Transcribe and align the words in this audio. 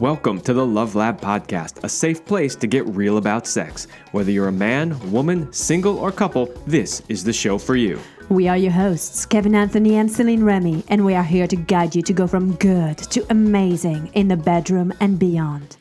Welcome 0.00 0.40
to 0.42 0.54
the 0.54 0.64
Love 0.64 0.94
Lab 0.94 1.20
Podcast, 1.20 1.84
a 1.84 1.88
safe 1.90 2.24
place 2.24 2.56
to 2.56 2.66
get 2.66 2.86
real 2.86 3.18
about 3.18 3.46
sex. 3.46 3.86
Whether 4.12 4.30
you're 4.30 4.48
a 4.48 4.52
man, 4.52 4.98
woman, 5.12 5.52
single, 5.52 5.98
or 5.98 6.10
couple, 6.10 6.46
this 6.66 7.02
is 7.10 7.22
the 7.22 7.34
show 7.34 7.58
for 7.58 7.76
you. 7.76 8.00
We 8.30 8.48
are 8.48 8.56
your 8.56 8.72
hosts, 8.72 9.26
Kevin 9.26 9.54
Anthony 9.54 9.96
and 9.96 10.10
Celine 10.10 10.42
Remy, 10.42 10.84
and 10.88 11.04
we 11.04 11.14
are 11.14 11.22
here 11.22 11.46
to 11.46 11.54
guide 11.54 11.94
you 11.94 12.00
to 12.00 12.14
go 12.14 12.26
from 12.26 12.54
good 12.54 12.96
to 12.96 13.26
amazing 13.28 14.06
in 14.14 14.28
the 14.28 14.38
bedroom 14.38 14.90
and 15.00 15.18
beyond. 15.18 15.76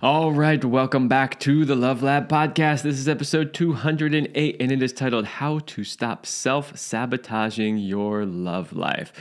All 0.00 0.30
right, 0.30 0.64
welcome 0.64 1.08
back 1.08 1.40
to 1.40 1.64
the 1.64 1.74
Love 1.74 2.00
Lab 2.00 2.28
podcast. 2.28 2.82
This 2.82 3.00
is 3.00 3.08
episode 3.08 3.52
208, 3.54 4.56
and 4.60 4.70
it 4.70 4.84
is 4.84 4.92
titled 4.92 5.24
How 5.24 5.58
to 5.58 5.82
Stop 5.82 6.26
Self 6.26 6.78
Sabotaging 6.78 7.78
Your 7.78 8.24
Love 8.24 8.72
Life. 8.72 9.12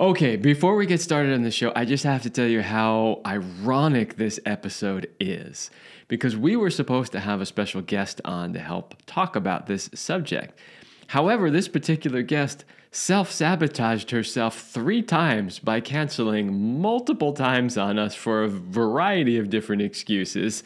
Okay, 0.00 0.36
before 0.36 0.76
we 0.76 0.86
get 0.86 1.02
started 1.02 1.34
on 1.34 1.42
the 1.42 1.50
show, 1.50 1.74
I 1.76 1.84
just 1.84 2.04
have 2.04 2.22
to 2.22 2.30
tell 2.30 2.46
you 2.46 2.62
how 2.62 3.20
ironic 3.26 4.16
this 4.16 4.40
episode 4.46 5.10
is 5.20 5.70
because 6.08 6.38
we 6.38 6.56
were 6.56 6.70
supposed 6.70 7.12
to 7.12 7.20
have 7.20 7.42
a 7.42 7.44
special 7.44 7.82
guest 7.82 8.18
on 8.24 8.54
to 8.54 8.60
help 8.60 8.94
talk 9.04 9.36
about 9.36 9.66
this 9.66 9.90
subject. 9.92 10.58
However, 11.08 11.50
this 11.50 11.68
particular 11.68 12.22
guest 12.22 12.64
self 12.90 13.30
sabotaged 13.30 14.10
herself 14.10 14.58
three 14.58 15.02
times 15.02 15.58
by 15.58 15.80
canceling 15.80 16.80
multiple 16.80 17.34
times 17.34 17.76
on 17.76 17.98
us 17.98 18.14
for 18.14 18.44
a 18.44 18.48
variety 18.48 19.36
of 19.36 19.50
different 19.50 19.82
excuses, 19.82 20.64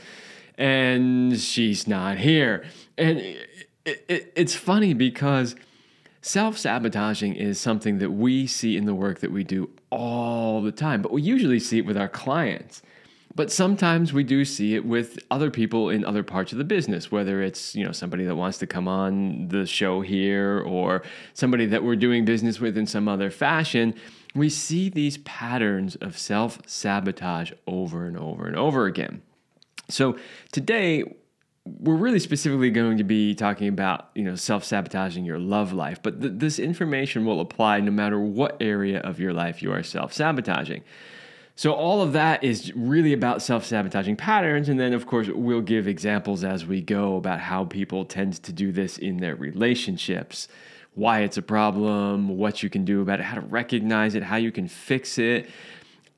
and 0.57 1.37
she's 1.41 1.89
not 1.89 2.19
here. 2.19 2.65
And 2.97 3.19
it, 3.19 4.05
it, 4.09 4.33
it's 4.37 4.55
funny 4.55 4.95
because 4.95 5.57
Self 6.27 6.57
sabotaging 6.57 7.35
is 7.35 7.61
something 7.61 7.99
that 7.99 8.09
we 8.09 8.47
see 8.47 8.79
in 8.79 8.87
the 8.87 8.95
work 8.95 9.19
that 9.19 9.31
we 9.31 9.45
do 9.45 9.69
all 9.91 10.63
the 10.63 10.73
time, 10.73 11.03
but 11.03 11.13
we 11.13 11.21
usually 11.21 11.61
see 11.61 11.77
it 11.77 11.85
with 11.85 11.99
our 11.99 12.09
clients. 12.09 12.81
But 13.35 13.53
sometimes 13.53 14.15
we 14.15 14.25
do 14.25 14.47
see 14.47 14.75
it 14.75 14.87
with 14.87 15.19
other 15.31 15.51
people 15.51 15.91
in 15.91 16.03
other 16.03 16.23
parts 16.23 16.51
of 16.51 16.57
the 16.57 16.65
business, 16.65 17.13
whether 17.13 17.43
it's, 17.43 17.75
you 17.75 17.85
know, 17.85 17.93
somebody 17.93 18.25
that 18.25 18.37
wants 18.37 18.57
to 18.61 18.67
come 18.67 18.89
on 18.89 19.49
the 19.49 19.67
show 19.67 20.01
here 20.01 20.61
or 20.61 21.03
somebody 21.35 21.67
that 21.67 21.85
we're 21.85 21.95
doing 21.95 22.25
business 22.25 22.59
with 22.59 22.79
in 22.79 22.87
some 22.87 23.07
other 23.07 23.31
fashion. 23.31 23.93
We 24.35 24.49
see 24.49 24.89
these 24.89 25.19
patterns 25.19 25.95
of 25.97 26.17
self-sabotage 26.17 27.53
over 27.67 28.07
and 28.07 28.17
over 28.17 28.47
and 28.47 28.57
over 28.57 28.87
again. 28.87 29.21
So 29.91 30.17
today 30.53 31.05
we're 31.67 31.97
really 31.97 32.19
specifically 32.19 32.71
going 32.71 32.99
to 32.99 33.05
be 33.05 33.35
talking 33.35 33.69
about 33.69 34.11
you 34.15 34.23
know 34.23 34.35
self-sabotaging 34.35 35.25
your 35.25 35.39
love 35.39 35.73
life 35.73 36.03
but 36.03 36.21
th- 36.21 36.35
this 36.37 36.59
information 36.59 37.25
will 37.25 37.41
apply 37.41 37.81
no 37.81 37.91
matter 37.91 38.21
what 38.21 38.57
area 38.61 39.01
of 39.01 39.19
your 39.19 39.33
life 39.33 39.63
you 39.63 39.73
are 39.73 39.83
self-sabotaging. 39.83 40.83
So 41.57 41.73
all 41.73 42.03
of 42.03 42.13
that 42.15 42.43
is 42.43 42.75
really 42.75 43.13
about 43.13 43.41
self-sabotaging 43.41 44.17
patterns 44.17 44.69
and 44.69 44.79
then 44.79 44.93
of 44.93 45.07
course 45.07 45.29
we'll 45.29 45.63
give 45.63 45.89
examples 45.89 46.45
as 46.45 46.67
we 46.67 46.83
go 46.83 47.17
about 47.17 47.41
how 47.41 47.65
people 47.65 48.05
tend 48.05 48.43
to 48.43 48.53
do 48.53 48.71
this 48.73 48.99
in 48.99 49.19
their 49.19 49.37
relationships 49.37 50.49
why 50.95 51.21
it's 51.21 51.37
a 51.37 51.43
problem 51.43 52.37
what 52.37 52.63
you 52.63 52.69
can 52.69 52.85
do 52.85 53.01
about 53.01 53.21
it 53.21 53.25
how 53.25 53.37
to 53.37 53.41
recognize 53.41 54.15
it 54.15 54.23
how 54.23 54.37
you 54.37 54.53
can 54.53 54.69
fix 54.69 55.19
it 55.19 55.49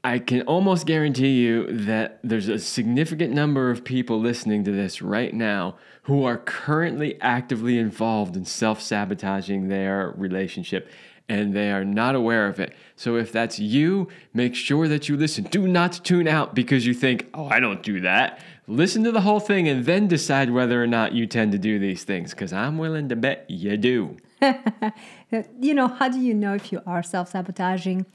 I 0.07 0.21
can 0.21 0.43
almost 0.43 0.87
guarantee 0.87 1.41
you 1.41 1.67
that 1.67 2.21
there's 2.23 2.47
a 2.47 2.61
significant 2.61 3.35
number 3.35 3.73
of 3.73 3.83
people 3.83 4.21
listening 4.21 4.63
to 4.63 4.71
this 4.71 5.03
right 5.03 5.35
now 5.35 5.75
who 6.03 6.23
are 6.23 6.39
currently 6.39 7.21
actively 7.21 7.77
involved 7.77 8.37
in 8.37 8.45
self 8.45 8.81
sabotaging 8.81 9.67
their 9.67 10.15
relationship 10.17 10.89
and 11.29 11.55
they 11.55 11.73
are 11.73 11.85
not 11.85 12.15
aware 12.15 12.47
of 12.47 12.61
it. 12.61 12.73
So 12.95 13.17
if 13.17 13.33
that's 13.33 13.59
you, 13.59 14.07
make 14.33 14.55
sure 14.55 14.87
that 14.87 15.09
you 15.09 15.17
listen. 15.17 15.43
Do 15.43 15.67
not 15.67 16.05
tune 16.05 16.29
out 16.29 16.55
because 16.55 16.87
you 16.87 16.95
think, 16.95 17.29
oh, 17.35 17.49
I 17.49 17.59
don't 17.59 17.83
do 17.83 18.01
that. 18.03 18.41
Listen 18.69 19.03
to 19.03 19.11
the 19.11 19.23
whole 19.23 19.41
thing 19.41 19.67
and 19.67 19.87
then 19.87 20.07
decide 20.07 20.53
whether 20.53 20.81
or 20.81 20.87
not 20.87 21.15
you 21.15 21.27
tend 21.27 21.51
to 21.51 21.59
do 21.59 21.81
these 21.81 22.05
things 22.05 22.31
because 22.31 22.53
I'm 22.53 22.79
willing 22.79 23.09
to 23.09 23.17
bet 23.17 23.45
you 23.49 23.77
do. 23.77 24.17
you 25.61 25.75
know, 25.75 25.89
how 25.89 26.09
do 26.09 26.21
you 26.21 26.33
know 26.33 26.55
if 26.55 26.71
you 26.71 26.81
are 26.87 27.03
self 27.03 27.33
sabotaging? 27.33 28.07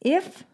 If 0.00 0.44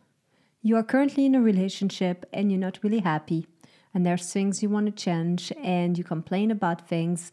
you 0.67 0.77
are 0.77 0.83
currently 0.83 1.25
in 1.27 1.35
a 1.35 1.41
relationship 1.41 2.27
and 2.33 2.51
you're 2.51 2.61
not 2.61 2.79
really 2.83 3.01
happy, 3.01 3.47
and 3.95 4.05
there's 4.05 4.33
things 4.33 4.63
you 4.63 4.69
want 4.69 4.87
to 4.87 4.93
change, 4.93 5.53
and 5.63 5.97
you 5.97 6.05
complain 6.05 6.51
about 6.51 6.89
things, 6.89 7.33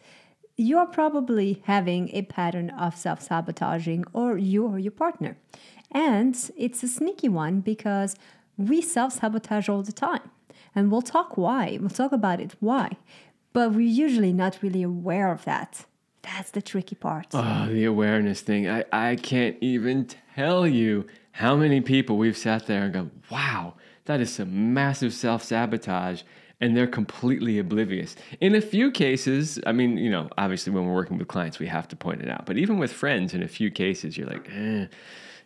you 0.55 0.77
are 0.77 0.85
probably 0.85 1.61
having 1.65 2.09
a 2.13 2.21
pattern 2.21 2.69
of 2.69 2.95
self 2.95 3.21
sabotaging, 3.21 4.05
or 4.13 4.37
you 4.37 4.67
or 4.67 4.77
your 4.77 4.91
partner. 4.91 5.35
And 5.91 6.35
it's 6.55 6.83
a 6.83 6.87
sneaky 6.87 7.29
one 7.29 7.61
because 7.61 8.15
we 8.55 8.81
self 8.81 9.13
sabotage 9.13 9.67
all 9.67 9.81
the 9.81 9.91
time. 9.91 10.29
And 10.75 10.91
we'll 10.91 11.01
talk 11.01 11.37
why, 11.37 11.77
we'll 11.79 11.89
talk 11.89 12.11
about 12.11 12.39
it 12.39 12.55
why, 12.59 12.97
but 13.51 13.73
we're 13.73 13.81
usually 13.81 14.33
not 14.33 14.59
really 14.61 14.83
aware 14.83 15.31
of 15.31 15.43
that. 15.45 15.85
That's 16.21 16.51
the 16.51 16.61
tricky 16.61 16.95
part. 16.95 17.27
Oh, 17.33 17.67
the 17.67 17.85
awareness 17.85 18.41
thing. 18.41 18.69
I, 18.69 18.85
I 18.91 19.15
can't 19.17 19.57
even 19.59 20.07
tell 20.35 20.65
you 20.67 21.05
how 21.33 21.55
many 21.55 21.81
people 21.81 22.17
we've 22.17 22.37
sat 22.37 22.67
there 22.67 22.83
and 22.83 22.93
go, 22.93 23.09
wow, 23.31 23.73
that 24.05 24.21
is 24.21 24.31
some 24.33 24.73
massive 24.73 25.13
self 25.13 25.43
sabotage. 25.43 26.21
And 26.61 26.77
they're 26.77 26.87
completely 26.87 27.59
oblivious. 27.59 28.15
In 28.39 28.55
a 28.55 28.61
few 28.61 28.89
cases, 28.89 29.59
I 29.65 29.73
mean, 29.73 29.97
you 29.97 30.09
know, 30.09 30.29
obviously 30.37 30.71
when 30.71 30.85
we're 30.85 30.93
working 30.93 31.17
with 31.17 31.27
clients, 31.27 31.59
we 31.59 31.67
have 31.67 31.89
to 31.89 31.95
point 31.95 32.21
it 32.21 32.29
out. 32.29 32.45
But 32.45 32.57
even 32.57 32.77
with 32.77 32.93
friends, 32.93 33.33
in 33.33 33.43
a 33.43 33.47
few 33.49 33.69
cases, 33.69 34.15
you're 34.15 34.27
like, 34.27 34.47
eh, 34.55 34.85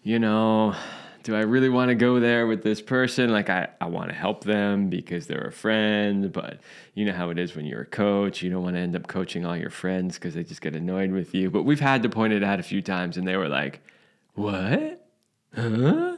you 0.03 0.19
know, 0.19 0.75
do 1.23 1.35
I 1.35 1.41
really 1.41 1.69
want 1.69 1.89
to 1.89 1.95
go 1.95 2.19
there 2.19 2.45
with 2.47 2.63
this 2.63 2.81
person? 2.81 3.31
Like, 3.31 3.49
I, 3.49 3.69
I 3.81 3.87
want 3.87 4.09
to 4.09 4.15
help 4.15 4.43
them 4.43 4.89
because 4.89 5.25
they're 5.25 5.47
a 5.47 5.51
friend, 5.51 6.31
but 6.31 6.59
you 6.93 7.05
know 7.05 7.13
how 7.13 7.31
it 7.31 7.39
is 7.39 7.55
when 7.55 7.65
you're 7.65 7.81
a 7.81 7.85
coach. 7.85 8.43
You 8.43 8.51
don't 8.51 8.63
want 8.63 8.75
to 8.75 8.81
end 8.81 8.95
up 8.95 9.07
coaching 9.07 9.45
all 9.45 9.57
your 9.57 9.71
friends 9.71 10.15
because 10.15 10.35
they 10.35 10.43
just 10.43 10.61
get 10.61 10.75
annoyed 10.75 11.11
with 11.11 11.33
you. 11.33 11.49
But 11.49 11.63
we've 11.63 11.79
had 11.79 12.03
to 12.03 12.09
point 12.09 12.33
it 12.33 12.43
out 12.43 12.59
a 12.59 12.63
few 12.63 12.81
times, 12.81 13.17
and 13.17 13.27
they 13.27 13.37
were 13.37 13.49
like, 13.49 13.81
what? 14.35 14.96
嗯？ 15.57 16.16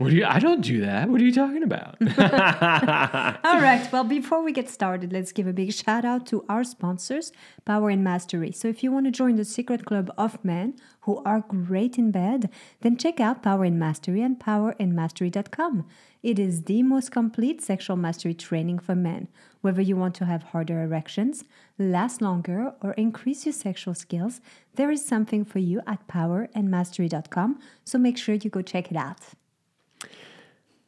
What 0.00 0.08
do 0.08 0.16
you? 0.16 0.24
I 0.24 0.38
don't 0.38 0.62
do 0.62 0.80
that. 0.80 1.10
What 1.10 1.20
are 1.20 1.24
you 1.24 1.34
talking 1.34 1.62
about? 1.62 1.96
All 3.44 3.60
right. 3.60 3.86
Well, 3.92 4.02
before 4.02 4.42
we 4.42 4.50
get 4.50 4.70
started, 4.70 5.12
let's 5.12 5.30
give 5.30 5.46
a 5.46 5.52
big 5.52 5.74
shout 5.74 6.06
out 6.06 6.26
to 6.28 6.42
our 6.48 6.64
sponsors, 6.64 7.32
Power 7.66 7.90
and 7.90 8.02
Mastery. 8.02 8.50
So, 8.50 8.66
if 8.66 8.82
you 8.82 8.90
want 8.90 9.04
to 9.04 9.10
join 9.10 9.36
the 9.36 9.44
secret 9.44 9.84
club 9.84 10.10
of 10.16 10.42
men 10.42 10.76
who 11.02 11.22
are 11.24 11.44
great 11.46 11.98
in 11.98 12.12
bed, 12.12 12.48
then 12.80 12.96
check 12.96 13.20
out 13.20 13.42
Power 13.42 13.64
and 13.64 13.78
Mastery 13.78 14.22
and 14.22 14.38
powerandmastery.com. 14.40 15.86
It 16.22 16.38
is 16.38 16.62
the 16.62 16.82
most 16.82 17.10
complete 17.12 17.60
sexual 17.60 17.96
mastery 17.98 18.32
training 18.32 18.78
for 18.78 18.94
men. 18.94 19.28
Whether 19.60 19.82
you 19.82 19.96
want 19.96 20.14
to 20.14 20.24
have 20.24 20.44
harder 20.44 20.82
erections, 20.82 21.44
last 21.78 22.22
longer, 22.22 22.72
or 22.80 22.92
increase 22.92 23.44
your 23.44 23.52
sexual 23.52 23.92
skills, 23.92 24.40
there 24.76 24.90
is 24.90 25.04
something 25.04 25.44
for 25.44 25.58
you 25.58 25.82
at 25.86 26.08
powerandmastery.com. 26.08 27.58
So, 27.84 27.98
make 27.98 28.16
sure 28.16 28.36
you 28.36 28.48
go 28.48 28.62
check 28.62 28.90
it 28.90 28.96
out. 28.96 29.20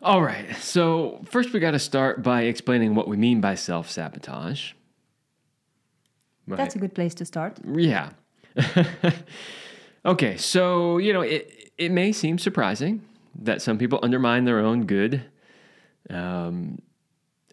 All 0.03 0.21
right. 0.21 0.57
So, 0.57 1.21
first 1.31 1.53
we 1.53 1.61
got 1.61 1.71
to 1.73 1.79
start 1.79 2.25
by 2.25 2.43
explaining 2.43 2.97
what 2.97 3.07
we 3.07 3.17
mean 3.17 3.41
by 3.41 3.55
self 3.55 3.89
sabotage. 3.89 4.73
Right. 6.49 6.57
That's 6.57 6.75
a 6.75 6.81
good 6.81 6.93
place 6.93 7.15
to 7.15 7.25
start. 7.25 7.59
Yeah. 7.65 8.11
okay. 10.05 10.37
So, 10.39 10.99
you 10.99 11.13
know, 11.13 11.21
it, 11.21 11.71
it 11.79 11.93
may 11.93 12.11
seem 12.11 12.39
surprising 12.39 13.03
that 13.39 13.63
some 13.63 13.79
people 13.79 14.01
undermine 14.03 14.45
their 14.45 14.59
own 14.59 14.87
good 14.87 15.23
um, 16.11 16.83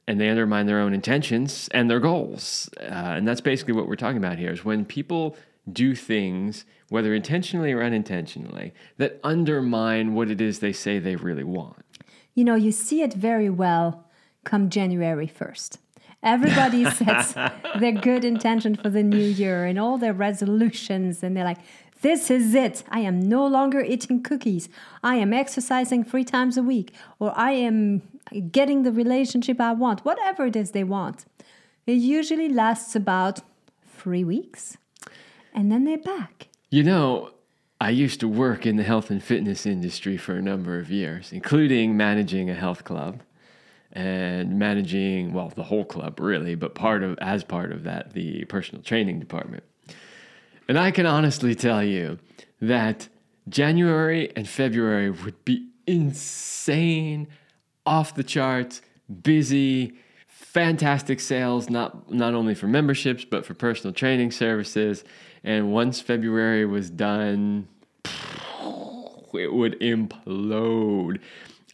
and 0.07 0.19
they 0.19 0.27
undermine 0.27 0.65
their 0.65 0.79
own 0.79 0.95
intentions 0.95 1.69
and 1.71 1.87
their 1.87 1.99
goals. 1.99 2.67
Uh, 2.81 3.13
and 3.15 3.27
that's 3.27 3.41
basically 3.41 3.73
what 3.73 3.87
we're 3.87 3.95
talking 3.95 4.17
about 4.17 4.39
here 4.39 4.51
is 4.51 4.65
when 4.65 4.85
people 4.85 5.37
do 5.71 5.93
things, 5.93 6.65
whether 6.89 7.13
intentionally 7.13 7.71
or 7.73 7.83
unintentionally, 7.83 8.73
that 8.97 9.19
undermine 9.23 10.15
what 10.15 10.31
it 10.31 10.41
is 10.41 10.59
they 10.59 10.73
say 10.73 10.97
they 10.97 11.15
really 11.15 11.43
want 11.43 11.85
you 12.39 12.45
know, 12.45 12.55
you 12.55 12.71
see 12.71 13.01
it 13.01 13.13
very 13.13 13.49
well 13.49 14.05
come 14.45 14.69
January 14.69 15.27
1st. 15.27 15.77
Everybody 16.23 16.89
sets 16.99 17.33
their 17.81 17.91
good 17.91 18.23
intention 18.23 18.75
for 18.75 18.89
the 18.89 19.03
new 19.03 19.27
year 19.43 19.65
and 19.65 19.77
all 19.77 19.97
their 19.97 20.13
resolutions, 20.13 21.21
and 21.21 21.35
they're 21.35 21.43
like, 21.43 21.57
this 22.01 22.31
is 22.31 22.55
it. 22.55 22.85
I 22.87 23.01
am 23.01 23.19
no 23.19 23.45
longer 23.45 23.81
eating 23.81 24.23
cookies. 24.23 24.69
I 25.03 25.15
am 25.15 25.33
exercising 25.33 26.05
three 26.05 26.23
times 26.23 26.55
a 26.55 26.63
week, 26.63 26.93
or 27.19 27.37
I 27.37 27.51
am 27.51 28.03
getting 28.51 28.83
the 28.83 28.93
relationship 28.93 29.59
I 29.59 29.73
want, 29.73 30.05
whatever 30.05 30.45
it 30.45 30.55
is 30.55 30.71
they 30.71 30.85
want. 30.85 31.25
It 31.85 31.99
usually 32.19 32.47
lasts 32.47 32.95
about 32.95 33.41
three 33.85 34.23
weeks, 34.23 34.77
and 35.53 35.69
then 35.69 35.83
they're 35.83 35.97
back. 36.15 36.47
You 36.69 36.83
know, 36.83 37.31
I 37.81 37.91
used 37.91 38.19
to 38.19 38.27
work 38.27 38.65
in 38.65 38.75
the 38.75 38.83
health 38.83 39.09
and 39.09 39.23
fitness 39.23 39.65
industry 39.65 40.17
for 40.17 40.35
a 40.35 40.41
number 40.41 40.79
of 40.79 40.91
years, 40.91 41.31
including 41.31 41.95
managing 41.95 42.49
a 42.49 42.53
health 42.53 42.83
club 42.83 43.21
and 43.93 44.59
managing, 44.59 45.33
well, 45.33 45.49
the 45.55 45.63
whole 45.63 45.85
club 45.85 46.19
really, 46.19 46.55
but 46.55 46.75
part 46.75 47.03
of, 47.03 47.17
as 47.19 47.43
part 47.43 47.71
of 47.71 47.83
that, 47.83 48.13
the 48.13 48.43
personal 48.45 48.83
training 48.83 49.19
department. 49.19 49.63
And 50.67 50.77
I 50.77 50.91
can 50.91 51.05
honestly 51.05 51.55
tell 51.55 51.83
you 51.83 52.19
that 52.61 53.07
January 53.47 54.31
and 54.35 54.47
February 54.47 55.09
would 55.09 55.43
be 55.45 55.69
insane, 55.87 57.27
off 57.85 58.13
the 58.13 58.23
charts, 58.23 58.81
busy, 59.23 59.93
fantastic 60.27 61.19
sales, 61.19 61.69
not 61.69 62.11
not 62.11 62.35
only 62.35 62.53
for 62.53 62.67
memberships 62.67 63.25
but 63.25 63.45
for 63.45 63.55
personal 63.55 63.93
training 63.93 64.31
services. 64.31 65.03
And 65.43 65.71
once 65.71 66.01
February 66.01 66.65
was 66.65 66.89
done, 66.89 67.67
it 69.33 69.53
would 69.53 69.79
implode. 69.79 71.19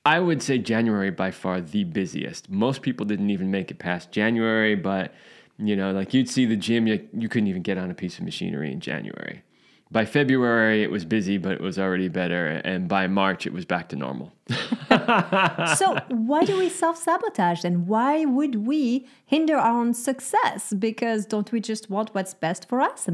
I 0.06 0.20
would 0.20 0.44
say 0.44 0.60
January 0.60 1.10
by 1.10 1.32
far 1.32 1.62
the 1.62 1.84
busiest. 1.84 2.50
Most 2.50 2.82
people 2.82 3.06
didn't 3.06 3.32
even 3.32 3.50
make 3.50 3.72
it 3.72 3.80
past 3.80 4.12
January, 4.12 4.76
but 4.76 5.14
you 5.58 5.76
know, 5.76 5.92
like 5.92 6.14
you'd 6.14 6.30
see 6.30 6.46
the 6.46 6.56
gym, 6.56 6.86
you, 6.86 7.08
you 7.14 7.30
couldn't 7.30 7.48
even 7.48 7.62
get 7.62 7.78
on 7.78 7.90
a 7.90 7.94
piece 7.94 8.18
of 8.18 8.26
machinery 8.26 8.72
in 8.72 8.80
January. 8.80 9.42
By 9.92 10.04
February, 10.04 10.84
it 10.84 10.92
was 10.92 11.06
busy, 11.06 11.38
but 11.38 11.54
it 11.54 11.62
was 11.62 11.78
already 11.80 12.10
better. 12.10 12.48
And 12.66 12.88
by 12.88 13.08
March, 13.08 13.46
it 13.46 13.54
was 13.54 13.66
back 13.66 13.88
to 13.90 13.96
normal. 13.96 14.34
so, 15.78 15.98
why 16.10 16.44
do 16.44 16.58
we 16.58 16.70
self 16.70 16.98
sabotage 16.98 17.64
and 17.64 17.88
why 17.88 18.26
would 18.26 18.68
we 18.68 19.08
hinder 19.26 19.58
our 19.58 19.80
own 19.80 19.94
success? 19.94 20.74
Because 20.74 21.26
don't 21.26 21.52
we 21.52 21.62
just 21.62 21.90
want 21.90 22.14
what's 22.14 22.34
best 22.34 22.68
for 22.68 22.82
us? 22.82 23.08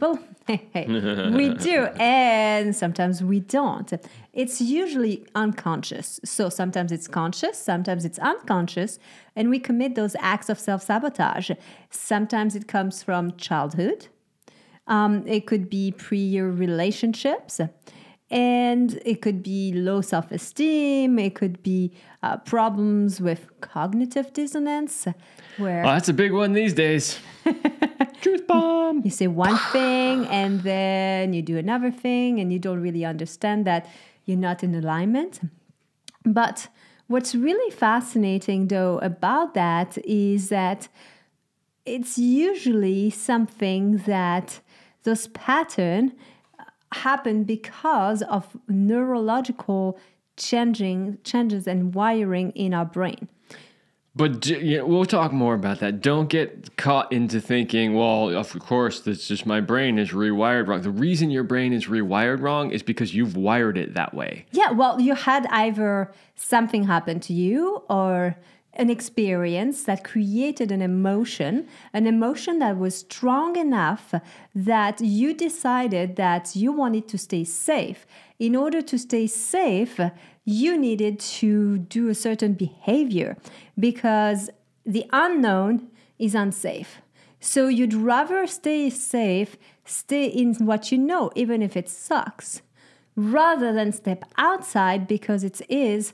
Well, 0.00 0.18
we 0.48 1.54
do, 1.54 1.86
and 2.00 2.74
sometimes 2.74 3.22
we 3.22 3.38
don't. 3.40 3.92
It's 4.32 4.60
usually 4.60 5.24
unconscious. 5.36 6.18
So 6.24 6.48
sometimes 6.48 6.90
it's 6.90 7.06
conscious, 7.06 7.56
sometimes 7.56 8.04
it's 8.04 8.18
unconscious, 8.18 8.98
and 9.36 9.50
we 9.50 9.60
commit 9.60 9.94
those 9.94 10.16
acts 10.18 10.48
of 10.48 10.58
self 10.58 10.82
sabotage. 10.82 11.50
Sometimes 11.90 12.56
it 12.56 12.66
comes 12.66 13.04
from 13.04 13.36
childhood, 13.36 14.08
um, 14.88 15.26
it 15.26 15.46
could 15.46 15.70
be 15.70 15.92
pre 15.92 16.18
year 16.18 16.50
relationships. 16.50 17.60
And 18.34 19.00
it 19.06 19.22
could 19.22 19.44
be 19.44 19.72
low 19.72 20.00
self 20.00 20.32
esteem. 20.32 21.20
It 21.20 21.36
could 21.36 21.62
be 21.62 21.92
uh, 22.20 22.38
problems 22.38 23.20
with 23.20 23.46
cognitive 23.60 24.32
dissonance. 24.32 25.06
Where 25.56 25.84
oh, 25.84 25.90
that's 25.90 26.08
a 26.08 26.12
big 26.12 26.32
one 26.32 26.52
these 26.52 26.74
days. 26.74 27.20
Truth 28.22 28.48
bomb. 28.48 29.02
You 29.04 29.10
say 29.12 29.28
one 29.28 29.56
thing 29.70 30.26
and 30.26 30.64
then 30.64 31.32
you 31.32 31.42
do 31.42 31.56
another 31.56 31.92
thing, 31.92 32.40
and 32.40 32.52
you 32.52 32.58
don't 32.58 32.80
really 32.80 33.04
understand 33.04 33.66
that 33.66 33.86
you're 34.24 34.36
not 34.36 34.64
in 34.64 34.74
alignment. 34.74 35.40
But 36.24 36.66
what's 37.06 37.36
really 37.36 37.70
fascinating, 37.70 38.66
though, 38.66 38.98
about 38.98 39.54
that 39.54 39.96
is 40.04 40.48
that 40.48 40.88
it's 41.86 42.18
usually 42.18 43.10
something 43.10 43.98
that 44.06 44.60
those 45.04 45.28
patterns 45.28 46.12
happen 46.94 47.44
because 47.44 48.22
of 48.22 48.56
neurological 48.68 49.98
changing 50.36 51.18
changes 51.24 51.66
and 51.66 51.94
wiring 51.94 52.50
in 52.52 52.74
our 52.74 52.84
brain. 52.84 53.28
But 54.16 54.46
you 54.46 54.78
know, 54.78 54.86
we'll 54.86 55.06
talk 55.06 55.32
more 55.32 55.54
about 55.54 55.80
that. 55.80 56.00
Don't 56.00 56.28
get 56.28 56.76
caught 56.76 57.12
into 57.12 57.40
thinking, 57.40 57.94
well, 57.94 58.28
of 58.28 58.56
course, 58.60 59.00
that's 59.00 59.26
just 59.26 59.44
my 59.44 59.60
brain 59.60 59.98
is 59.98 60.10
rewired 60.10 60.68
wrong. 60.68 60.82
The 60.82 60.90
reason 60.90 61.30
your 61.30 61.42
brain 61.42 61.72
is 61.72 61.86
rewired 61.86 62.40
wrong 62.40 62.70
is 62.70 62.82
because 62.82 63.12
you've 63.12 63.36
wired 63.36 63.76
it 63.76 63.94
that 63.94 64.14
way. 64.14 64.46
Yeah, 64.52 64.70
well, 64.70 65.00
you 65.00 65.16
had 65.16 65.46
either 65.50 66.12
something 66.36 66.84
happen 66.84 67.18
to 67.20 67.32
you 67.32 67.82
or 67.90 68.36
an 68.76 68.90
experience 68.90 69.84
that 69.84 70.04
created 70.04 70.70
an 70.70 70.82
emotion, 70.82 71.66
an 71.92 72.06
emotion 72.06 72.58
that 72.58 72.78
was 72.78 72.98
strong 72.98 73.56
enough 73.56 74.14
that 74.54 75.00
you 75.00 75.34
decided 75.34 76.16
that 76.16 76.54
you 76.54 76.72
wanted 76.72 77.08
to 77.08 77.18
stay 77.18 77.44
safe. 77.44 78.06
In 78.38 78.56
order 78.56 78.82
to 78.82 78.98
stay 78.98 79.26
safe, 79.26 80.00
you 80.44 80.76
needed 80.76 81.18
to 81.20 81.78
do 81.78 82.08
a 82.08 82.14
certain 82.14 82.54
behavior 82.54 83.36
because 83.78 84.50
the 84.84 85.06
unknown 85.12 85.88
is 86.18 86.34
unsafe. 86.34 87.00
So 87.40 87.68
you'd 87.68 87.94
rather 87.94 88.46
stay 88.46 88.90
safe, 88.90 89.56
stay 89.84 90.26
in 90.26 90.54
what 90.54 90.90
you 90.90 90.98
know, 90.98 91.30
even 91.34 91.62
if 91.62 91.76
it 91.76 91.88
sucks, 91.88 92.62
rather 93.16 93.72
than 93.72 93.92
step 93.92 94.24
outside 94.36 95.06
because 95.06 95.44
it 95.44 95.60
is 95.68 96.12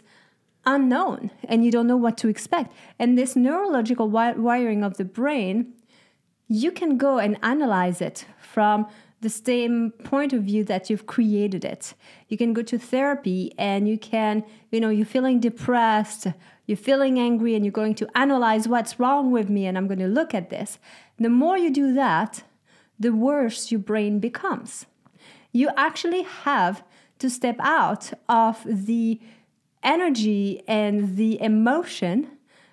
unknown 0.65 1.31
and 1.45 1.65
you 1.65 1.71
don't 1.71 1.87
know 1.87 1.97
what 1.97 2.17
to 2.19 2.29
expect. 2.29 2.73
And 2.99 3.17
this 3.17 3.37
neurological 3.37 4.07
wi- 4.09 4.39
wiring 4.39 4.83
of 4.85 4.97
the 4.97 5.05
brain, 5.05 5.73
you 6.49 6.71
can 6.71 6.97
go 6.97 7.19
and 7.19 7.39
analyze 7.43 8.01
it 8.01 8.27
from 8.41 8.87
the 9.21 9.29
same 9.31 9.93
point 10.05 10.33
of 10.33 10.43
view 10.45 10.65
that 10.65 10.89
you've 10.89 11.07
created 11.07 11.65
it. 11.65 11.95
You 12.29 12.39
can 12.39 12.53
go 12.53 12.62
to 12.62 12.79
therapy 12.79 13.53
and 13.59 13.89
you 13.89 13.99
can, 13.99 14.45
you 14.71 14.81
know, 14.81 14.89
you're 14.89 15.07
feeling 15.07 15.41
depressed, 15.41 16.27
you're 16.67 16.77
feeling 16.77 17.19
angry, 17.19 17.55
and 17.55 17.65
you're 17.65 17.73
going 17.73 17.95
to 17.97 18.09
analyze 18.15 18.67
what's 18.67 18.99
wrong 18.99 19.31
with 19.31 19.51
me, 19.51 19.67
and 19.67 19.77
I'm 19.77 19.87
going 19.87 19.99
to 19.99 20.09
look 20.09 20.35
at 20.35 20.51
this. 20.51 20.79
The 21.19 21.29
more 21.29 21.59
you 21.59 21.71
do 21.71 21.93
that, 21.95 22.45
the 22.99 23.12
worse 23.12 23.71
your 23.71 23.81
brain 23.81 24.21
becomes. 24.21 24.87
You 25.53 25.71
actually 25.77 26.23
have 26.23 26.83
to 27.19 27.29
step 27.29 27.57
out 27.61 28.12
of 28.29 28.62
the 28.65 29.21
energy 29.82 30.62
and 30.67 31.17
the 31.17 31.41
emotion 31.41 32.29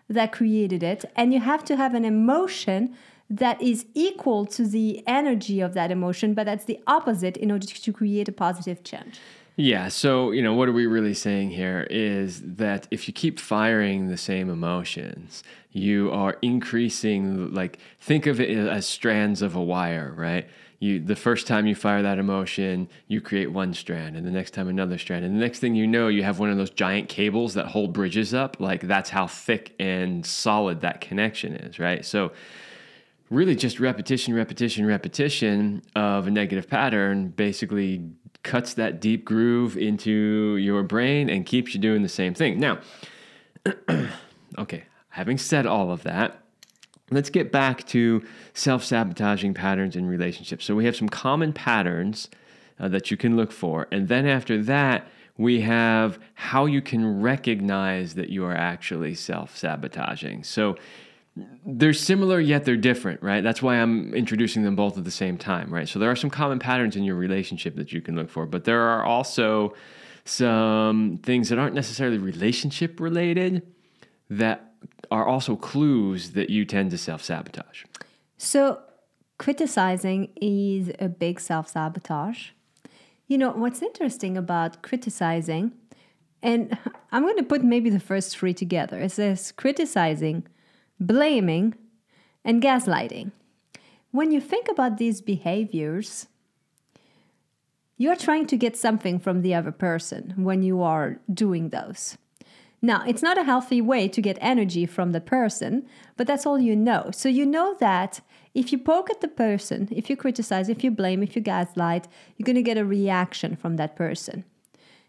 that 0.09 0.31
created 0.31 0.83
it. 0.83 1.05
And 1.15 1.33
you 1.33 1.39
have 1.39 1.63
to 1.65 1.75
have 1.75 1.93
an 1.93 2.05
emotion 2.05 2.95
that 3.29 3.61
is 3.61 3.85
equal 3.93 4.45
to 4.45 4.65
the 4.65 5.03
energy 5.05 5.59
of 5.59 5.73
that 5.73 5.91
emotion, 5.91 6.33
but 6.33 6.45
that's 6.45 6.65
the 6.65 6.79
opposite 6.87 7.35
in 7.37 7.51
order 7.51 7.67
to 7.67 7.93
create 7.93 8.29
a 8.29 8.31
positive 8.31 8.83
change. 8.83 9.19
Yeah. 9.57 9.87
So, 9.87 10.31
you 10.31 10.41
know, 10.41 10.53
what 10.53 10.69
are 10.69 10.73
we 10.73 10.85
really 10.85 11.15
saying 11.15 11.49
here 11.49 11.87
is 11.89 12.41
that 12.43 12.87
if 12.91 13.07
you 13.07 13.13
keep 13.13 13.39
firing 13.39 14.07
the 14.07 14.15
same 14.15 14.49
emotions, 14.49 15.43
you 15.71 16.11
are 16.11 16.37
increasing, 16.41 17.53
like, 17.53 17.79
think 17.99 18.27
of 18.27 18.39
it 18.39 18.55
as 18.55 18.85
strands 18.85 19.41
of 19.41 19.55
a 19.55 19.61
wire, 19.61 20.13
right? 20.15 20.47
You 20.79 20.99
the 20.99 21.15
first 21.15 21.47
time 21.47 21.65
you 21.65 21.75
fire 21.75 22.01
that 22.03 22.19
emotion, 22.19 22.87
you 23.07 23.19
create 23.21 23.51
one 23.51 23.73
strand, 23.73 24.15
and 24.15 24.25
the 24.25 24.31
next 24.31 24.51
time 24.51 24.67
another 24.67 24.97
strand, 24.97 25.25
and 25.25 25.35
the 25.35 25.39
next 25.39 25.59
thing 25.59 25.75
you 25.75 25.87
know, 25.87 26.07
you 26.07 26.23
have 26.23 26.39
one 26.39 26.49
of 26.49 26.57
those 26.57 26.69
giant 26.69 27.09
cables 27.09 27.55
that 27.55 27.67
hold 27.67 27.93
bridges 27.93 28.33
up. 28.33 28.59
Like 28.59 28.81
that's 28.81 29.09
how 29.09 29.27
thick 29.27 29.73
and 29.79 30.25
solid 30.25 30.81
that 30.81 31.01
connection 31.01 31.53
is, 31.53 31.79
right? 31.79 32.05
So 32.05 32.31
really 33.29 33.55
just 33.55 33.79
repetition, 33.79 34.33
repetition, 34.33 34.85
repetition 34.85 35.81
of 35.95 36.27
a 36.27 36.31
negative 36.31 36.69
pattern 36.69 37.29
basically 37.29 38.09
cuts 38.43 38.75
that 38.75 39.01
deep 39.01 39.25
groove 39.25 39.77
into 39.77 40.57
your 40.57 40.83
brain 40.83 41.29
and 41.29 41.45
keeps 41.45 41.73
you 41.73 41.81
doing 41.81 42.03
the 42.03 42.09
same 42.09 42.33
thing. 42.33 42.59
Now, 42.59 42.79
okay, 44.57 44.85
having 45.09 45.37
said 45.37 45.65
all 45.65 45.91
of 45.91 46.03
that, 46.03 46.43
let's 47.11 47.29
get 47.29 47.51
back 47.51 47.85
to 47.87 48.23
self 48.53 48.83
sabotaging 48.83 49.53
patterns 49.53 49.95
in 49.95 50.05
relationships. 50.07 50.65
So 50.65 50.75
we 50.75 50.85
have 50.85 50.95
some 50.95 51.09
common 51.09 51.53
patterns 51.53 52.29
uh, 52.79 52.87
that 52.89 53.11
you 53.11 53.17
can 53.17 53.35
look 53.35 53.51
for. 53.51 53.87
And 53.91 54.07
then 54.07 54.25
after 54.27 54.61
that, 54.63 55.07
we 55.37 55.61
have 55.61 56.19
how 56.33 56.65
you 56.65 56.81
can 56.81 57.21
recognize 57.21 58.15
that 58.15 58.29
you 58.29 58.43
are 58.45 58.55
actually 58.55 59.15
self 59.15 59.55
sabotaging. 59.55 60.43
So 60.43 60.75
they're 61.65 61.93
similar 61.93 62.39
yet 62.39 62.65
they're 62.65 62.75
different, 62.75 63.21
right? 63.21 63.43
That's 63.43 63.61
why 63.61 63.75
I'm 63.75 64.13
introducing 64.15 64.63
them 64.63 64.75
both 64.75 64.97
at 64.97 65.03
the 65.03 65.11
same 65.11 65.37
time, 65.37 65.71
right? 65.71 65.87
So 65.87 65.99
there 65.99 66.09
are 66.09 66.15
some 66.15 66.31
common 66.31 66.57
patterns 66.57 66.95
in 66.95 67.03
your 67.03 67.15
relationship 67.15 67.75
that 67.75 67.93
you 67.93 68.01
can 68.01 68.15
look 68.15 68.29
for, 68.29 68.47
but 68.47 68.63
there 68.63 68.81
are 68.81 69.03
also 69.03 69.75
some 70.25 71.19
things 71.23 71.49
that 71.49 71.59
aren't 71.59 71.75
necessarily 71.75 72.17
relationship 72.17 72.99
related 72.99 73.61
that 74.29 74.66
are 75.11 75.25
also 75.25 75.55
clues 75.55 76.31
that 76.31 76.49
you 76.49 76.65
tend 76.65 76.91
to 76.91 76.97
self 76.97 77.23
sabotage. 77.23 77.83
So, 78.37 78.79
criticizing 79.37 80.29
is 80.41 80.91
a 80.99 81.09
big 81.09 81.39
self 81.39 81.69
sabotage. 81.69 82.49
You 83.27 83.37
know, 83.37 83.51
what's 83.51 83.81
interesting 83.81 84.37
about 84.37 84.81
criticizing, 84.81 85.73
and 86.41 86.77
I'm 87.11 87.23
going 87.23 87.37
to 87.37 87.43
put 87.43 87.63
maybe 87.63 87.89
the 87.89 87.99
first 87.99 88.37
three 88.37 88.53
together 88.53 88.99
it 88.99 89.11
says 89.11 89.51
criticizing, 89.51 90.47
blaming, 90.99 91.75
and 92.43 92.61
gaslighting. 92.61 93.31
When 94.11 94.31
you 94.31 94.39
think 94.39 94.67
about 94.69 94.97
these 94.97 95.21
behaviors, 95.21 96.27
you're 97.97 98.15
trying 98.15 98.45
to 98.47 98.57
get 98.57 98.77
something 98.77 99.19
from 99.19 99.41
the 99.41 99.53
other 99.53 99.71
person 99.71 100.33
when 100.37 100.63
you 100.63 100.81
are 100.81 101.19
doing 101.33 101.69
those. 101.69 102.17
Now, 102.81 103.03
it's 103.07 103.23
not 103.23 103.37
a 103.37 103.43
healthy 103.43 103.81
way 103.81 104.07
to 104.07 104.21
get 104.21 104.37
energy 104.39 104.85
from 104.85 105.11
the 105.11 105.21
person, 105.21 105.87
but 106.15 106.27
that's 106.27 106.45
all 106.45 106.59
you 106.59 106.75
know. 106.75 107.09
So 107.11 107.27
you 107.27 107.45
know 107.45 107.75
that 107.79 108.21
if 108.53 108.71
you 108.71 108.77
poke 108.77 109.09
at 109.09 109.21
the 109.21 109.27
person, 109.27 109.87
if 109.91 110.09
you 110.09 110.15
criticize, 110.15 110.69
if 110.69 110.83
you 110.83 110.91
blame, 110.91 111.23
if 111.23 111.35
you 111.35 111.41
gaslight, 111.41 112.07
you're 112.35 112.45
going 112.45 112.55
to 112.55 112.61
get 112.61 112.77
a 112.77 112.85
reaction 112.85 113.55
from 113.55 113.77
that 113.77 113.95
person. 113.95 114.43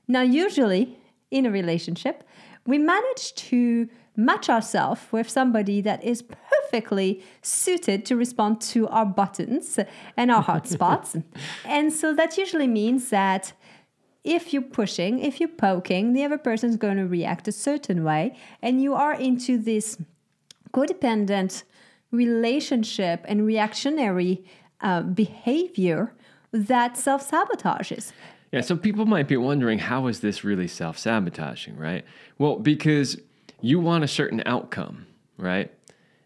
Now, 0.06 0.22
usually 0.22 0.98
in 1.30 1.44
a 1.44 1.50
relationship, 1.50 2.24
we 2.66 2.78
manage 2.78 3.34
to 3.34 3.88
match 4.16 4.50
ourselves 4.50 5.00
with 5.12 5.28
somebody 5.28 5.80
that 5.80 6.02
is 6.02 6.22
perfectly 6.22 7.22
suited 7.40 8.04
to 8.04 8.16
respond 8.16 8.60
to 8.60 8.88
our 8.88 9.06
buttons 9.06 9.78
and 10.16 10.30
our 10.30 10.42
hot 10.42 10.66
spots. 10.76 11.16
and 11.64 11.92
so 11.92 12.14
that 12.14 12.36
usually 12.36 12.66
means 12.66 13.10
that 13.10 13.52
if 14.28 14.52
you're 14.52 14.60
pushing, 14.62 15.20
if 15.20 15.40
you're 15.40 15.48
poking, 15.48 16.12
the 16.12 16.22
other 16.22 16.36
person's 16.36 16.76
going 16.76 16.98
to 16.98 17.06
react 17.06 17.48
a 17.48 17.52
certain 17.52 18.04
way, 18.04 18.36
and 18.60 18.82
you 18.82 18.94
are 18.94 19.14
into 19.14 19.56
this 19.56 19.96
codependent 20.74 21.62
relationship 22.10 23.24
and 23.26 23.46
reactionary 23.46 24.44
uh, 24.82 25.00
behavior 25.00 26.12
that 26.52 26.96
self 26.98 27.28
sabotages. 27.28 28.12
Yeah, 28.52 28.60
so 28.60 28.76
people 28.76 29.06
might 29.06 29.28
be 29.28 29.36
wondering 29.36 29.78
how 29.78 30.06
is 30.06 30.20
this 30.20 30.44
really 30.44 30.68
self 30.68 30.98
sabotaging, 30.98 31.76
right? 31.76 32.04
Well, 32.36 32.56
because 32.56 33.18
you 33.62 33.80
want 33.80 34.04
a 34.04 34.08
certain 34.08 34.42
outcome, 34.44 35.06
right? 35.38 35.72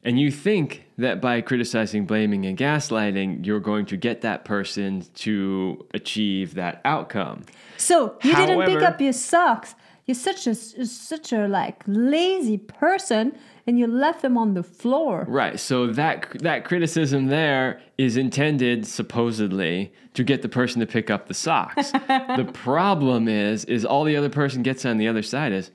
And 0.04 0.18
you 0.18 0.30
think 0.32 0.84
that 0.98 1.20
by 1.20 1.40
criticizing, 1.40 2.06
blaming, 2.06 2.44
and 2.44 2.58
gaslighting, 2.58 3.46
you're 3.46 3.60
going 3.60 3.86
to 3.86 3.96
get 3.96 4.22
that 4.22 4.44
person 4.44 5.04
to 5.14 5.86
achieve 5.94 6.54
that 6.54 6.80
outcome. 6.84 7.44
So 7.76 8.16
you 8.22 8.34
didn't 8.34 8.64
pick 8.66 8.82
up 8.82 9.00
your 9.00 9.12
socks. 9.12 9.74
You're 10.06 10.16
such 10.16 10.48
a 10.48 10.54
such 10.56 11.32
a 11.32 11.46
like 11.46 11.84
lazy 11.86 12.58
person, 12.58 13.38
and 13.68 13.78
you 13.78 13.86
left 13.86 14.22
them 14.22 14.36
on 14.36 14.54
the 14.54 14.64
floor. 14.64 15.24
Right. 15.28 15.60
So 15.60 15.86
that 15.92 16.26
that 16.40 16.64
criticism 16.64 17.28
there 17.28 17.80
is 17.96 18.16
intended 18.16 18.84
supposedly 18.84 19.92
to 20.14 20.24
get 20.24 20.42
the 20.42 20.48
person 20.48 20.80
to 20.80 20.86
pick 20.86 21.08
up 21.08 21.28
the 21.28 21.34
socks. 21.34 21.92
the 22.08 22.50
problem 22.52 23.28
is 23.28 23.64
is 23.66 23.84
all 23.84 24.02
the 24.02 24.16
other 24.16 24.28
person 24.28 24.64
gets 24.64 24.84
on 24.84 24.98
the 24.98 25.06
other 25.06 25.22
side 25.22 25.52
is 25.52 25.70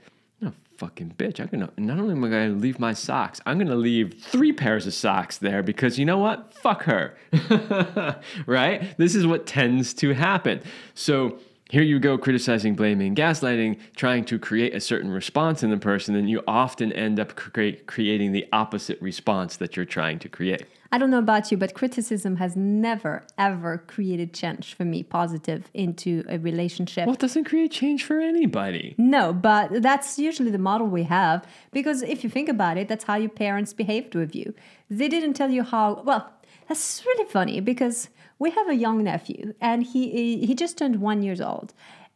fucking 0.77 1.15
bitch. 1.17 1.39
I'm 1.39 1.47
gonna 1.47 1.69
not 1.77 1.99
only 1.99 2.13
am 2.13 2.23
I 2.23 2.29
gonna 2.29 2.49
leave 2.49 2.79
my 2.79 2.93
socks, 2.93 3.41
I'm 3.45 3.57
gonna 3.57 3.75
leave 3.75 4.15
three 4.21 4.53
pairs 4.53 4.85
of 4.87 4.93
socks 4.93 5.37
there 5.37 5.63
because 5.63 5.97
you 5.97 6.05
know 6.05 6.19
what? 6.19 6.53
Fuck 6.53 6.83
her. 6.83 7.17
right? 8.45 8.97
This 8.97 9.15
is 9.15 9.25
what 9.25 9.45
tends 9.45 9.93
to 9.95 10.13
happen. 10.13 10.61
So 10.93 11.39
here 11.69 11.81
you 11.81 11.99
go 11.99 12.17
criticizing, 12.17 12.75
blaming, 12.75 13.15
gaslighting, 13.15 13.79
trying 13.95 14.23
to 14.25 14.39
create 14.39 14.73
a 14.73 14.79
certain 14.79 15.11
response 15.11 15.63
in 15.63 15.69
the 15.69 15.77
person, 15.77 16.15
and 16.15 16.29
you 16.29 16.41
often 16.47 16.93
end 16.93 17.19
up 17.19 17.35
create, 17.35 17.87
creating 17.87 18.31
the 18.31 18.47
opposite 18.53 19.01
response 19.01 19.57
that 19.57 19.75
you're 19.75 19.85
trying 19.85 20.19
to 20.19 20.29
create. 20.29 20.65
I 20.91 20.97
don't 20.97 21.09
know 21.09 21.19
about 21.19 21.51
you, 21.51 21.57
but 21.57 21.73
criticism 21.73 22.37
has 22.37 22.55
never 22.55 23.23
ever 23.37 23.79
created 23.87 24.33
change 24.33 24.73
for 24.73 24.85
me, 24.85 25.03
positive 25.03 25.69
into 25.73 26.23
a 26.29 26.37
relationship. 26.39 27.05
Well, 27.05 27.15
it 27.15 27.19
doesn't 27.19 27.43
create 27.45 27.71
change 27.71 28.03
for 28.03 28.19
anybody. 28.19 28.95
No, 28.97 29.33
but 29.33 29.81
that's 29.81 30.17
usually 30.17 30.51
the 30.51 30.57
model 30.57 30.87
we 30.87 31.03
have 31.03 31.45
because 31.71 32.01
if 32.03 32.23
you 32.23 32.29
think 32.29 32.49
about 32.49 32.77
it, 32.77 32.87
that's 32.87 33.03
how 33.03 33.15
your 33.15 33.29
parents 33.29 33.73
behaved 33.73 34.15
with 34.15 34.35
you. 34.35 34.53
They 34.89 35.09
didn't 35.09 35.33
tell 35.33 35.49
you 35.49 35.63
how. 35.63 36.03
Well, 36.05 36.31
that's 36.67 37.05
really 37.05 37.29
funny 37.29 37.59
because 37.59 38.09
we 38.39 38.51
have 38.51 38.69
a 38.69 38.75
young 38.75 39.03
nephew 39.03 39.53
and 39.59 39.83
he 39.83 40.45
he 40.45 40.55
just 40.55 40.77
turned 40.77 41.01
one 41.01 41.21
years 41.21 41.41
old, 41.41 41.73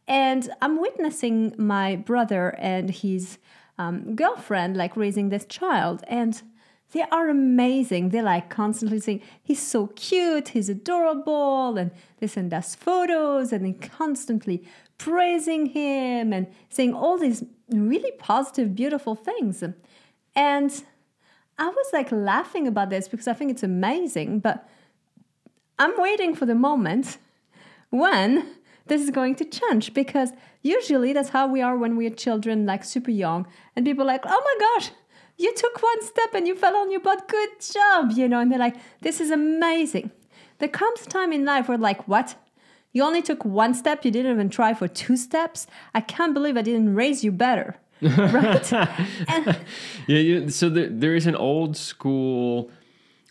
and 0.08 0.50
I'm 0.62 0.80
witnessing 0.80 1.54
my 1.58 1.96
brother 1.96 2.54
and 2.58 2.90
his 2.90 3.38
um, 3.78 4.14
girlfriend 4.16 4.76
like 4.76 4.96
raising 4.96 5.28
this 5.28 5.44
child 5.44 6.04
and. 6.08 6.42
They 6.92 7.02
are 7.10 7.28
amazing. 7.28 8.10
They're 8.10 8.22
like 8.22 8.50
constantly 8.50 9.00
saying, 9.00 9.22
he's 9.42 9.60
so 9.60 9.88
cute, 9.88 10.48
he's 10.48 10.68
adorable, 10.68 11.78
and 11.78 11.90
they 12.18 12.26
send 12.26 12.52
us 12.52 12.74
photos 12.74 13.52
and 13.52 13.64
they 13.64 13.72
constantly 13.72 14.62
praising 14.98 15.66
him 15.66 16.32
and 16.32 16.46
saying 16.68 16.94
all 16.94 17.18
these 17.18 17.44
really 17.70 18.12
positive, 18.18 18.74
beautiful 18.74 19.14
things. 19.14 19.64
And 20.36 20.84
I 21.58 21.68
was 21.68 21.86
like 21.92 22.12
laughing 22.12 22.66
about 22.66 22.90
this 22.90 23.08
because 23.08 23.26
I 23.26 23.32
think 23.32 23.50
it's 23.50 23.62
amazing, 23.62 24.40
but 24.40 24.68
I'm 25.78 25.94
waiting 25.98 26.34
for 26.34 26.44
the 26.46 26.54
moment 26.54 27.18
when 27.90 28.46
this 28.86 29.00
is 29.00 29.10
going 29.10 29.34
to 29.36 29.44
change 29.44 29.94
because 29.94 30.30
usually 30.60 31.12
that's 31.12 31.30
how 31.30 31.46
we 31.46 31.62
are 31.62 31.76
when 31.76 31.96
we're 31.96 32.10
children, 32.10 32.66
like 32.66 32.84
super 32.84 33.10
young, 33.10 33.46
and 33.74 33.86
people 33.86 34.04
like, 34.04 34.22
oh 34.26 34.42
my 34.44 34.66
gosh, 34.66 34.90
you 35.38 35.54
took 35.54 35.82
one 35.82 36.02
step 36.02 36.34
and 36.34 36.46
you 36.46 36.54
fell 36.54 36.76
on 36.76 36.90
your 36.90 37.00
butt. 37.00 37.28
Good 37.28 37.50
job, 37.60 38.12
you 38.12 38.28
know. 38.28 38.40
And 38.40 38.50
they're 38.50 38.58
like, 38.58 38.76
this 39.00 39.20
is 39.20 39.30
amazing. 39.30 40.10
There 40.58 40.68
comes 40.68 41.02
a 41.02 41.06
time 41.06 41.32
in 41.32 41.44
life 41.44 41.68
where, 41.68 41.78
like, 41.78 42.06
what? 42.06 42.36
You 42.92 43.02
only 43.02 43.22
took 43.22 43.44
one 43.44 43.74
step. 43.74 44.04
You 44.04 44.10
didn't 44.10 44.32
even 44.32 44.50
try 44.50 44.74
for 44.74 44.86
two 44.86 45.16
steps. 45.16 45.66
I 45.94 46.00
can't 46.00 46.34
believe 46.34 46.56
I 46.56 46.62
didn't 46.62 46.94
raise 46.94 47.24
you 47.24 47.32
better, 47.32 47.76
right? 48.02 48.72
and 49.28 49.58
Yeah, 50.06 50.18
you, 50.18 50.48
so 50.50 50.68
there, 50.68 50.88
there 50.88 51.14
is 51.14 51.26
an 51.26 51.36
old 51.36 51.76
school 51.76 52.70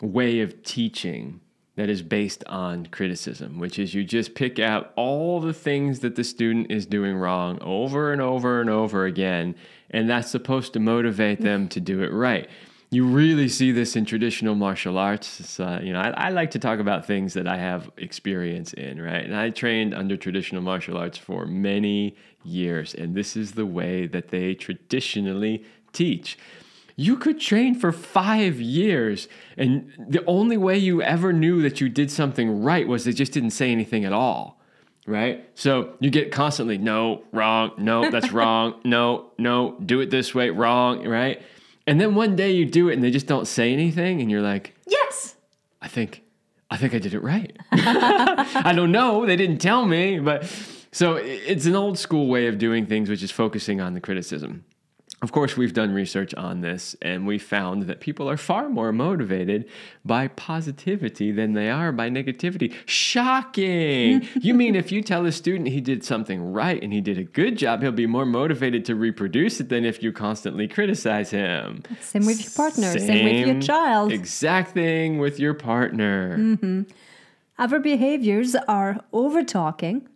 way 0.01 0.41
of 0.41 0.63
teaching 0.63 1.41
that 1.75 1.89
is 1.89 2.01
based 2.01 2.43
on 2.47 2.85
criticism, 2.87 3.59
which 3.59 3.79
is 3.79 3.93
you 3.93 4.03
just 4.03 4.35
pick 4.35 4.59
out 4.59 4.91
all 4.95 5.39
the 5.39 5.53
things 5.53 5.99
that 5.99 6.15
the 6.15 6.23
student 6.23 6.69
is 6.69 6.85
doing 6.85 7.15
wrong 7.15 7.57
over 7.61 8.11
and 8.11 8.21
over 8.21 8.59
and 8.59 8.69
over 8.69 9.05
again, 9.05 9.55
and 9.91 10.09
that's 10.09 10.31
supposed 10.31 10.73
to 10.73 10.79
motivate 10.79 11.41
them 11.41 11.67
to 11.69 11.79
do 11.79 12.01
it 12.01 12.11
right. 12.11 12.49
You 12.89 13.05
really 13.05 13.47
see 13.47 13.71
this 13.71 13.95
in 13.95 14.03
traditional 14.03 14.53
martial 14.55 14.97
arts. 14.97 15.59
Uh, 15.59 15.79
you 15.81 15.93
know, 15.93 16.01
I, 16.01 16.09
I 16.09 16.29
like 16.29 16.51
to 16.51 16.59
talk 16.59 16.79
about 16.79 17.05
things 17.05 17.33
that 17.35 17.47
I 17.47 17.57
have 17.57 17.89
experience 17.95 18.73
in, 18.73 19.01
right? 19.01 19.23
And 19.23 19.35
I 19.35 19.49
trained 19.49 19.93
under 19.93 20.17
traditional 20.17 20.61
martial 20.61 20.97
arts 20.97 21.17
for 21.17 21.45
many 21.45 22.17
years, 22.43 22.93
and 22.93 23.15
this 23.15 23.37
is 23.37 23.53
the 23.53 23.65
way 23.65 24.07
that 24.07 24.29
they 24.29 24.55
traditionally 24.55 25.63
teach. 25.93 26.37
You 26.97 27.15
could 27.15 27.39
train 27.39 27.75
for 27.75 27.91
five 27.93 28.59
years, 28.59 29.29
and 29.57 29.91
the 30.09 30.25
only 30.25 30.57
way 30.57 30.77
you 30.77 31.01
ever 31.01 31.31
knew 31.31 31.61
that 31.61 31.79
you 31.79 31.87
did 31.87 32.11
something 32.11 32.61
right 32.61 32.87
was 32.87 33.05
they 33.05 33.13
just 33.13 33.31
didn't 33.31 33.51
say 33.51 33.71
anything 33.71 34.03
at 34.03 34.13
all. 34.13 34.60
Right? 35.07 35.49
So 35.55 35.95
you 35.99 36.09
get 36.09 36.31
constantly, 36.31 36.77
no, 36.77 37.23
wrong, 37.31 37.71
no, 37.77 38.09
that's 38.09 38.31
wrong, 38.33 38.79
no, 38.83 39.31
no, 39.37 39.77
do 39.83 39.99
it 39.99 40.11
this 40.11 40.35
way, 40.35 40.49
wrong, 40.51 41.07
right? 41.07 41.41
And 41.87 41.99
then 41.99 42.13
one 42.15 42.35
day 42.35 42.51
you 42.51 42.65
do 42.65 42.89
it 42.89 42.93
and 42.93 43.03
they 43.03 43.11
just 43.11 43.25
don't 43.25 43.47
say 43.47 43.73
anything, 43.73 44.21
and 44.21 44.29
you're 44.29 44.41
like, 44.41 44.75
yes, 44.87 45.35
I 45.81 45.87
think 45.87 46.23
I 46.69 46.77
think 46.77 46.93
I 46.93 46.99
did 46.99 47.13
it 47.13 47.21
right. 47.21 47.57
I 47.71 48.71
don't 48.73 48.91
know, 48.91 49.25
they 49.25 49.35
didn't 49.35 49.57
tell 49.57 49.85
me, 49.85 50.19
but 50.19 50.45
so 50.91 51.15
it's 51.15 51.65
an 51.65 51.75
old 51.75 51.97
school 51.97 52.27
way 52.27 52.47
of 52.47 52.57
doing 52.57 52.85
things 52.85 53.09
which 53.09 53.23
is 53.23 53.31
focusing 53.31 53.81
on 53.81 53.93
the 53.93 54.01
criticism. 54.01 54.63
Of 55.21 55.31
course, 55.31 55.55
we've 55.55 55.73
done 55.73 55.93
research 55.93 56.33
on 56.33 56.61
this 56.61 56.95
and 56.99 57.27
we 57.27 57.37
found 57.37 57.83
that 57.83 57.99
people 57.99 58.27
are 58.27 58.37
far 58.37 58.69
more 58.69 58.91
motivated 58.91 59.69
by 60.03 60.29
positivity 60.29 61.31
than 61.31 61.53
they 61.53 61.69
are 61.69 61.91
by 61.91 62.09
negativity. 62.09 62.73
Shocking! 62.87 64.27
you 64.41 64.55
mean 64.55 64.75
if 64.75 64.91
you 64.91 65.03
tell 65.03 65.23
a 65.27 65.31
student 65.31 65.69
he 65.69 65.79
did 65.79 66.03
something 66.03 66.51
right 66.51 66.81
and 66.81 66.91
he 66.91 67.01
did 67.01 67.19
a 67.19 67.23
good 67.23 67.55
job, 67.55 67.83
he'll 67.83 67.91
be 67.91 68.07
more 68.07 68.25
motivated 68.25 68.83
to 68.85 68.95
reproduce 68.95 69.59
it 69.59 69.69
than 69.69 69.85
if 69.85 70.01
you 70.01 70.11
constantly 70.11 70.67
criticize 70.67 71.29
him? 71.29 71.83
same 71.99 72.25
with 72.25 72.41
your 72.41 72.51
partner, 72.51 72.97
same, 72.97 73.23
with 73.23 73.47
your 73.47 73.61
child. 73.61 74.11
Exact 74.11 74.71
thing 74.71 75.19
with 75.19 75.39
your 75.39 75.53
partner. 75.53 76.35
Mm-hmm. 76.35 76.81
Other 77.59 77.77
behaviors 77.77 78.55
are 78.55 79.03
over 79.13 79.43
talking. 79.43 80.07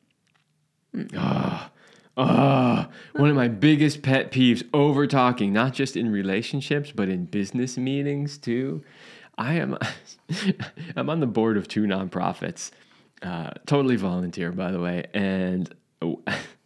Ah. 1.15 1.69
Ah, 2.17 2.89
one 3.13 3.29
of 3.29 3.35
my 3.35 3.49
biggest 3.49 4.01
pet 4.01 4.31
peeves 4.31 4.63
over 4.73 5.05
talking, 5.05 5.51
not 5.51 5.73
just 5.73 5.97
in 5.97 6.09
relationships, 6.11 6.91
but 6.95 7.09
in 7.09 7.25
business 7.25 7.77
meetings 7.77 8.37
too. 8.37 8.83
I 9.37 9.55
am 9.55 9.77
I'm 10.95 11.09
on 11.09 11.19
the 11.19 11.27
board 11.27 11.57
of 11.57 11.67
two 11.67 11.83
nonprofits, 11.83 12.71
uh, 13.21 13.51
totally 13.65 13.97
volunteer, 13.97 14.51
by 14.51 14.71
the 14.71 14.79
way. 14.79 15.05
And 15.13 15.73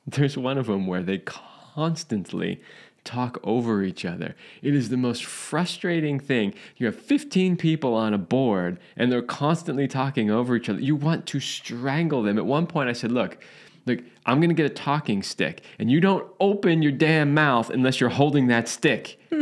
there's 0.08 0.38
one 0.38 0.60
of 0.60 0.68
them 0.68 0.86
where 0.86 1.02
they 1.02 1.18
constantly 1.18 2.62
talk 3.04 3.40
over 3.44 3.82
each 3.82 4.06
other. 4.06 4.36
It 4.62 4.76
is 4.76 4.90
the 4.90 4.98
most 4.98 5.26
frustrating 5.26 6.20
thing. 6.20 6.54
You 6.78 6.86
have 6.86 6.96
15 6.96 7.58
people 7.58 7.96
on 7.96 8.14
a 8.14 8.20
board 8.20 8.80
and 8.96 9.12
they're 9.12 9.24
constantly 9.24 9.88
talking 9.88 10.30
over 10.30 10.56
each 10.56 10.70
other. 10.70 10.80
You 10.80 10.96
want 10.96 11.26
to 11.28 11.40
strangle 11.40 12.22
them. 12.22 12.38
At 12.38 12.46
one 12.46 12.68
point, 12.68 12.90
I 12.90 12.94
said, 12.94 13.12
Look, 13.12 13.44
Look, 13.90 14.00
I'm 14.28 14.40
gonna 14.40 14.54
get 14.54 14.68
a 14.68 14.76
talking 14.90 15.24
stick, 15.24 15.64
and 15.80 15.90
you 15.90 16.00
don't 16.00 16.28
open 16.40 16.84
your 16.84 16.92
damn 16.92 17.34
mouth 17.34 17.72
unless 17.72 18.00
you're 18.00 18.12
holding 18.22 18.46
that 18.48 18.68
stick. 18.68 19.20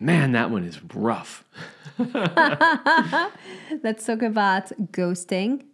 Man, 0.00 0.32
that 0.32 0.50
one 0.50 0.64
is 0.64 0.78
rough. 0.94 1.44
Let's 1.98 4.06
talk 4.06 4.22
about 4.22 4.70
ghosting. 4.92 5.64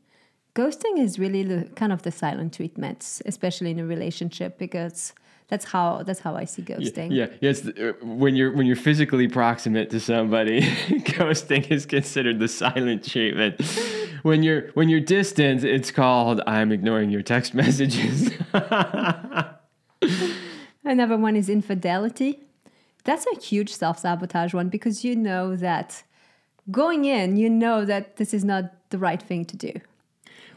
Ghosting 0.54 0.98
is 0.98 1.18
really 1.18 1.42
the 1.42 1.68
kind 1.76 1.92
of 1.92 2.02
the 2.02 2.10
silent 2.10 2.54
treatment, 2.54 3.20
especially 3.26 3.70
in 3.70 3.78
a 3.78 3.86
relationship, 3.86 4.58
because 4.58 5.12
that's 5.48 5.66
how 5.66 6.02
that's 6.02 6.20
how 6.20 6.34
I 6.36 6.44
see 6.44 6.62
ghosting. 6.62 7.08
Yeah, 7.10 7.26
yes. 7.40 7.66
uh, 7.66 7.92
When 8.02 8.34
you're 8.36 8.52
when 8.56 8.66
you're 8.66 8.76
physically 8.76 9.28
proximate 9.28 9.90
to 9.90 10.00
somebody, 10.00 10.60
ghosting 11.16 11.70
is 11.70 11.86
considered 11.86 12.38
the 12.38 12.48
silent 12.48 13.04
treatment. 13.04 13.60
When 14.22 14.42
you're 14.42 14.68
when 14.75 14.88
you're 14.88 15.00
distant, 15.00 15.64
it's 15.64 15.90
called 15.90 16.40
I'm 16.46 16.72
ignoring 16.72 17.10
your 17.10 17.22
text 17.22 17.54
messages. 17.62 18.30
Another 20.84 21.16
one 21.16 21.37
is 21.37 21.48
infidelity. 21.48 22.40
That's 23.04 23.26
a 23.26 23.40
huge 23.40 23.72
self 23.72 23.98
sabotage 23.98 24.54
one 24.54 24.68
because 24.68 25.04
you 25.04 25.16
know 25.16 25.56
that 25.56 26.02
going 26.70 27.04
in, 27.04 27.37
you 27.37 27.48
know 27.48 27.84
that 27.84 28.16
this 28.16 28.34
is 28.34 28.44
not 28.44 28.72
the 28.90 28.98
right 28.98 29.22
thing 29.22 29.44
to 29.46 29.56
do. 29.56 29.72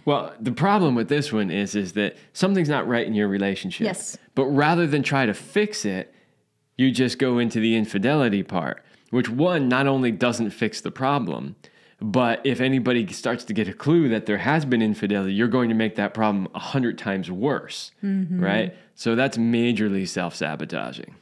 Well, 0.04 0.34
the 0.40 0.52
problem 0.52 0.96
with 0.96 1.10
this 1.10 1.32
one 1.32 1.52
is 1.52 1.76
is 1.76 1.94
that 1.94 2.18
something's 2.34 2.70
not 2.70 2.88
right 2.88 3.06
in 3.06 3.14
your 3.14 3.28
relationship. 3.28 3.86
Yes. 3.86 4.18
But 4.36 4.46
rather 4.46 4.88
than 4.88 5.04
try 5.04 5.26
to 5.26 5.34
fix 5.34 5.86
it, 5.86 6.14
you 6.78 6.92
just 6.92 7.20
go 7.20 7.38
into 7.38 7.60
the 7.60 7.76
infidelity 7.76 8.44
part, 8.44 8.84
which 9.12 9.30
one 9.30 9.68
not 9.68 9.88
only 9.88 10.12
doesn't 10.12 10.52
fix 10.52 10.82
the 10.82 10.92
problem, 10.92 11.56
but 12.02 12.42
if 12.44 12.60
anybody 12.60 13.06
starts 13.14 13.44
to 13.46 13.54
get 13.54 13.68
a 13.68 13.74
clue 13.74 14.10
that 14.10 14.26
there 14.26 14.40
has 14.40 14.66
been 14.66 14.82
infidelity, 14.82 15.34
you're 15.34 15.48
going 15.48 15.70
to 15.70 15.76
make 15.76 15.96
that 15.96 16.14
problem 16.14 16.48
a 16.56 16.60
hundred 16.60 16.98
times 16.98 17.30
worse, 17.30 17.92
right? 18.42 18.76
So 18.96 19.16
that's 19.16 19.38
majorly 19.38 20.08
self-sabotaging. 20.08 21.16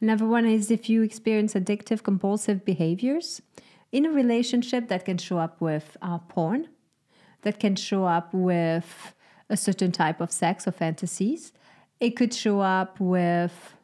Another 0.00 0.26
one 0.26 0.46
is 0.46 0.70
if 0.70 0.88
you 0.88 1.02
experience 1.02 1.54
addictive 1.54 2.02
compulsive 2.02 2.64
behaviors 2.64 3.42
in 3.90 4.06
a 4.06 4.10
relationship 4.10 4.88
that 4.88 5.04
can 5.04 5.18
show 5.18 5.38
up 5.38 5.60
with 5.60 5.96
uh, 6.00 6.18
porn, 6.18 6.68
that 7.42 7.58
can 7.58 7.76
show 7.76 8.04
up 8.04 8.32
with 8.32 9.14
a 9.50 9.56
certain 9.56 9.92
type 9.92 10.20
of 10.20 10.30
sex 10.32 10.66
or 10.66 10.72
fantasies. 10.72 11.52
It 12.00 12.10
could 12.10 12.32
show 12.32 12.60
up 12.60 12.98
with, 13.00 13.74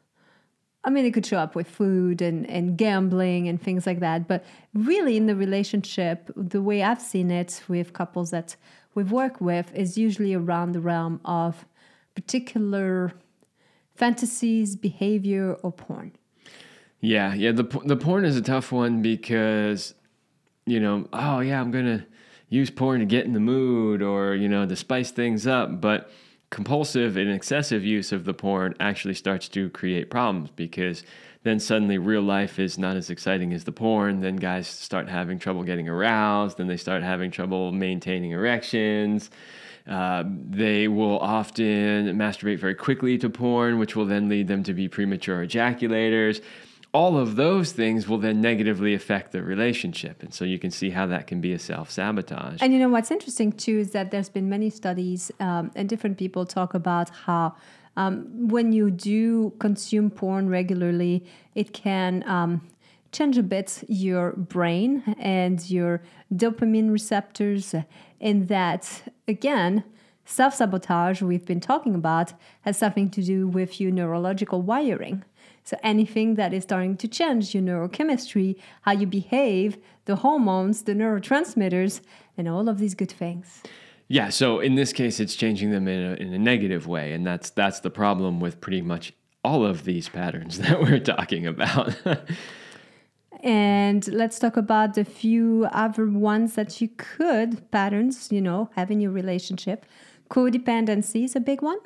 I 0.83 0.89
mean, 0.89 1.05
it 1.05 1.13
could 1.13 1.25
show 1.25 1.37
up 1.37 1.55
with 1.55 1.67
food 1.67 2.21
and, 2.21 2.49
and 2.49 2.77
gambling 2.77 3.47
and 3.47 3.61
things 3.61 3.85
like 3.85 3.99
that. 3.99 4.27
But 4.27 4.45
really, 4.73 5.17
in 5.17 5.25
the 5.25 5.35
relationship, 5.35 6.31
the 6.35 6.61
way 6.61 6.83
I've 6.83 7.01
seen 7.01 7.31
it 7.31 7.61
with 7.67 7.91
couples 7.91 8.31
that 8.31 8.55
we've 8.95 9.11
worked 9.11 9.41
with 9.41 9.73
is 9.75 9.97
usually 9.97 10.33
around 10.33 10.71
the 10.71 10.79
realm 10.79 11.19
of 11.25 11.65
particular 12.15 13.13
fantasies, 13.93 14.77
behavior, 14.77 15.53
or 15.61 15.71
porn. 15.71 16.13
Yeah, 17.01 17.33
yeah. 17.33 17.51
The 17.51 17.63
the 17.85 17.97
porn 17.97 18.25
is 18.25 18.37
a 18.37 18.41
tough 18.41 18.71
one 18.71 19.01
because, 19.01 19.93
you 20.65 20.79
know, 20.79 21.07
oh 21.11 21.39
yeah, 21.39 21.59
I'm 21.59 21.71
gonna 21.71 22.05
use 22.49 22.69
porn 22.69 22.99
to 22.99 23.05
get 23.05 23.25
in 23.25 23.33
the 23.33 23.39
mood 23.39 24.01
or 24.01 24.35
you 24.35 24.49
know 24.49 24.65
to 24.65 24.75
spice 24.75 25.11
things 25.11 25.45
up, 25.45 25.81
but 25.81 26.09
compulsive 26.49 27.17
and 27.17 27.29
excessive 27.29 27.83
use 27.83 28.11
of 28.11 28.25
the 28.25 28.33
porn 28.33 28.73
actually 28.79 29.13
starts 29.13 29.47
to 29.49 29.69
create 29.69 30.09
problems 30.09 30.49
because 30.55 31.03
then 31.43 31.59
suddenly 31.59 31.97
real 31.97 32.21
life 32.21 32.59
is 32.59 32.77
not 32.77 32.97
as 32.97 33.09
exciting 33.09 33.53
as 33.53 33.63
the 33.63 33.71
porn. 33.71 34.19
Then 34.19 34.35
guys 34.35 34.67
start 34.67 35.07
having 35.07 35.39
trouble 35.39 35.63
getting 35.63 35.87
aroused. 35.87 36.57
Then 36.57 36.67
they 36.67 36.77
start 36.77 37.01
having 37.03 37.31
trouble 37.31 37.71
maintaining 37.71 38.31
erections. 38.31 39.29
Uh, 39.87 40.23
they 40.27 40.87
will 40.87 41.17
often 41.19 42.17
masturbate 42.17 42.59
very 42.59 42.75
quickly 42.75 43.17
to 43.17 43.29
porn, 43.29 43.79
which 43.79 43.95
will 43.95 44.05
then 44.05 44.27
lead 44.27 44.47
them 44.47 44.63
to 44.63 44.73
be 44.73 44.87
premature 44.87 45.45
ejaculators. 45.45 46.41
All 46.91 47.17
of 47.17 47.35
those 47.35 47.71
things 47.71 48.07
will 48.07 48.17
then 48.17 48.41
negatively 48.41 48.95
affect 48.95 49.31
the 49.31 49.43
relationship. 49.43 50.23
And 50.23 50.33
so 50.33 50.43
you 50.43 50.57
can 50.57 50.71
see 50.71 50.89
how 50.89 51.05
that 51.07 51.27
can 51.27 51.39
be 51.39 51.53
a 51.53 51.59
self 51.59 51.91
sabotage. 51.91 52.59
And 52.61 52.73
you 52.73 52.79
know 52.79 52.89
what's 52.89 53.11
interesting 53.11 53.51
too 53.51 53.77
is 53.77 53.91
that 53.91 54.09
there's 54.09 54.29
been 54.29 54.49
many 54.49 54.69
studies 54.69 55.31
um, 55.39 55.71
and 55.75 55.87
different 55.87 56.17
people 56.17 56.45
talk 56.45 56.73
about 56.73 57.09
how 57.09 57.55
um, 57.95 58.47
when 58.47 58.71
you 58.71 58.89
do 58.89 59.51
consume 59.59 60.09
porn 60.09 60.49
regularly, 60.49 61.25
it 61.53 61.73
can 61.73 62.23
um, 62.27 62.61
change 63.11 63.37
a 63.37 63.43
bit 63.43 63.83
your 63.87 64.31
brain 64.33 65.15
and 65.19 65.69
your 65.69 66.01
dopamine 66.33 66.91
receptors, 66.91 67.75
and 68.21 68.47
that 68.47 69.03
again. 69.27 69.83
Self 70.25 70.53
sabotage, 70.53 71.23
we've 71.23 71.45
been 71.45 71.59
talking 71.59 71.95
about, 71.95 72.33
has 72.61 72.77
something 72.77 73.09
to 73.09 73.23
do 73.23 73.47
with 73.47 73.81
your 73.81 73.89
neurological 73.89 74.61
wiring. 74.61 75.23
So 75.69 75.77
anything 75.83 76.33
that 76.33 76.51
is 76.51 76.63
starting 76.63 76.97
to 76.97 77.07
change 77.07 77.53
your 77.53 77.61
neurochemistry, 77.61 78.55
how 78.81 78.93
you 78.93 79.05
behave, 79.05 79.77
the 80.05 80.15
hormones, 80.15 80.81
the 80.81 80.93
neurotransmitters, 80.93 82.01
and 82.35 82.49
all 82.49 82.67
of 82.67 82.79
these 82.79 82.95
good 82.95 83.11
things. 83.11 83.61
Yeah, 84.07 84.29
so 84.29 84.61
in 84.61 84.73
this 84.73 84.91
case, 84.91 85.19
it's 85.19 85.35
changing 85.35 85.69
them 85.69 85.87
in 85.87 85.99
a, 86.03 86.13
in 86.15 86.33
a 86.33 86.39
negative 86.39 86.87
way, 86.87 87.13
and 87.13 87.23
that's 87.23 87.51
that's 87.51 87.81
the 87.81 87.91
problem 87.91 88.39
with 88.39 88.59
pretty 88.59 88.81
much 88.81 89.13
all 89.43 89.63
of 89.63 89.83
these 89.83 90.09
patterns 90.09 90.57
that 90.63 90.81
we're 90.81 90.97
talking 90.97 91.45
about. 91.45 91.95
and 93.43 94.07
let's 94.07 94.39
talk 94.39 94.57
about 94.57 94.95
the 94.95 95.05
few 95.05 95.67
other 95.71 96.07
ones 96.07 96.55
that 96.55 96.81
you 96.81 96.89
could 96.97 97.69
patterns, 97.69 98.31
you 98.31 98.41
know, 98.41 98.71
have 98.75 98.89
in 98.89 98.99
your 98.99 99.11
relationship. 99.11 99.85
Codependency 100.31 101.25
is 101.25 101.35
a 101.35 101.39
big 101.39 101.61
one. 101.61 101.77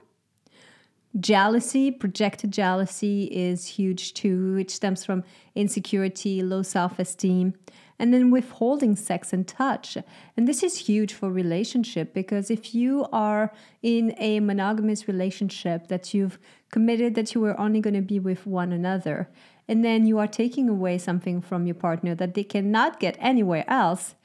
Jealousy, 1.19 1.91
projected 1.91 2.51
jealousy 2.51 3.25
is 3.25 3.67
huge 3.67 4.15
too, 4.15 4.55
which 4.55 4.71
stems 4.71 5.05
from 5.05 5.23
insecurity, 5.53 6.41
low 6.41 6.63
self 6.63 6.97
esteem, 6.97 7.53
and 7.99 8.11
then 8.11 8.31
withholding 8.31 8.95
sex 8.95 9.31
and 9.31 9.47
touch. 9.47 9.95
And 10.35 10.47
this 10.47 10.63
is 10.63 10.87
huge 10.87 11.13
for 11.13 11.29
relationship 11.29 12.15
because 12.15 12.49
if 12.49 12.73
you 12.73 13.05
are 13.13 13.53
in 13.83 14.15
a 14.17 14.39
monogamous 14.39 15.07
relationship 15.07 15.87
that 15.87 16.15
you've 16.15 16.39
committed 16.71 17.13
that 17.13 17.35
you 17.35 17.45
are 17.45 17.59
only 17.59 17.79
going 17.79 17.93
to 17.93 18.01
be 18.01 18.19
with 18.19 18.47
one 18.47 18.71
another, 18.71 19.29
and 19.67 19.85
then 19.85 20.07
you 20.07 20.17
are 20.17 20.27
taking 20.27 20.67
away 20.67 20.97
something 20.97 21.41
from 21.41 21.67
your 21.67 21.75
partner 21.75 22.15
that 22.15 22.33
they 22.33 22.43
cannot 22.43 22.99
get 22.99 23.15
anywhere 23.19 23.65
else, 23.67 24.15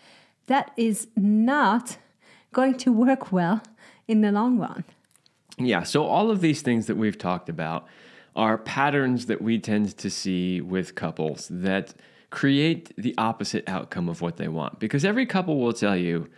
that 0.47 0.73
is 0.79 1.09
not 1.17 1.99
going 2.55 2.79
to 2.79 2.91
work 2.91 3.31
well 3.31 3.61
in 4.09 4.23
the 4.23 4.33
long 4.33 4.59
run. 4.59 4.85
Yeah, 5.59 5.83
so 5.83 6.05
all 6.05 6.31
of 6.31 6.41
these 6.41 6.63
things 6.63 6.87
that 6.87 6.97
we've 6.97 7.19
talked 7.19 7.49
about 7.49 7.87
are 8.37 8.57
patterns 8.57 9.27
that 9.27 9.43
we 9.43 9.59
tend 9.59 9.97
to 9.99 10.11
see 10.11 10.61
with 10.61 10.95
couples 10.95 11.49
that 11.51 11.95
create 12.31 12.95
the 12.97 13.15
opposite 13.19 13.69
outcome 13.69 14.09
of 14.09 14.21
what 14.21 14.37
they 14.37 14.49
want. 14.49 14.79
Because 14.79 15.05
every 15.05 15.27
couple 15.27 15.59
will 15.59 15.73
tell 15.73 15.97
you, 15.97 16.29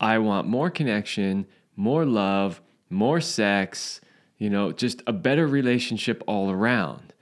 I 0.00 0.18
want 0.18 0.48
more 0.48 0.70
connection, 0.70 1.46
more 1.76 2.04
love, 2.04 2.60
more 2.90 3.20
sex, 3.20 4.00
you 4.38 4.50
know, 4.50 4.72
just 4.72 5.02
a 5.06 5.12
better 5.12 5.46
relationship 5.46 6.22
all 6.26 6.50
around. 6.50 7.12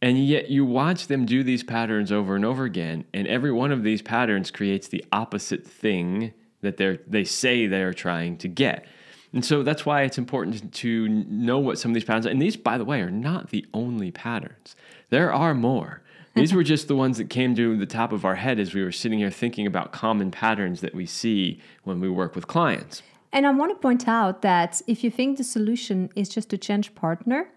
And 0.00 0.26
yet 0.26 0.50
you 0.50 0.64
watch 0.64 1.06
them 1.06 1.26
do 1.26 1.44
these 1.44 1.62
patterns 1.62 2.10
over 2.10 2.34
and 2.34 2.44
over 2.44 2.64
again, 2.64 3.04
and 3.14 3.26
every 3.28 3.52
one 3.52 3.70
of 3.70 3.84
these 3.84 4.02
patterns 4.02 4.50
creates 4.50 4.88
the 4.88 5.04
opposite 5.12 5.64
thing 5.64 6.32
that 6.60 6.76
they're 6.76 6.98
they 7.06 7.24
say 7.24 7.66
they're 7.66 7.94
trying 7.94 8.36
to 8.38 8.48
get. 8.48 8.84
And 9.32 9.44
so 9.44 9.62
that's 9.62 9.86
why 9.86 10.02
it's 10.02 10.18
important 10.18 10.72
to 10.74 11.08
know 11.08 11.58
what 11.58 11.78
some 11.78 11.90
of 11.90 11.94
these 11.94 12.04
patterns 12.04 12.26
are. 12.26 12.30
And 12.30 12.40
these, 12.40 12.56
by 12.56 12.76
the 12.76 12.84
way, 12.84 13.00
are 13.00 13.10
not 13.10 13.50
the 13.50 13.64
only 13.72 14.10
patterns. 14.10 14.76
There 15.10 15.32
are 15.32 15.54
more. 15.54 16.02
These 16.34 16.54
were 16.54 16.62
just 16.62 16.88
the 16.88 16.96
ones 16.96 17.18
that 17.18 17.28
came 17.28 17.54
to 17.56 17.76
the 17.76 17.86
top 17.86 18.10
of 18.10 18.24
our 18.24 18.36
head 18.36 18.58
as 18.58 18.74
we 18.74 18.82
were 18.82 18.92
sitting 18.92 19.18
here 19.18 19.30
thinking 19.30 19.66
about 19.66 19.92
common 19.92 20.30
patterns 20.30 20.80
that 20.80 20.94
we 20.94 21.04
see 21.04 21.60
when 21.84 22.00
we 22.00 22.08
work 22.08 22.34
with 22.34 22.46
clients. 22.46 23.02
And 23.32 23.46
I 23.46 23.50
want 23.50 23.70
to 23.70 23.78
point 23.78 24.08
out 24.08 24.42
that 24.42 24.80
if 24.86 25.04
you 25.04 25.10
think 25.10 25.36
the 25.36 25.44
solution 25.44 26.10
is 26.16 26.28
just 26.28 26.48
to 26.50 26.58
change 26.58 26.94
partner, 26.94 27.48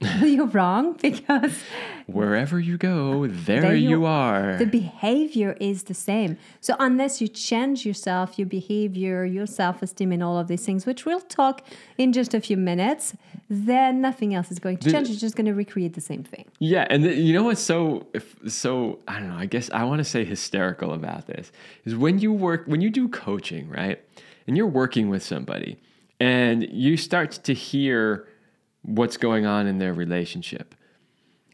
you're 0.22 0.46
wrong 0.46 0.92
because 0.92 1.60
wherever 2.06 2.60
you 2.60 2.78
go, 2.78 3.26
there, 3.26 3.62
there 3.62 3.74
you, 3.74 3.88
you 3.90 4.04
are. 4.04 4.56
The 4.56 4.66
behavior 4.66 5.56
is 5.60 5.84
the 5.84 5.94
same. 5.94 6.38
So 6.60 6.76
unless 6.78 7.20
you 7.20 7.26
change 7.26 7.84
yourself, 7.84 8.38
your 8.38 8.46
behavior, 8.46 9.24
your 9.24 9.46
self-esteem, 9.46 10.12
and 10.12 10.22
all 10.22 10.38
of 10.38 10.46
these 10.46 10.64
things, 10.64 10.86
which 10.86 11.04
we'll 11.04 11.20
talk 11.20 11.66
in 11.96 12.12
just 12.12 12.32
a 12.32 12.40
few 12.40 12.56
minutes, 12.56 13.16
then 13.50 14.00
nothing 14.00 14.34
else 14.34 14.52
is 14.52 14.60
going 14.60 14.76
to 14.78 14.92
change. 14.92 15.08
You're 15.08 15.18
just 15.18 15.34
going 15.34 15.46
to 15.46 15.54
recreate 15.54 15.94
the 15.94 16.00
same 16.00 16.22
thing. 16.22 16.44
Yeah, 16.60 16.86
and 16.90 17.02
the, 17.02 17.14
you 17.14 17.32
know 17.32 17.44
what's 17.44 17.60
so 17.60 18.06
if 18.12 18.36
so 18.46 19.00
I 19.08 19.18
don't 19.18 19.30
know. 19.30 19.38
I 19.38 19.46
guess 19.46 19.68
I 19.70 19.82
want 19.82 19.98
to 19.98 20.04
say 20.04 20.24
hysterical 20.24 20.92
about 20.92 21.26
this 21.26 21.50
is 21.84 21.96
when 21.96 22.20
you 22.20 22.32
work 22.32 22.66
when 22.66 22.80
you 22.80 22.90
do 22.90 23.08
coaching, 23.08 23.68
right? 23.68 24.00
And 24.46 24.56
you're 24.56 24.66
working 24.66 25.08
with 25.08 25.22
somebody, 25.22 25.78
and 26.20 26.62
you 26.70 26.96
start 26.96 27.32
to 27.32 27.52
hear 27.52 28.28
what's 28.88 29.16
going 29.16 29.46
on 29.46 29.66
in 29.66 29.78
their 29.78 29.92
relationship. 29.92 30.74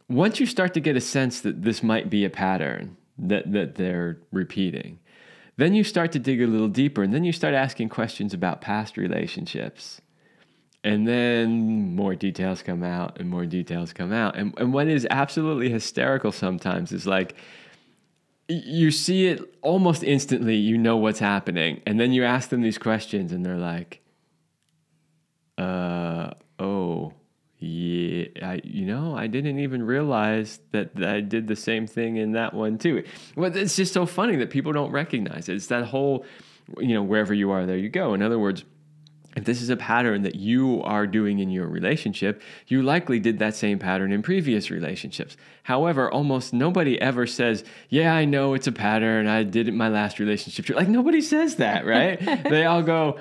Once 0.09 0.39
you 0.39 0.47
start 0.47 0.75
to 0.75 0.81
get 0.81 0.97
a 0.97 1.01
sense 1.01 1.41
that 1.41 1.63
this 1.63 1.83
might 1.83 2.11
be 2.11 2.25
a 2.25 2.31
pattern 2.31 2.97
that, 3.19 3.51
that 3.53 3.75
they're 3.77 4.19
repeating, 4.33 4.99
then 5.57 5.75
you 5.75 5.85
start 5.85 6.13
to 6.13 6.19
dig 6.19 6.43
a 6.43 6.47
little 6.47 6.69
deeper 6.69 7.03
and 7.03 7.15
then 7.15 7.25
you 7.25 7.33
start 7.33 7.55
asking 7.55 7.89
questions 7.89 8.35
about 8.35 8.61
past 8.61 8.97
relationships. 8.97 10.01
And 10.83 11.09
then 11.09 11.97
more 11.97 12.15
details 12.15 12.63
come 12.63 12.83
out 12.83 13.19
and 13.19 13.31
more 13.31 13.47
details 13.47 13.93
come 13.93 14.13
out. 14.13 14.37
And, 14.37 14.53
and 14.59 14.73
what 14.73 14.89
is 14.89 15.07
absolutely 15.11 15.71
hysterical 15.71 16.31
sometimes 16.31 16.93
is 16.93 17.07
like, 17.07 17.35
you 18.49 18.91
see 18.91 19.29
it 19.29 19.41
almost 19.63 20.03
instantly, 20.03 20.57
you 20.57 20.77
know 20.77 20.99
what's 20.99 21.21
happening. 21.21 21.81
And 21.87 21.99
then 21.99 22.13
you 22.13 22.25
ask 22.25 22.51
them 22.51 22.61
these 22.61 22.77
questions 22.77 23.33
and 23.33 23.47
they're 23.47 23.57
like, 23.57 24.03
uh, 25.57 26.33
oh, 26.59 27.15
yeah, 27.59 28.44
I, 28.55 28.61
you 28.63 28.87
know, 28.87 29.17
I 29.17 29.27
didn't 29.27 29.59
even 29.59 29.83
realize 29.83 30.61
that 30.71 31.03
I 31.03 31.21
did 31.21 31.49
the 31.49 31.57
same 31.57 31.87
thing 31.87 32.17
in 32.17 32.33
that 32.33 32.55
one 32.55 32.79
too. 32.79 33.05
Well, 33.37 33.55
it's 33.57 33.75
just 33.75 33.93
so 33.93 34.07
funny 34.07 34.37
that 34.37 34.51
people 34.51 34.73
don't 34.73 34.93
recognize 34.93 35.49
it. 35.49 35.57
It's 35.57 35.67
that 35.67 35.87
whole, 35.87 36.25
you 36.79 36.95
know, 36.95 37.03
wherever 37.03 37.35
you 37.35 37.51
are, 37.51 37.67
there 37.67 37.77
you 37.77 37.89
go. 37.89 38.15
In 38.15 38.23
other 38.23 38.39
words, 38.39 38.65
if 39.37 39.45
this 39.45 39.61
is 39.61 39.71
a 39.71 39.77
pattern 39.77 40.23
that 40.23 40.37
you 40.37 40.81
are 40.85 41.09
doing 41.09 41.41
in 41.41 41.51
your 41.51 41.67
relationship, 41.67 42.41
you 42.69 42.83
likely 42.83 43.19
did 43.19 43.41
that 43.41 43.57
same 43.57 43.81
pattern 43.81 44.13
in 44.13 44.23
previous 44.23 44.71
relationships. 44.71 45.37
However, 45.65 46.09
almost 46.09 46.53
nobody 46.53 47.01
ever 47.01 47.27
says, 47.27 47.65
Yeah, 47.89 48.15
I 48.15 48.25
know 48.25 48.55
it's 48.55 48.69
a 48.69 48.73
pattern. 48.73 49.27
I 49.27 49.43
did 49.43 49.67
it 49.67 49.73
in 49.73 49.77
my 49.77 49.89
last 49.89 50.21
relationship. 50.21 50.69
Like, 50.71 50.89
nobody 50.89 51.21
says 51.21 51.57
that, 51.57 51.85
right? 51.85 52.21
they 52.45 52.65
all 52.65 52.83
go, 52.83 53.19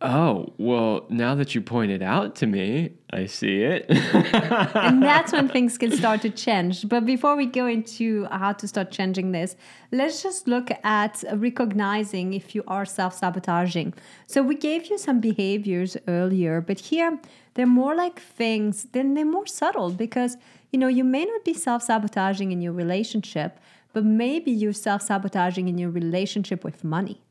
Oh, 0.00 0.52
well, 0.58 1.06
now 1.08 1.34
that 1.36 1.54
you 1.54 1.62
point 1.62 1.90
it 1.90 2.02
out 2.02 2.34
to 2.36 2.46
me, 2.46 2.92
I 3.10 3.24
see 3.26 3.62
it. 3.62 3.86
and 3.88 5.02
that's 5.02 5.32
when 5.32 5.48
things 5.48 5.78
can 5.78 5.92
start 5.92 6.20
to 6.22 6.30
change. 6.30 6.86
But 6.88 7.06
before 7.06 7.36
we 7.36 7.46
go 7.46 7.66
into 7.66 8.26
how 8.26 8.52
to 8.52 8.68
start 8.68 8.90
changing 8.90 9.32
this, 9.32 9.56
let's 9.92 10.22
just 10.22 10.46
look 10.46 10.68
at 10.82 11.24
recognizing 11.32 12.34
if 12.34 12.54
you 12.54 12.64
are 12.66 12.84
self 12.84 13.14
sabotaging. 13.14 13.94
So, 14.26 14.42
we 14.42 14.56
gave 14.56 14.90
you 14.90 14.98
some 14.98 15.20
behaviors 15.20 15.96
earlier, 16.06 16.60
but 16.60 16.80
here 16.80 17.18
they're 17.54 17.66
more 17.66 17.94
like 17.94 18.20
things, 18.20 18.88
then 18.92 19.14
they're 19.14 19.24
more 19.24 19.46
subtle 19.46 19.90
because, 19.90 20.36
you 20.70 20.78
know, 20.78 20.88
you 20.88 21.04
may 21.04 21.24
not 21.24 21.44
be 21.44 21.54
self 21.54 21.82
sabotaging 21.82 22.52
in 22.52 22.60
your 22.60 22.72
relationship, 22.72 23.58
but 23.94 24.04
maybe 24.04 24.50
you're 24.50 24.74
self 24.74 25.00
sabotaging 25.02 25.68
in 25.68 25.78
your 25.78 25.90
relationship 25.90 26.62
with 26.62 26.84
money 26.84 27.23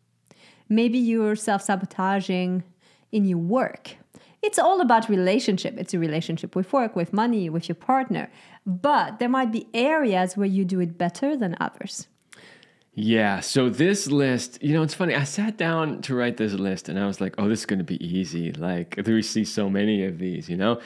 Maybe 0.69 0.97
you're 0.97 1.35
self 1.35 1.61
sabotaging 1.61 2.63
in 3.11 3.25
your 3.25 3.37
work. 3.37 3.95
It's 4.41 4.59
all 4.59 4.81
about 4.81 5.07
relationship. 5.07 5.75
It's 5.77 5.93
a 5.93 5.99
relationship 5.99 6.55
with 6.55 6.73
work, 6.73 6.95
with 6.95 7.13
money, 7.13 7.49
with 7.49 7.69
your 7.69 7.75
partner. 7.75 8.29
But 8.65 9.19
there 9.19 9.29
might 9.29 9.51
be 9.51 9.67
areas 9.73 10.35
where 10.35 10.47
you 10.47 10.65
do 10.65 10.81
it 10.81 10.97
better 10.97 11.37
than 11.37 11.55
others. 11.61 12.07
Yeah. 12.93 13.39
So 13.39 13.69
this 13.69 14.07
list, 14.07 14.61
you 14.61 14.73
know, 14.73 14.83
it's 14.83 14.93
funny. 14.93 15.15
I 15.15 15.23
sat 15.23 15.57
down 15.57 16.01
to 16.03 16.15
write 16.15 16.37
this 16.37 16.53
list 16.53 16.89
and 16.89 16.99
I 16.99 17.07
was 17.07 17.21
like, 17.21 17.35
oh, 17.37 17.47
this 17.47 17.59
is 17.59 17.65
going 17.65 17.79
to 17.79 17.85
be 17.85 18.03
easy. 18.05 18.51
Like, 18.51 18.99
we 19.05 19.21
see 19.21 19.45
so 19.45 19.69
many 19.69 20.05
of 20.05 20.19
these, 20.19 20.49
you 20.49 20.57
know? 20.57 20.79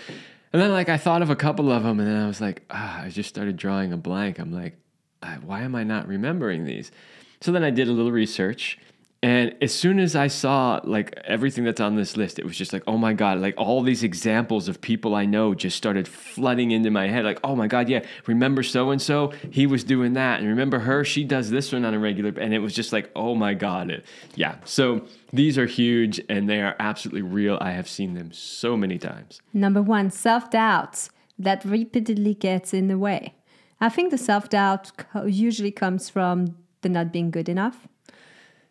And 0.54 0.62
then, 0.62 0.72
like, 0.72 0.88
I 0.88 0.98
thought 0.98 1.22
of 1.22 1.30
a 1.30 1.36
couple 1.36 1.72
of 1.72 1.84
them 1.84 2.00
and 2.00 2.08
then 2.08 2.24
I 2.24 2.28
was 2.28 2.40
like, 2.40 2.64
ah, 2.70 3.02
I 3.02 3.10
just 3.10 3.28
started 3.28 3.58
drawing 3.58 3.92
a 3.92 3.98
blank. 3.98 4.40
I'm 4.40 4.54
like, 4.54 4.78
why 5.44 5.62
am 5.64 5.76
I 5.76 5.84
not 5.84 6.08
remembering 6.08 6.64
these? 6.64 6.92
So 7.42 7.52
then 7.52 7.64
I 7.64 7.72
did 7.72 7.88
a 7.88 7.92
little 7.92 8.12
research 8.12 8.80
and 9.28 9.58
as 9.62 9.74
soon 9.74 10.00
as 10.00 10.16
I 10.16 10.28
saw 10.28 10.80
like 10.86 11.14
everything 11.26 11.66
that's 11.66 11.82
on 11.82 11.98
this 11.98 12.16
list, 12.16 12.40
it 12.40 12.46
was 12.46 12.56
just 12.56 12.72
like, 12.72 12.84
oh 12.88 12.98
my 12.98 13.12
God, 13.12 13.40
like 13.40 13.56
all 13.58 13.82
these 13.82 14.02
examples 14.02 14.70
of 14.70 14.80
people 14.80 15.16
I 15.16 15.26
know 15.26 15.54
just 15.54 15.76
started 15.76 16.08
flooding 16.08 16.72
into 16.72 16.92
my 16.92 17.10
head. 17.10 17.26
Like, 17.26 17.42
oh 17.44 17.54
my 17.54 17.68
God, 17.68 17.90
yeah, 17.90 18.06
remember 18.26 18.64
so 18.64 18.90
and 18.90 19.02
so? 19.02 19.34
He 19.52 19.68
was 19.68 19.84
doing 19.84 20.14
that. 20.14 20.40
And 20.40 20.48
remember 20.48 20.80
her? 20.80 21.04
She 21.04 21.26
does 21.26 21.50
this 21.50 21.74
one 21.74 21.84
on 21.84 21.94
a 21.94 22.00
regular. 22.00 22.30
And 22.40 22.54
it 22.54 22.60
was 22.60 22.74
just 22.74 22.94
like, 22.94 23.12
oh 23.18 23.36
my 23.36 23.54
God. 23.54 23.92
It, 23.92 24.06
yeah. 24.36 24.60
So 24.64 25.06
these 25.34 25.58
are 25.58 25.66
huge 25.66 26.22
and 26.30 26.50
they 26.50 26.62
are 26.62 26.78
absolutely 26.80 27.24
real. 27.24 27.58
I 27.60 27.72
have 27.72 27.90
seen 27.90 28.14
them 28.14 28.32
so 28.32 28.78
many 28.78 28.98
times. 28.98 29.42
Number 29.54 29.82
one, 29.82 30.10
self 30.10 30.52
doubt 30.52 31.10
that 31.38 31.66
repeatedly 31.66 32.34
gets 32.34 32.74
in 32.74 32.88
the 32.88 32.98
way. 32.98 33.36
I 33.82 33.90
think 33.90 34.12
the 34.12 34.18
self 34.18 34.48
doubt 34.48 34.94
usually 35.26 35.72
comes 35.72 36.10
from 36.10 36.56
the 36.80 36.88
not 36.88 37.12
being 37.12 37.30
good 37.30 37.50
enough 37.50 37.90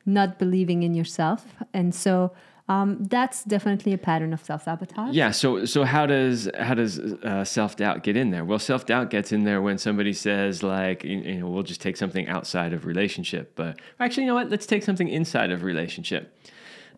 not 0.07 0.39
believing 0.39 0.83
in 0.83 0.95
yourself. 0.95 1.45
And 1.75 1.95
so 1.95 2.33
um, 2.69 3.05
that's 3.05 3.45
definitely 3.45 3.93
a 3.93 3.99
pattern 3.99 4.33
of 4.33 4.43
self 4.43 4.65
sabotage. 4.65 5.15
Yeah. 5.15 5.31
So 5.31 5.65
so 5.67 5.85
how 5.85 6.07
does 6.07 6.49
how 6.59 6.75
does 6.75 6.99
uh, 6.99 7.45
self 7.45 7.77
doubt 7.77 8.03
get 8.03 8.17
in 8.17 8.31
there? 8.31 8.45
Well, 8.45 8.59
self 8.59 8.87
doubt 8.87 9.11
gets 9.11 9.31
in 9.31 9.45
there 9.45 9.63
when 9.63 9.79
somebody 9.79 10.13
says 10.13 10.63
like 10.63 11.05
you, 11.05 11.19
you, 11.19 11.35
know 11.41 11.49
we'll 11.49 11.63
just 11.63 11.81
take 11.81 11.97
something 11.97 12.27
outside 12.29 12.73
of 12.73 12.85
relationship, 12.85 13.53
but 13.55 13.79
actually 14.01 14.25
you 14.25 14.29
know 14.29 14.35
what? 14.35 14.51
Let's 14.51 14.67
take 14.67 14.83
something 14.83 15.09
inside 15.09 15.53
of 15.53 15.63
relationship. 15.63 16.37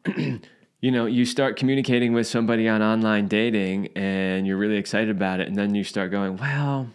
you 0.17 0.91
know, 0.91 1.05
you 1.05 1.27
start 1.27 1.57
communicating 1.57 2.15
with 2.15 2.27
somebody 2.27 2.67
on 2.67 2.81
online 2.81 3.29
dating, 3.29 3.89
and 3.95 4.47
you're 4.47 4.57
really 4.57 4.77
excited 4.77 5.11
about 5.11 5.41
it, 5.41 5.49
and 5.49 5.57
then 5.57 5.75
you 5.75 5.85
start 5.85 6.11
going, 6.11 6.39
well 6.39 6.89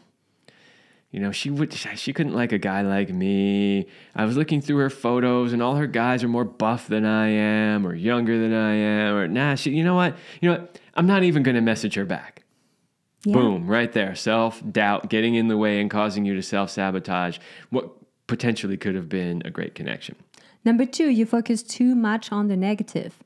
you 1.14 1.20
know, 1.20 1.32
she 1.32 1.52
would 1.52 1.72
she 1.72 2.12
couldn't 2.12 2.34
like 2.34 2.52
a 2.52 2.58
guy 2.58 2.82
like 2.82 3.10
me. 3.10 3.86
I 4.16 4.26
was 4.26 4.36
looking 4.36 4.62
through 4.62 4.78
her 4.78 4.90
photos 4.90 5.54
and 5.54 5.62
all 5.62 5.76
her 5.76 5.86
guys 5.86 6.24
are 6.24 6.28
more 6.28 6.44
buff 6.44 6.88
than 6.88 7.06
I 7.06 7.28
am 7.28 7.86
or 7.86 7.94
younger 7.94 8.40
than 8.40 8.52
I 8.52 8.74
am 8.74 9.16
or 9.16 9.28
nah, 9.28 9.54
she 9.54 9.70
you 9.70 9.84
know 9.84 9.94
what? 9.94 10.18
You 10.42 10.50
know 10.50 10.58
what? 10.58 10.80
I'm 10.96 11.06
not 11.06 11.22
even 11.22 11.44
going 11.44 11.54
to 11.54 11.62
message 11.62 11.94
her 11.94 12.04
back. 12.04 12.42
Yeah. 13.26 13.36
Boom, 13.36 13.68
right 13.68 13.94
there. 13.94 14.16
Self-doubt 14.16 15.10
getting 15.10 15.36
in 15.36 15.50
the 15.50 15.56
way 15.56 15.80
and 15.80 15.90
causing 15.90 16.26
you 16.26 16.34
to 16.34 16.42
self-sabotage 16.42 17.38
what 17.70 17.92
potentially 18.26 18.76
could 18.76 18.96
have 18.96 19.08
been 19.08 19.44
a 19.46 19.52
great 19.52 19.76
connection. 19.76 20.16
Number 20.66 20.86
2, 20.86 21.10
you 21.10 21.28
focus 21.28 21.62
too 21.62 21.94
much 21.94 22.32
on 22.32 22.48
the 22.48 22.58
negative. 22.58 23.20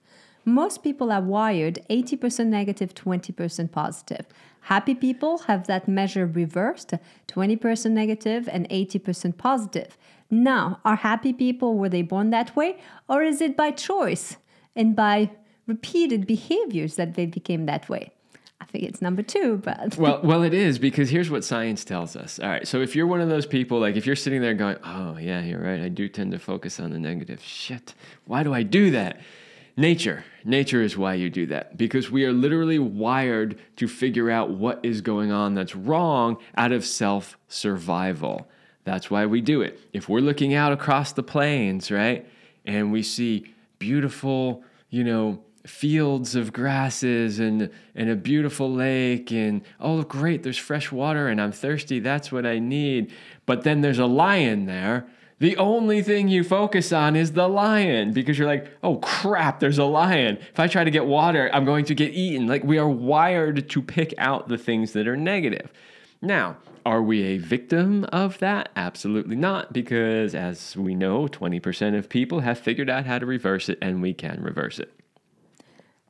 Most 0.43 0.83
people 0.83 1.11
are 1.11 1.21
wired 1.21 1.79
80% 1.89 2.47
negative, 2.47 2.93
20% 2.93 3.71
positive. 3.71 4.25
Happy 4.67 4.93
people 4.93 5.37
have 5.49 5.65
that 5.67 5.87
measure 5.87 6.25
reversed 6.25 6.93
20% 7.29 7.91
negative 7.91 8.49
and 8.51 8.67
80% 8.67 9.37
positive. 9.37 9.97
Now, 10.29 10.81
are 10.83 10.97
happy 10.97 11.31
people, 11.31 11.77
were 11.77 11.87
they 11.87 12.01
born 12.01 12.31
that 12.31 12.53
way? 12.53 12.77
Or 13.07 13.23
is 13.23 13.39
it 13.39 13.55
by 13.55 13.71
choice 13.71 14.35
and 14.75 14.93
by 14.93 15.31
repeated 15.67 16.27
behaviors 16.27 16.97
that 16.97 17.13
they 17.13 17.25
became 17.25 17.65
that 17.67 17.87
way? 17.87 18.11
I 18.59 18.65
think 18.65 18.83
it's 18.83 19.01
number 19.01 19.21
two, 19.21 19.61
but 19.63 19.95
well, 19.95 20.19
well, 20.21 20.43
it 20.43 20.53
is 20.53 20.79
because 20.79 21.09
here's 21.11 21.29
what 21.29 21.45
science 21.45 21.85
tells 21.85 22.17
us. 22.17 22.37
All 22.37 22.49
right, 22.49 22.67
so 22.67 22.81
if 22.81 22.93
you're 22.93 23.07
one 23.07 23.21
of 23.21 23.29
those 23.29 23.45
people, 23.45 23.79
like 23.79 23.95
if 23.95 24.05
you're 24.05 24.17
sitting 24.17 24.41
there 24.41 24.53
going, 24.53 24.77
"Oh 24.83 25.15
yeah, 25.17 25.41
you're 25.41 25.61
right. 25.61 25.79
I 25.79 25.87
do 25.87 26.09
tend 26.09 26.31
to 26.31 26.39
focus 26.39 26.79
on 26.79 26.91
the 26.91 26.99
negative. 26.99 27.41
Shit, 27.41 27.93
why 28.25 28.43
do 28.43 28.53
I 28.53 28.63
do 28.63 28.91
that?" 28.91 29.21
Nature. 29.79 30.25
Nature 30.43 30.81
is 30.81 30.97
why 30.97 31.13
you 31.13 31.29
do 31.29 31.45
that 31.45 31.77
because 31.77 32.09
we 32.09 32.25
are 32.25 32.33
literally 32.33 32.79
wired 32.79 33.59
to 33.75 33.87
figure 33.87 34.31
out 34.31 34.49
what 34.49 34.79
is 34.81 35.01
going 35.01 35.31
on 35.31 35.53
that's 35.53 35.75
wrong 35.75 36.37
out 36.57 36.71
of 36.71 36.83
self 36.83 37.37
survival. 37.47 38.47
That's 38.85 39.11
why 39.11 39.27
we 39.27 39.39
do 39.39 39.61
it. 39.61 39.79
If 39.93 40.09
we're 40.09 40.19
looking 40.19 40.55
out 40.55 40.71
across 40.71 41.11
the 41.11 41.21
plains, 41.21 41.91
right, 41.91 42.27
and 42.65 42.91
we 42.91 43.03
see 43.03 43.53
beautiful, 43.77 44.63
you 44.89 45.03
know, 45.03 45.43
fields 45.67 46.33
of 46.33 46.53
grasses 46.53 47.39
and 47.39 47.69
and 47.93 48.09
a 48.09 48.15
beautiful 48.15 48.71
lake 48.71 49.31
and 49.31 49.61
oh 49.81 50.01
great 50.01 50.41
there's 50.41 50.57
fresh 50.57 50.93
water 50.93 51.27
and 51.27 51.41
I'm 51.41 51.51
thirsty 51.51 51.99
that's 51.99 52.31
what 52.31 52.45
I 52.45 52.59
need 52.59 53.11
but 53.45 53.63
then 53.63 53.81
there's 53.81 53.99
a 53.99 54.05
lion 54.05 54.65
there 54.65 55.05
the 55.39 55.55
only 55.57 56.01
thing 56.01 56.27
you 56.27 56.43
focus 56.43 56.91
on 56.91 57.15
is 57.15 57.33
the 57.33 57.47
lion 57.47 58.11
because 58.11 58.39
you're 58.39 58.47
like, 58.47 58.71
oh 58.83 58.97
crap, 58.97 59.59
there's 59.59 59.77
a 59.77 59.85
lion. 59.85 60.37
If 60.37 60.59
I 60.59 60.67
try 60.67 60.83
to 60.83 60.91
get 60.91 61.05
water, 61.05 61.49
I'm 61.53 61.65
going 61.65 61.85
to 61.85 61.95
get 61.95 62.13
eaten. 62.13 62.47
Like 62.47 62.63
we 62.63 62.79
are 62.79 62.89
wired 62.89 63.69
to 63.69 63.81
pick 63.81 64.13
out 64.17 64.47
the 64.47 64.57
things 64.57 64.93
that 64.93 65.07
are 65.07 65.17
negative. 65.17 65.71
Now, 66.21 66.57
are 66.85 67.03
we 67.03 67.23
a 67.23 67.37
victim 67.37 68.05
of 68.05 68.39
that? 68.39 68.69
Absolutely 68.75 69.35
not, 69.35 69.73
because 69.73 70.33
as 70.33 70.75
we 70.75 70.95
know, 70.95 71.27
20% 71.27 71.97
of 71.97 72.09
people 72.09 72.39
have 72.39 72.57
figured 72.57 72.89
out 72.89 73.05
how 73.05 73.19
to 73.19 73.25
reverse 73.25 73.69
it 73.69 73.77
and 73.81 74.01
we 74.01 74.13
can 74.13 74.41
reverse 74.41 74.79
it. 74.79 74.91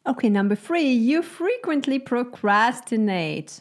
Okay, 0.06 0.30
number 0.30 0.56
three, 0.56 0.90
you 0.90 1.22
frequently 1.22 2.00
procrastinate. 2.00 3.60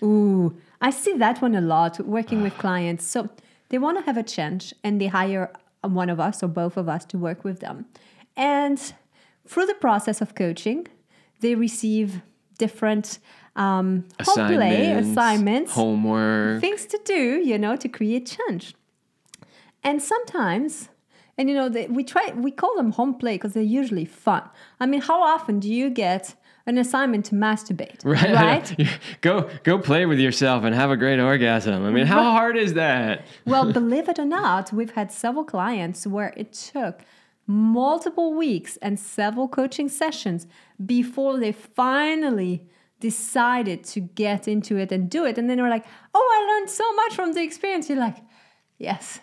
Ooh, 0.00 0.56
I 0.80 0.90
see 0.90 1.14
that 1.14 1.42
one 1.42 1.56
a 1.56 1.60
lot 1.60 1.98
working 2.00 2.42
with 2.42 2.52
ah. 2.58 2.60
clients. 2.60 3.04
So, 3.04 3.30
they 3.68 3.78
want 3.78 3.98
to 3.98 4.04
have 4.04 4.16
a 4.16 4.22
change 4.22 4.74
and 4.82 5.00
they 5.00 5.06
hire 5.06 5.52
one 5.82 6.10
of 6.10 6.18
us 6.18 6.42
or 6.42 6.48
both 6.48 6.76
of 6.76 6.88
us 6.88 7.04
to 7.06 7.18
work 7.18 7.44
with 7.44 7.60
them. 7.60 7.86
And 8.36 8.80
through 9.46 9.66
the 9.66 9.74
process 9.74 10.20
of 10.20 10.34
coaching, 10.34 10.86
they 11.40 11.54
receive 11.54 12.22
different 12.58 13.18
um, 13.56 14.06
assignments, 14.18 14.56
play, 14.56 14.92
assignments, 14.92 15.72
homework, 15.72 16.60
things 16.60 16.86
to 16.86 17.00
do, 17.04 17.42
you 17.44 17.58
know, 17.58 17.76
to 17.76 17.88
create 17.88 18.26
change. 18.26 18.74
And 19.82 20.02
sometimes, 20.02 20.88
and 21.36 21.48
you 21.48 21.54
know, 21.54 21.68
they, 21.68 21.86
we 21.86 22.04
try, 22.04 22.32
we 22.34 22.50
call 22.50 22.76
them 22.76 22.92
home 22.92 23.14
play 23.14 23.34
because 23.34 23.54
they're 23.54 23.62
usually 23.62 24.04
fun. 24.04 24.42
I 24.80 24.86
mean, 24.86 25.00
how 25.00 25.22
often 25.22 25.60
do 25.60 25.72
you 25.72 25.90
get 25.90 26.34
an 26.68 26.78
assignment 26.78 27.24
to 27.24 27.34
masturbate. 27.34 28.04
Right. 28.04 28.28
Right. 28.38 29.00
go 29.20 29.50
go 29.64 29.78
play 29.78 30.06
with 30.06 30.20
yourself 30.20 30.62
and 30.64 30.74
have 30.74 30.90
a 30.90 30.96
great 30.96 31.18
orgasm. 31.18 31.84
I 31.84 31.90
mean, 31.90 32.06
how 32.06 32.18
right. 32.18 32.38
hard 32.38 32.56
is 32.56 32.74
that? 32.74 33.24
well, 33.46 33.72
believe 33.80 34.08
it 34.08 34.18
or 34.18 34.24
not, 34.24 34.72
we've 34.72 34.92
had 34.92 35.10
several 35.10 35.44
clients 35.44 36.06
where 36.06 36.32
it 36.36 36.52
took 36.52 37.00
multiple 37.46 38.34
weeks 38.34 38.76
and 38.82 39.00
several 39.00 39.48
coaching 39.48 39.88
sessions 39.88 40.46
before 40.84 41.38
they 41.38 41.52
finally 41.52 42.68
decided 43.00 43.82
to 43.84 44.00
get 44.00 44.46
into 44.46 44.76
it 44.76 44.92
and 44.92 45.08
do 45.08 45.24
it. 45.24 45.38
And 45.38 45.48
then 45.48 45.56
they 45.56 45.62
were 45.62 45.70
like, 45.70 45.86
oh, 46.14 46.28
I 46.36 46.52
learned 46.52 46.70
so 46.70 46.92
much 46.94 47.14
from 47.14 47.32
the 47.32 47.42
experience. 47.42 47.88
You're 47.88 47.98
like, 47.98 48.18
yes, 48.76 49.20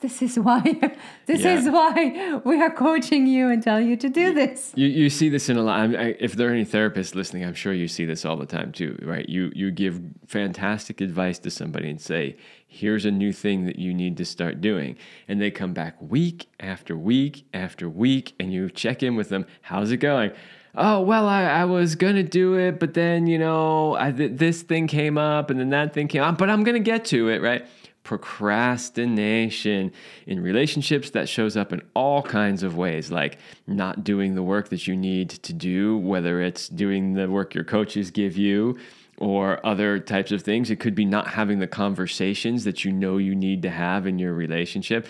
this 0.00 0.20
is 0.20 0.38
why 0.38 0.60
this 1.26 1.40
yeah. 1.40 1.54
is 1.58 1.68
why 1.70 2.40
we 2.44 2.60
are 2.60 2.70
coaching 2.70 3.26
you 3.26 3.48
and 3.48 3.62
tell 3.62 3.80
you 3.80 3.96
to 3.96 4.08
do 4.08 4.34
this. 4.34 4.72
you, 4.76 4.86
you 4.86 5.08
see 5.10 5.28
this 5.28 5.48
in 5.48 5.56
a 5.56 5.62
lot. 5.62 5.80
I, 5.96 6.16
if 6.20 6.34
there 6.34 6.48
are 6.50 6.52
any 6.52 6.64
therapists 6.66 7.14
listening 7.14 7.44
i'm 7.44 7.54
sure 7.54 7.72
you 7.72 7.88
see 7.88 8.04
this 8.04 8.24
all 8.24 8.36
the 8.36 8.46
time 8.46 8.72
too 8.72 8.98
right? 9.02 9.28
You 9.28 9.50
you 9.54 9.70
give 9.70 10.00
fantastic 10.26 11.00
advice 11.00 11.38
to 11.40 11.50
somebody 11.50 11.88
and 11.90 12.00
say 12.00 12.36
here's 12.66 13.04
a 13.04 13.10
new 13.10 13.32
thing 13.32 13.64
that 13.66 13.78
you 13.78 13.94
need 13.94 14.16
to 14.18 14.24
start 14.24 14.60
doing. 14.60 14.96
And 15.28 15.40
they 15.40 15.50
come 15.50 15.72
back 15.72 15.94
week 16.00 16.48
after 16.60 16.96
week 16.96 17.46
after 17.54 17.88
week 17.88 18.34
and 18.38 18.52
you 18.52 18.68
check 18.68 19.02
in 19.02 19.16
with 19.16 19.28
them 19.28 19.46
how's 19.62 19.90
it 19.92 19.98
going? 19.98 20.32
Oh 20.74 21.00
well 21.00 21.26
I, 21.26 21.44
I 21.44 21.64
was 21.64 21.94
gonna 21.94 22.22
do 22.22 22.54
it 22.54 22.78
but 22.78 22.92
then 22.92 23.26
you 23.26 23.38
know 23.38 23.94
I, 23.96 24.12
th- 24.12 24.32
this 24.34 24.60
thing 24.62 24.86
came 24.88 25.16
up 25.16 25.48
and 25.50 25.58
then 25.58 25.70
that 25.70 25.94
thing 25.94 26.06
came 26.06 26.22
up 26.22 26.36
but 26.36 26.50
i'm 26.50 26.64
gonna 26.64 26.80
get 26.80 27.06
to 27.06 27.30
it 27.30 27.40
right 27.40 27.66
procrastination 28.06 29.92
in 30.28 30.40
relationships 30.40 31.10
that 31.10 31.28
shows 31.28 31.56
up 31.56 31.72
in 31.72 31.82
all 31.92 32.22
kinds 32.22 32.62
of 32.62 32.76
ways 32.76 33.10
like 33.10 33.36
not 33.66 34.04
doing 34.04 34.36
the 34.36 34.44
work 34.44 34.68
that 34.68 34.86
you 34.86 34.96
need 34.96 35.28
to 35.28 35.52
do 35.52 35.98
whether 35.98 36.40
it's 36.40 36.68
doing 36.68 37.14
the 37.14 37.28
work 37.28 37.52
your 37.52 37.64
coaches 37.64 38.12
give 38.12 38.36
you 38.36 38.78
or 39.18 39.64
other 39.66 39.98
types 39.98 40.30
of 40.30 40.42
things. 40.42 40.70
It 40.70 40.78
could 40.78 40.94
be 40.94 41.04
not 41.04 41.26
having 41.26 41.58
the 41.58 41.66
conversations 41.66 42.64
that 42.64 42.84
you 42.84 42.92
know 42.92 43.16
you 43.16 43.34
need 43.34 43.62
to 43.62 43.70
have 43.70 44.06
in 44.06 44.18
your 44.18 44.34
relationship. 44.34 45.06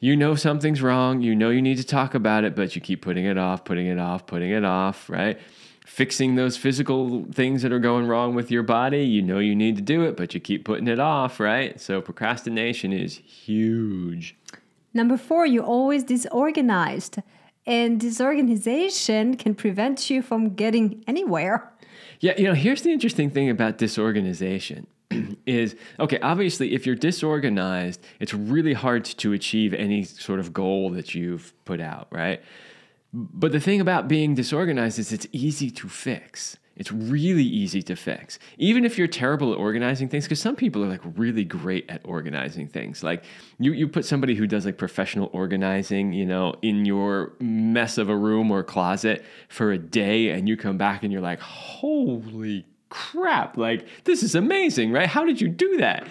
You 0.00 0.16
know 0.16 0.34
something's 0.34 0.82
wrong. 0.82 1.20
You 1.20 1.36
know 1.36 1.50
you 1.50 1.62
need 1.62 1.76
to 1.76 1.84
talk 1.84 2.14
about 2.14 2.42
it 2.42 2.56
but 2.56 2.74
you 2.74 2.80
keep 2.80 3.00
putting 3.02 3.26
it 3.26 3.38
off 3.38 3.64
putting 3.64 3.86
it 3.86 3.98
off 3.98 4.26
putting 4.26 4.50
it 4.50 4.64
off 4.64 5.08
right 5.08 5.38
fixing 6.00 6.34
those 6.34 6.56
physical 6.56 7.26
things 7.30 7.60
that 7.60 7.70
are 7.70 7.78
going 7.78 8.06
wrong 8.06 8.34
with 8.34 8.50
your 8.50 8.62
body. 8.62 9.04
You 9.04 9.20
know 9.20 9.38
you 9.38 9.54
need 9.54 9.76
to 9.76 9.82
do 9.82 10.02
it, 10.04 10.16
but 10.16 10.32
you 10.32 10.40
keep 10.40 10.64
putting 10.64 10.88
it 10.88 10.98
off, 10.98 11.38
right? 11.38 11.78
So 11.78 12.00
procrastination 12.00 12.90
is 12.90 13.18
huge. 13.18 14.34
Number 14.94 15.18
four, 15.18 15.44
you're 15.44 15.62
always 15.62 16.02
disorganized. 16.02 17.18
And 17.66 18.00
disorganization 18.00 19.36
can 19.36 19.54
prevent 19.54 20.08
you 20.08 20.22
from 20.22 20.54
getting 20.54 21.04
anywhere. 21.06 21.70
Yeah, 22.20 22.32
you 22.38 22.44
know, 22.44 22.54
here's 22.54 22.80
the 22.80 22.92
interesting 22.92 23.28
thing 23.28 23.50
about 23.50 23.76
disorganization 23.76 24.86
is 25.44 25.76
okay, 25.98 26.18
obviously, 26.20 26.72
if 26.72 26.86
you're 26.86 26.96
disorganized, 26.96 28.00
it's 28.20 28.32
really 28.32 28.72
hard 28.72 29.04
to 29.04 29.34
achieve 29.34 29.74
any 29.74 30.04
sort 30.04 30.40
of 30.40 30.54
goal 30.54 30.88
that 30.92 31.14
you've 31.14 31.52
put 31.66 31.78
out, 31.78 32.08
right? 32.10 32.40
But 33.12 33.52
the 33.52 33.60
thing 33.60 33.80
about 33.80 34.08
being 34.08 34.34
disorganized 34.34 34.98
is 34.98 35.12
it's 35.12 35.26
easy 35.32 35.70
to 35.70 35.88
fix. 35.88 36.56
It's 36.76 36.92
really 36.92 37.44
easy 37.44 37.82
to 37.82 37.96
fix. 37.96 38.38
Even 38.56 38.86
if 38.86 38.96
you're 38.96 39.06
terrible 39.06 39.52
at 39.52 39.58
organizing 39.58 40.08
things, 40.08 40.24
because 40.24 40.40
some 40.40 40.56
people 40.56 40.82
are 40.82 40.88
like 40.88 41.02
really 41.14 41.44
great 41.44 41.84
at 41.90 42.00
organizing 42.04 42.68
things. 42.68 43.02
Like 43.02 43.24
you, 43.58 43.72
you 43.72 43.86
put 43.86 44.06
somebody 44.06 44.34
who 44.34 44.46
does 44.46 44.64
like 44.64 44.78
professional 44.78 45.28
organizing, 45.34 46.14
you 46.14 46.24
know, 46.24 46.54
in 46.62 46.86
your 46.86 47.32
mess 47.38 47.98
of 47.98 48.08
a 48.08 48.16
room 48.16 48.50
or 48.50 48.62
closet 48.62 49.24
for 49.48 49.72
a 49.72 49.78
day, 49.78 50.30
and 50.30 50.48
you 50.48 50.56
come 50.56 50.78
back 50.78 51.02
and 51.02 51.12
you're 51.12 51.20
like, 51.20 51.40
holy 51.40 52.64
crap, 52.88 53.58
like 53.58 53.86
this 54.04 54.22
is 54.22 54.34
amazing, 54.34 54.90
right? 54.90 55.08
How 55.08 55.24
did 55.24 55.38
you 55.38 55.48
do 55.48 55.76
that? 55.78 56.06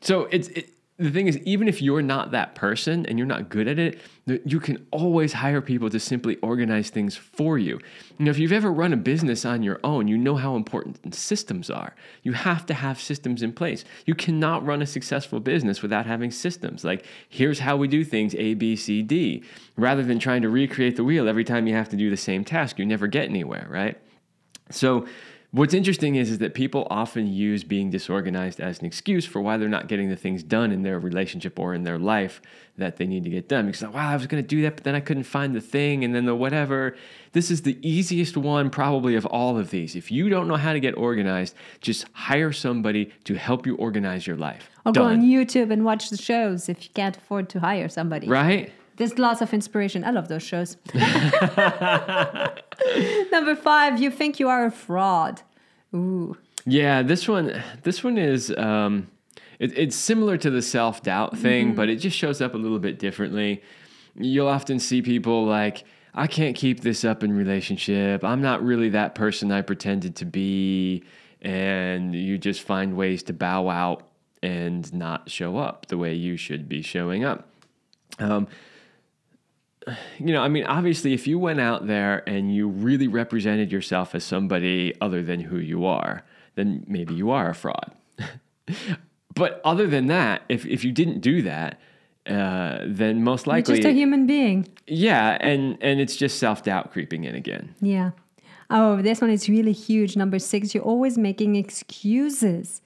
So 0.00 0.22
it's 0.30 0.48
it, 0.48 0.70
the 0.96 1.10
thing 1.10 1.26
is, 1.26 1.38
even 1.38 1.66
if 1.66 1.82
you're 1.82 2.02
not 2.02 2.30
that 2.30 2.54
person 2.54 3.04
and 3.06 3.18
you're 3.18 3.26
not 3.26 3.48
good 3.48 3.66
at 3.66 3.80
it, 3.80 4.00
you 4.26 4.60
can 4.60 4.86
always 4.92 5.32
hire 5.32 5.60
people 5.60 5.90
to 5.90 5.98
simply 5.98 6.36
organize 6.36 6.88
things 6.88 7.16
for 7.16 7.58
you. 7.58 7.80
You 8.18 8.26
know, 8.26 8.30
if 8.30 8.38
you've 8.38 8.52
ever 8.52 8.72
run 8.72 8.92
a 8.92 8.96
business 8.96 9.44
on 9.44 9.64
your 9.64 9.80
own, 9.82 10.06
you 10.06 10.16
know 10.16 10.36
how 10.36 10.54
important 10.54 11.12
systems 11.12 11.68
are. 11.68 11.96
You 12.22 12.34
have 12.34 12.64
to 12.66 12.74
have 12.74 13.00
systems 13.00 13.42
in 13.42 13.52
place. 13.52 13.84
You 14.06 14.14
cannot 14.14 14.64
run 14.64 14.82
a 14.82 14.86
successful 14.86 15.40
business 15.40 15.82
without 15.82 16.06
having 16.06 16.30
systems. 16.30 16.84
Like, 16.84 17.04
here's 17.28 17.58
how 17.58 17.76
we 17.76 17.88
do 17.88 18.04
things 18.04 18.36
A, 18.36 18.54
B, 18.54 18.76
C, 18.76 19.02
D. 19.02 19.42
Rather 19.76 20.04
than 20.04 20.20
trying 20.20 20.42
to 20.42 20.48
recreate 20.48 20.94
the 20.94 21.02
wheel 21.02 21.28
every 21.28 21.44
time 21.44 21.66
you 21.66 21.74
have 21.74 21.88
to 21.88 21.96
do 21.96 22.08
the 22.08 22.16
same 22.16 22.44
task, 22.44 22.78
you 22.78 22.86
never 22.86 23.08
get 23.08 23.28
anywhere, 23.28 23.66
right? 23.68 23.98
So, 24.70 25.08
What's 25.54 25.72
interesting 25.72 26.16
is, 26.16 26.32
is 26.32 26.38
that 26.38 26.52
people 26.52 26.84
often 26.90 27.32
use 27.32 27.62
being 27.62 27.88
disorganized 27.88 28.60
as 28.60 28.80
an 28.80 28.86
excuse 28.86 29.24
for 29.24 29.40
why 29.40 29.56
they're 29.56 29.68
not 29.68 29.86
getting 29.86 30.08
the 30.10 30.16
things 30.16 30.42
done 30.42 30.72
in 30.72 30.82
their 30.82 30.98
relationship 30.98 31.60
or 31.60 31.74
in 31.74 31.84
their 31.84 31.96
life 31.96 32.42
that 32.76 32.96
they 32.96 33.06
need 33.06 33.22
to 33.22 33.30
get 33.30 33.48
done. 33.48 33.66
Because, 33.66 33.82
wow, 33.82 34.10
I 34.10 34.16
was 34.16 34.26
going 34.26 34.42
to 34.42 34.46
do 34.48 34.62
that, 34.62 34.74
but 34.74 34.82
then 34.82 34.96
I 34.96 35.00
couldn't 35.00 35.22
find 35.22 35.54
the 35.54 35.60
thing 35.60 36.02
and 36.02 36.12
then 36.12 36.24
the 36.24 36.34
whatever. 36.34 36.96
This 37.34 37.52
is 37.52 37.62
the 37.62 37.78
easiest 37.88 38.36
one, 38.36 38.68
probably, 38.68 39.14
of 39.14 39.26
all 39.26 39.56
of 39.56 39.70
these. 39.70 39.94
If 39.94 40.10
you 40.10 40.28
don't 40.28 40.48
know 40.48 40.56
how 40.56 40.72
to 40.72 40.80
get 40.80 40.96
organized, 40.96 41.54
just 41.80 42.06
hire 42.14 42.50
somebody 42.50 43.12
to 43.22 43.34
help 43.34 43.64
you 43.64 43.76
organize 43.76 44.26
your 44.26 44.36
life. 44.36 44.68
Or 44.84 44.90
done. 44.90 45.04
go 45.04 45.08
on 45.08 45.22
YouTube 45.22 45.70
and 45.70 45.84
watch 45.84 46.10
the 46.10 46.16
shows 46.16 46.68
if 46.68 46.82
you 46.82 46.90
can't 46.94 47.16
afford 47.16 47.48
to 47.50 47.60
hire 47.60 47.88
somebody. 47.88 48.26
Right? 48.26 48.72
There's 48.96 49.18
lots 49.18 49.40
of 49.40 49.52
inspiration. 49.52 50.04
I 50.04 50.10
love 50.10 50.28
those 50.28 50.42
shows. 50.42 50.76
Number 53.32 53.56
five, 53.56 54.00
you 54.00 54.10
think 54.10 54.38
you 54.38 54.48
are 54.48 54.66
a 54.66 54.70
fraud. 54.70 55.42
Ooh. 55.94 56.36
Yeah, 56.64 57.02
this 57.02 57.28
one. 57.28 57.62
This 57.82 58.04
one 58.04 58.18
is. 58.18 58.54
Um, 58.56 59.08
it, 59.58 59.76
it's 59.76 59.96
similar 59.96 60.36
to 60.38 60.50
the 60.50 60.62
self 60.62 61.02
doubt 61.02 61.36
thing, 61.36 61.68
mm-hmm. 61.68 61.76
but 61.76 61.88
it 61.88 61.96
just 61.96 62.16
shows 62.16 62.40
up 62.40 62.54
a 62.54 62.56
little 62.56 62.78
bit 62.78 62.98
differently. 62.98 63.62
You'll 64.16 64.48
often 64.48 64.78
see 64.78 65.02
people 65.02 65.44
like, 65.44 65.84
"I 66.14 66.26
can't 66.26 66.56
keep 66.56 66.80
this 66.80 67.04
up 67.04 67.22
in 67.22 67.32
relationship. 67.32 68.24
I'm 68.24 68.40
not 68.40 68.64
really 68.64 68.90
that 68.90 69.14
person 69.14 69.52
I 69.52 69.62
pretended 69.62 70.16
to 70.16 70.24
be," 70.24 71.04
and 71.42 72.14
you 72.14 72.38
just 72.38 72.62
find 72.62 72.96
ways 72.96 73.22
to 73.24 73.32
bow 73.32 73.68
out 73.68 74.08
and 74.42 74.92
not 74.92 75.30
show 75.30 75.56
up 75.56 75.86
the 75.86 75.98
way 75.98 76.14
you 76.14 76.36
should 76.36 76.68
be 76.68 76.82
showing 76.82 77.24
up. 77.24 77.48
Um, 78.18 78.46
you 80.18 80.32
know, 80.32 80.42
I 80.42 80.48
mean, 80.48 80.64
obviously, 80.64 81.12
if 81.12 81.26
you 81.26 81.38
went 81.38 81.60
out 81.60 81.86
there 81.86 82.22
and 82.28 82.54
you 82.54 82.68
really 82.68 83.08
represented 83.08 83.70
yourself 83.70 84.14
as 84.14 84.24
somebody 84.24 84.94
other 85.00 85.22
than 85.22 85.40
who 85.40 85.58
you 85.58 85.84
are, 85.84 86.22
then 86.54 86.84
maybe 86.86 87.14
you 87.14 87.30
are 87.30 87.50
a 87.50 87.54
fraud. 87.54 87.92
but 89.34 89.60
other 89.64 89.86
than 89.86 90.06
that, 90.06 90.42
if, 90.48 90.64
if 90.66 90.84
you 90.84 90.92
didn't 90.92 91.20
do 91.20 91.42
that, 91.42 91.80
uh, 92.26 92.78
then 92.86 93.22
most 93.22 93.46
likely 93.46 93.74
You're 93.74 93.82
just 93.82 93.92
a 93.92 93.94
human 93.94 94.26
being. 94.26 94.66
Yeah, 94.86 95.36
and 95.40 95.76
and 95.82 96.00
it's 96.00 96.16
just 96.16 96.38
self 96.38 96.62
doubt 96.62 96.90
creeping 96.90 97.24
in 97.24 97.34
again. 97.34 97.74
Yeah. 97.82 98.12
Oh, 98.70 99.02
this 99.02 99.20
one 99.20 99.30
is 99.30 99.48
really 99.48 99.72
huge. 99.72 100.16
Number 100.16 100.38
six, 100.38 100.74
you're 100.74 100.82
always 100.82 101.18
making 101.18 101.56
excuses. 101.56 102.80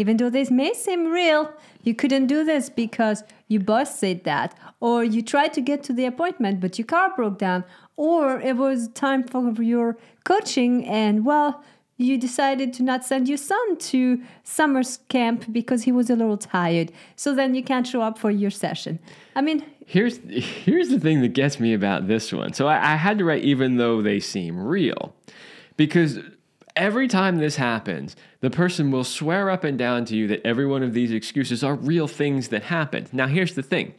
Even 0.00 0.16
though 0.16 0.30
this 0.30 0.50
may 0.50 0.72
seem 0.72 1.12
real, 1.12 1.52
you 1.82 1.94
couldn't 1.94 2.26
do 2.26 2.42
this 2.42 2.70
because 2.70 3.22
your 3.48 3.60
boss 3.60 3.98
said 3.98 4.24
that, 4.24 4.56
or 4.80 5.04
you 5.04 5.20
tried 5.20 5.52
to 5.52 5.60
get 5.60 5.82
to 5.84 5.92
the 5.92 6.06
appointment 6.06 6.58
but 6.58 6.78
your 6.78 6.86
car 6.86 7.14
broke 7.14 7.38
down, 7.38 7.64
or 7.96 8.40
it 8.40 8.56
was 8.56 8.88
time 8.88 9.22
for 9.22 9.62
your 9.62 9.98
coaching 10.24 10.86
and 10.86 11.26
well, 11.26 11.62
you 11.98 12.16
decided 12.16 12.72
to 12.72 12.82
not 12.82 13.04
send 13.04 13.28
your 13.28 13.36
son 13.36 13.76
to 13.76 14.22
summer 14.42 14.82
camp 15.10 15.44
because 15.52 15.82
he 15.82 15.92
was 15.92 16.08
a 16.08 16.16
little 16.16 16.38
tired. 16.38 16.90
So 17.14 17.34
then 17.34 17.54
you 17.54 17.62
can't 17.62 17.86
show 17.86 18.00
up 18.00 18.16
for 18.18 18.30
your 18.30 18.50
session. 18.50 18.98
I 19.36 19.42
mean, 19.42 19.62
here's 19.86 20.16
here's 20.64 20.88
the 20.88 20.98
thing 20.98 21.20
that 21.20 21.34
gets 21.34 21.60
me 21.60 21.74
about 21.74 22.08
this 22.08 22.32
one. 22.32 22.54
So 22.54 22.68
I, 22.68 22.94
I 22.94 22.96
had 22.96 23.18
to 23.18 23.24
write 23.26 23.44
even 23.44 23.76
though 23.76 24.00
they 24.00 24.18
seem 24.18 24.58
real, 24.58 25.14
because 25.76 26.20
every 26.80 27.06
time 27.06 27.36
this 27.36 27.56
happens, 27.56 28.16
the 28.40 28.50
person 28.50 28.90
will 28.90 29.04
swear 29.04 29.50
up 29.50 29.62
and 29.62 29.78
down 29.78 30.06
to 30.06 30.16
you 30.16 30.26
that 30.26 30.44
every 30.44 30.66
one 30.66 30.82
of 30.82 30.94
these 30.94 31.12
excuses 31.12 31.62
are 31.62 31.74
real 31.74 32.08
things 32.08 32.48
that 32.48 32.64
happened. 32.64 33.12
Now, 33.12 33.28
here's 33.28 33.54
the 33.54 33.62
thing 33.62 33.94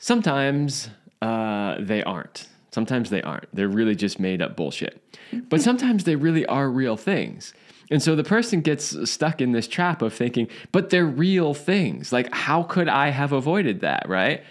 sometimes 0.00 0.88
uh, 1.22 1.76
they 1.78 2.02
aren't. 2.02 2.48
Sometimes 2.70 3.10
they 3.10 3.22
aren't. 3.22 3.54
They're 3.54 3.68
really 3.68 3.94
just 3.94 4.18
made 4.18 4.40
up 4.40 4.56
bullshit. 4.56 5.02
But 5.48 5.60
sometimes 5.60 6.04
they 6.04 6.16
really 6.16 6.46
are 6.46 6.70
real 6.70 6.96
things. 6.96 7.52
And 7.90 8.02
so 8.02 8.16
the 8.16 8.24
person 8.24 8.60
gets 8.60 9.10
stuck 9.10 9.40
in 9.40 9.52
this 9.52 9.68
trap 9.68 10.02
of 10.02 10.12
thinking, 10.12 10.48
but 10.72 10.90
they're 10.90 11.06
real 11.06 11.54
things. 11.54 12.12
Like, 12.12 12.32
how 12.32 12.62
could 12.62 12.88
I 12.88 13.08
have 13.08 13.32
avoided 13.32 13.80
that, 13.80 14.08
right? 14.08 14.42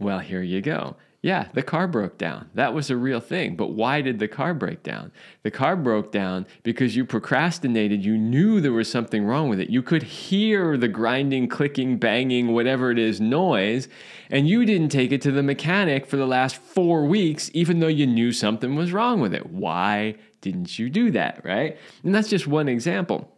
Well, 0.00 0.20
here 0.20 0.42
you 0.42 0.60
go. 0.60 0.96
Yeah, 1.24 1.48
the 1.54 1.62
car 1.62 1.88
broke 1.88 2.18
down. 2.18 2.50
That 2.52 2.74
was 2.74 2.90
a 2.90 2.98
real 2.98 3.18
thing. 3.18 3.56
But 3.56 3.70
why 3.70 4.02
did 4.02 4.18
the 4.18 4.28
car 4.28 4.52
break 4.52 4.82
down? 4.82 5.10
The 5.42 5.50
car 5.50 5.74
broke 5.74 6.12
down 6.12 6.46
because 6.64 6.96
you 6.96 7.06
procrastinated. 7.06 8.04
You 8.04 8.18
knew 8.18 8.60
there 8.60 8.74
was 8.74 8.90
something 8.90 9.24
wrong 9.24 9.48
with 9.48 9.58
it. 9.58 9.70
You 9.70 9.80
could 9.80 10.02
hear 10.02 10.76
the 10.76 10.86
grinding, 10.86 11.48
clicking, 11.48 11.96
banging, 11.96 12.52
whatever 12.52 12.90
it 12.90 12.98
is 12.98 13.22
noise, 13.22 13.88
and 14.28 14.46
you 14.46 14.66
didn't 14.66 14.90
take 14.90 15.12
it 15.12 15.22
to 15.22 15.30
the 15.30 15.42
mechanic 15.42 16.04
for 16.04 16.18
the 16.18 16.26
last 16.26 16.56
four 16.56 17.06
weeks, 17.06 17.50
even 17.54 17.80
though 17.80 17.86
you 17.86 18.06
knew 18.06 18.30
something 18.30 18.74
was 18.74 18.92
wrong 18.92 19.18
with 19.18 19.32
it. 19.32 19.46
Why 19.46 20.16
didn't 20.42 20.78
you 20.78 20.90
do 20.90 21.10
that, 21.12 21.40
right? 21.42 21.78
And 22.02 22.14
that's 22.14 22.28
just 22.28 22.46
one 22.46 22.68
example 22.68 23.33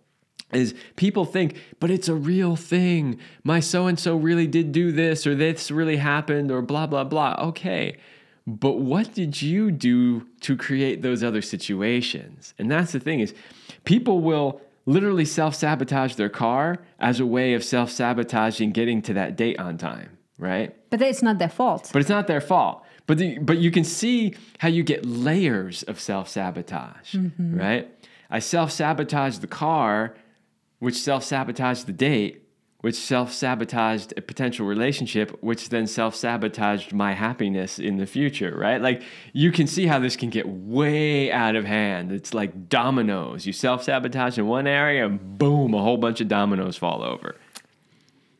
is 0.52 0.74
people 0.96 1.24
think, 1.24 1.56
but 1.80 1.90
it's 1.90 2.09
a 2.09 2.14
real 2.14 2.56
thing. 2.56 3.18
My 3.42 3.61
so 3.61 3.87
and 3.87 3.98
so 3.98 4.16
really 4.16 4.46
did 4.46 4.72
do 4.72 4.92
this, 4.92 5.26
or 5.26 5.35
this 5.35 5.70
really 5.70 5.96
happened, 5.96 6.50
or 6.50 6.62
blah, 6.62 6.87
blah, 6.87 7.04
blah. 7.04 7.35
Okay. 7.38 7.96
But 8.46 8.78
what 8.78 9.12
did 9.12 9.42
you 9.42 9.72
do 9.72 10.26
to 10.42 10.56
create 10.56 11.02
those 11.02 11.24
other 11.24 11.42
situations? 11.42 12.54
And 12.59 12.70
that's 12.70 12.92
the 12.92 13.00
thing 13.00 13.18
is 13.20 13.35
people 13.85 14.20
will 14.20 14.61
literally 14.87 15.24
self-sabotage 15.24 16.14
their 16.14 16.28
car 16.28 16.78
as 17.00 17.18
a 17.18 17.26
way 17.26 17.54
of 17.54 17.64
self-sabotaging 17.64 18.70
getting 18.70 19.02
to 19.02 19.14
that 19.14 19.37
date 19.37 19.59
on 19.59 19.76
time, 19.76 20.16
right? 20.38 20.76
But 20.90 21.02
it's 21.02 21.22
not 21.22 21.40
their 21.40 21.48
fault. 21.48 21.90
But 21.92 22.02
it's 22.02 22.09
not 22.09 22.28
their 22.28 22.40
fault. 22.40 22.85
But 23.06 23.18
the, 23.18 23.38
but 23.38 23.59
you 23.59 23.72
can 23.72 23.82
see 23.82 24.35
how 24.59 24.68
you 24.68 24.85
get 24.85 25.04
layers 25.04 25.82
of 25.85 25.98
self-sabotage, 25.98 27.14
mm-hmm. 27.14 27.59
right? 27.59 27.90
I 28.30 28.38
self-sabotage 28.38 29.38
the 29.38 29.46
car 29.48 30.14
which 30.87 30.94
self 30.94 31.25
sabotaged 31.25 31.87
the 31.87 31.92
date, 31.92 32.44
which 32.81 32.94
self 32.94 33.33
sabotaged 33.33 34.14
a 34.16 34.22
potential 34.22 34.64
relationship, 34.64 35.37
which 35.42 35.70
then 35.70 35.85
self 35.85 36.14
sabotaged 36.14 36.92
my 36.92 37.12
happiness 37.12 37.81
in 37.81 37.96
the 37.96 38.07
future, 38.07 38.57
right? 38.57 38.81
Like 38.81 39.03
you 39.33 39.51
can 39.51 39.66
see 39.66 39.88
how 39.88 39.99
this 39.99 40.14
can 40.14 40.31
get 40.31 40.49
way 40.49 41.33
out 41.33 41.57
of 41.57 41.64
hand. 41.64 42.12
It's 42.12 42.33
like 42.33 42.68
dominoes. 42.68 43.46
You 43.49 43.53
self 43.53 43.83
sabotage 43.83 44.38
in 44.38 44.46
one 44.46 44.68
area, 44.68 45.05
and 45.05 45.37
boom, 45.37 45.75
a 45.75 45.83
whole 45.83 45.96
bunch 45.96 46.20
of 46.20 46.29
dominoes 46.29 46.77
fall 46.77 47.03
over. 47.03 47.35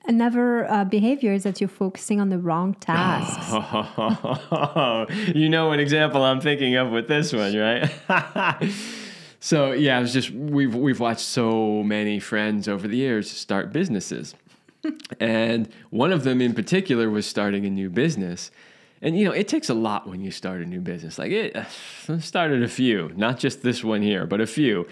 Another 0.05 0.71
uh, 0.71 0.85
behavior 0.85 1.33
is 1.33 1.43
that 1.43 1.61
you're 1.61 1.67
focusing 1.67 2.21
on 2.21 2.29
the 2.29 2.39
wrong 2.39 2.75
tasks. 2.75 3.51
you 5.35 5.49
know 5.49 5.73
an 5.73 5.81
example 5.81 6.23
I'm 6.23 6.41
thinking 6.41 6.77
of 6.77 6.93
with 6.93 7.09
this 7.09 7.33
one, 7.33 7.57
right? 7.57 7.91
so 9.47 9.71
yeah, 9.71 9.97
it 9.97 10.01
was 10.01 10.13
just 10.13 10.33
we've 10.33 10.75
we've 10.75 10.99
watched 10.99 11.21
so 11.21 11.85
many 11.85 12.19
friends 12.19 12.67
over 12.67 12.89
the 12.89 12.97
years 12.97 13.31
start 13.31 13.73
businesses. 13.73 14.35
and 15.21 15.69
one 15.91 16.11
of 16.11 16.25
them 16.25 16.41
in 16.41 16.53
particular 16.53 17.09
was 17.09 17.27
starting 17.27 17.65
a 17.65 17.71
new 17.71 17.89
business. 17.89 18.51
And 19.01 19.17
you 19.17 19.25
know, 19.25 19.31
it 19.31 19.47
takes 19.47 19.69
a 19.69 19.75
lot 19.75 20.09
when 20.09 20.21
you 20.21 20.33
start 20.33 20.63
a 20.63 20.65
new 20.65 20.81
business. 20.81 21.17
Like 21.17 21.31
it 21.31 21.57
I 22.09 22.19
started 22.19 22.65
a 22.65 22.69
few, 22.69 23.13
not 23.15 23.39
just 23.39 23.63
this 23.63 23.85
one 23.85 24.03
here, 24.03 24.27
but 24.27 24.41
a 24.41 24.49
few. 24.49 24.89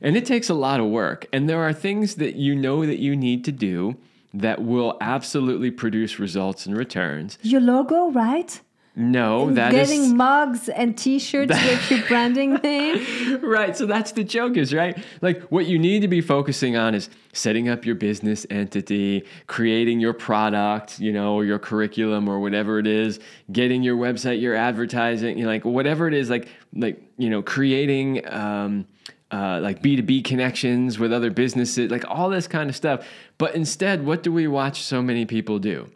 And 0.00 0.16
it 0.16 0.24
takes 0.24 0.48
a 0.48 0.54
lot 0.54 0.80
of 0.80 0.86
work. 0.86 1.26
And 1.30 1.46
there 1.46 1.62
are 1.62 1.74
things 1.74 2.14
that 2.14 2.34
you 2.34 2.56
know 2.56 2.86
that 2.86 3.00
you 3.00 3.14
need 3.14 3.44
to 3.44 3.52
do 3.52 3.98
that 4.32 4.64
will 4.64 4.96
absolutely 5.02 5.70
produce 5.70 6.18
results 6.18 6.64
and 6.64 6.74
returns. 6.74 7.36
Your 7.42 7.60
logo, 7.60 8.10
right? 8.10 8.58
No, 8.98 9.50
that 9.52 9.72
is 9.72 9.88
getting 9.88 10.16
mugs 10.16 10.68
and 10.68 10.98
T-shirts 10.98 11.52
with 11.52 11.90
your 11.90 12.02
branding 12.08 12.54
name. 12.64 13.40
right. 13.44 13.76
So 13.76 13.86
that's 13.86 14.10
the 14.10 14.24
joke, 14.24 14.56
is 14.56 14.74
right. 14.74 14.98
Like 15.22 15.40
what 15.52 15.66
you 15.66 15.78
need 15.78 16.00
to 16.00 16.08
be 16.08 16.20
focusing 16.20 16.76
on 16.76 16.96
is 16.96 17.08
setting 17.32 17.68
up 17.68 17.86
your 17.86 17.94
business 17.94 18.44
entity, 18.50 19.24
creating 19.46 20.00
your 20.00 20.14
product, 20.14 20.98
you 20.98 21.12
know, 21.12 21.34
or 21.36 21.44
your 21.44 21.60
curriculum 21.60 22.28
or 22.28 22.40
whatever 22.40 22.80
it 22.80 22.88
is, 22.88 23.20
getting 23.52 23.84
your 23.84 23.96
website, 23.96 24.40
your 24.40 24.56
advertising, 24.56 25.38
you 25.38 25.44
know, 25.44 25.50
like 25.50 25.64
whatever 25.64 26.08
it 26.08 26.14
is, 26.14 26.28
like 26.28 26.48
like 26.74 27.00
you 27.18 27.30
know, 27.30 27.40
creating. 27.40 28.28
Um, 28.28 28.86
uh, 29.30 29.60
like 29.62 29.82
B2B 29.82 30.24
connections 30.24 30.98
with 30.98 31.12
other 31.12 31.30
businesses, 31.30 31.90
like 31.90 32.02
all 32.08 32.30
this 32.30 32.48
kind 32.48 32.70
of 32.70 32.74
stuff. 32.74 33.06
But 33.36 33.54
instead, 33.54 34.06
what 34.06 34.22
do 34.22 34.32
we 34.32 34.48
watch 34.48 34.82
so 34.82 35.02
many 35.02 35.26
people 35.26 35.58
do? 35.58 35.90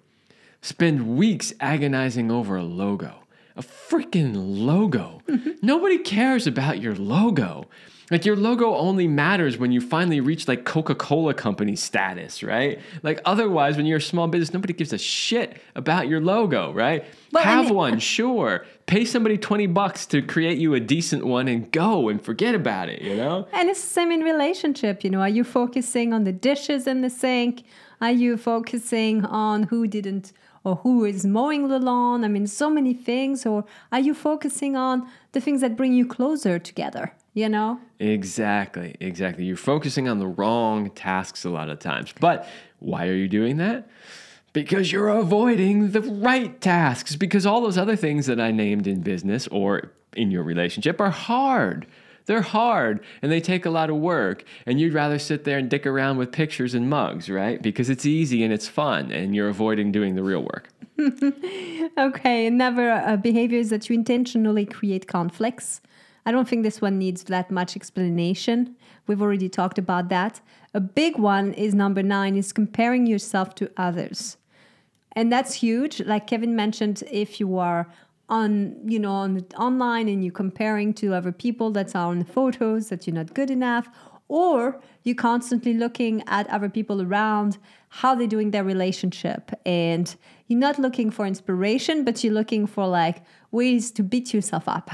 Spend 0.63 1.17
weeks 1.17 1.53
agonizing 1.61 2.31
over 2.31 2.57
a 2.57 2.63
logo. 2.63 3.15
A 3.57 3.63
freaking 3.63 4.33
logo. 4.35 5.21
Mm-hmm. 5.29 5.51
Nobody 5.61 5.99
cares 5.99 6.47
about 6.47 6.81
your 6.81 6.95
logo. 6.95 7.67
Like 8.11 8.25
your 8.27 8.37
logo 8.37 8.75
only 8.75 9.07
matters 9.09 9.57
when 9.59 9.73
you 9.73 9.81
finally 9.81 10.21
reach 10.21 10.47
like 10.47 10.65
Coca-Cola 10.65 11.33
company 11.35 11.77
status, 11.77 12.43
right? 12.43 12.79
Like 13.03 13.21
otherwise 13.25 13.77
when 13.77 13.87
you're 13.87 13.99
a 13.99 14.03
small 14.03 14.27
business 14.29 14.53
nobody 14.53 14.73
gives 14.75 14.93
a 14.93 14.99
shit 14.99 15.61
about 15.75 16.09
your 16.09 16.21
logo, 16.21 16.73
right? 16.73 17.05
Well, 17.33 17.43
Have 17.45 17.67
and- 17.67 17.75
one, 17.77 17.99
sure. 17.99 18.65
Pay 18.87 19.05
somebody 19.07 19.39
20 19.39 19.67
bucks 19.69 20.05
to 20.07 20.21
create 20.21 20.59
you 20.59 20.75
a 20.75 20.81
decent 20.81 21.25
one 21.25 21.49
and 21.49 21.71
go 21.73 22.09
and 22.09 22.23
forget 22.23 22.55
about 22.55 22.89
it, 22.91 23.01
you 23.03 23.17
know? 23.17 23.47
And 23.53 23.71
it's 23.71 23.81
the 23.83 23.89
same 23.89 24.11
in 24.13 24.21
relationship, 24.21 25.05
you 25.05 25.11
know. 25.11 25.21
Are 25.21 25.29
you 25.29 25.45
focusing 25.45 26.13
on 26.13 26.25
the 26.25 26.33
dishes 26.33 26.87
in 26.87 27.01
the 27.01 27.11
sink? 27.11 27.65
Are 28.03 28.13
you 28.13 28.37
focusing 28.37 29.25
on 29.25 29.63
who 29.65 29.87
didn't 29.87 30.33
or 30.65 30.77
who 30.77 31.05
is 31.05 31.27
mowing 31.27 31.69
the 31.69 31.79
lawn? 31.79 32.25
I 32.25 32.29
mean, 32.29 32.47
so 32.47 32.71
many 32.71 32.95
things. 32.95 33.45
Or 33.47 33.65
are 33.91 34.01
you 34.01 34.15
focusing 34.15 34.77
on 34.77 35.09
the 35.33 35.41
things 35.41 35.61
that 35.61 35.77
bring 35.77 35.93
you 35.93 36.07
closer 36.07 36.59
together? 36.59 37.15
You 37.35 37.49
know? 37.49 37.81
Exactly, 37.99 38.95
exactly. 39.01 39.45
You're 39.45 39.57
focusing 39.57 40.09
on 40.09 40.19
the 40.19 40.27
wrong 40.27 40.91
tasks 40.91 41.45
a 41.45 41.51
lot 41.51 41.69
of 41.69 41.79
times. 41.79 42.13
But 42.21 42.47
why 42.79 43.09
are 43.09 43.15
you 43.15 43.29
doing 43.29 43.57
that? 43.57 43.89
Because 44.53 44.93
you're 44.93 45.09
avoiding 45.09 45.93
the 45.93 46.03
right 46.03 46.61
tasks. 46.61 47.17
Because 47.17 47.47
all 47.47 47.63
those 47.63 47.79
other 47.79 47.97
things 47.97 48.27
that 48.27 48.39
I 48.39 48.51
named 48.51 48.87
in 48.87 49.01
business 49.01 49.49
or 49.49 49.93
in 50.15 50.31
your 50.31 50.43
relationship 50.43 51.01
are 51.01 51.11
hard. 51.11 51.87
They're 52.27 52.43
hard 52.43 53.05
and 53.21 53.31
they 53.31 53.41
take 53.41 53.67
a 53.67 53.71
lot 53.71 53.91
of 53.91 53.97
work. 53.97 54.45
And 54.67 54.81
you'd 54.81 54.95
rather 54.95 55.19
sit 55.19 55.45
there 55.45 55.59
and 55.59 55.69
dick 55.69 55.87
around 55.87 56.19
with 56.19 56.33
pictures 56.33 56.75
and 56.75 56.89
mugs, 56.89 57.29
right? 57.29 57.61
Because 57.61 57.91
it's 57.91 58.07
easy 58.07 58.43
and 58.43 58.53
it's 58.53 58.69
fun 58.69 59.11
and 59.11 59.35
you're 59.35 59.49
avoiding 59.49 59.93
doing 59.93 60.15
the 60.15 60.23
real 60.23 60.43
work. 60.43 60.69
Okay, 61.99 62.47
another 62.47 62.91
uh, 62.91 63.17
behavior 63.17 63.59
is 63.59 63.69
that 63.71 63.89
you 63.89 63.95
intentionally 63.95 64.65
create 64.65 65.07
conflicts. 65.07 65.81
I 66.25 66.33
don't 66.33 66.49
think 66.49 66.63
this 66.63 66.81
one 66.81 66.99
needs 66.99 67.25
that 67.25 67.51
much 67.51 67.77
explanation. 67.77 68.77
We've 69.07 69.21
already 69.21 69.49
talked 69.49 69.79
about 69.79 70.09
that. 70.09 70.41
A 70.73 70.81
big 70.81 71.19
one 71.19 71.53
is 71.53 71.75
number 71.75 72.03
nine 72.03 72.37
is 72.37 72.53
comparing 72.53 73.07
yourself 73.07 73.55
to 73.57 73.71
others. 73.77 74.37
And 75.13 75.31
that's 75.31 75.55
huge. 75.55 76.01
Like 76.01 76.27
Kevin 76.27 76.57
mentioned, 76.57 77.03
if 77.11 77.41
you 77.41 77.59
are 77.59 77.89
on, 78.33 78.75
you 78.89 78.99
know, 78.99 79.13
on 79.13 79.45
online 79.59 80.09
and 80.09 80.25
you're 80.25 80.33
comparing 80.33 80.95
to 80.95 81.13
other 81.13 81.33
people 81.33 81.71
that 81.73 81.95
are 81.95 82.09
on 82.09 82.19
the 82.19 82.25
photos 82.25 82.89
that 82.89 83.07
you're 83.07 83.15
not 83.15 83.35
good 83.35 83.51
enough, 83.51 83.87
or 84.29 84.81
you're 85.03 85.23
constantly 85.31 85.75
looking 85.75 86.23
at 86.27 86.49
other 86.49 86.71
people 86.71 87.03
around, 87.03 87.59
how 88.01 88.15
they're 88.15 88.35
doing 88.37 88.51
their 88.51 88.65
relationship, 88.65 89.51
and 89.67 90.17
you're 90.47 90.59
not 90.69 90.79
looking 90.79 91.11
for 91.11 91.27
inspiration, 91.27 92.05
but 92.05 92.25
you're 92.25 92.33
looking 92.33 92.67
for 92.67 92.87
like 92.87 93.19
ways 93.51 93.91
to 93.91 94.03
beat 94.03 94.33
yourself 94.33 94.67
up. 94.67 94.91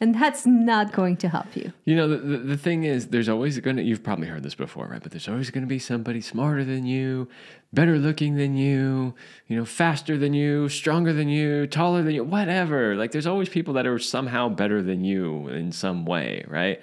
And 0.00 0.14
that's 0.14 0.44
not 0.44 0.92
going 0.92 1.16
to 1.18 1.28
help 1.28 1.54
you. 1.56 1.72
You 1.84 1.96
know, 1.96 2.08
the, 2.08 2.16
the, 2.16 2.38
the 2.38 2.56
thing 2.56 2.84
is, 2.84 3.08
there's 3.08 3.28
always 3.28 3.58
going 3.60 3.76
to, 3.76 3.82
you've 3.82 4.02
probably 4.02 4.26
heard 4.26 4.42
this 4.42 4.54
before, 4.54 4.86
right? 4.86 5.02
But 5.02 5.12
there's 5.12 5.28
always 5.28 5.50
going 5.50 5.62
to 5.62 5.68
be 5.68 5.78
somebody 5.78 6.20
smarter 6.20 6.64
than 6.64 6.84
you, 6.84 7.28
better 7.72 7.98
looking 7.98 8.36
than 8.36 8.56
you, 8.56 9.14
you 9.46 9.56
know, 9.56 9.64
faster 9.64 10.18
than 10.18 10.34
you, 10.34 10.68
stronger 10.68 11.12
than 11.12 11.28
you, 11.28 11.66
taller 11.66 12.02
than 12.02 12.14
you, 12.14 12.24
whatever. 12.24 12.96
Like, 12.96 13.12
there's 13.12 13.26
always 13.26 13.48
people 13.48 13.74
that 13.74 13.86
are 13.86 13.98
somehow 13.98 14.48
better 14.48 14.82
than 14.82 15.04
you 15.04 15.48
in 15.48 15.72
some 15.72 16.04
way, 16.04 16.44
right? 16.48 16.80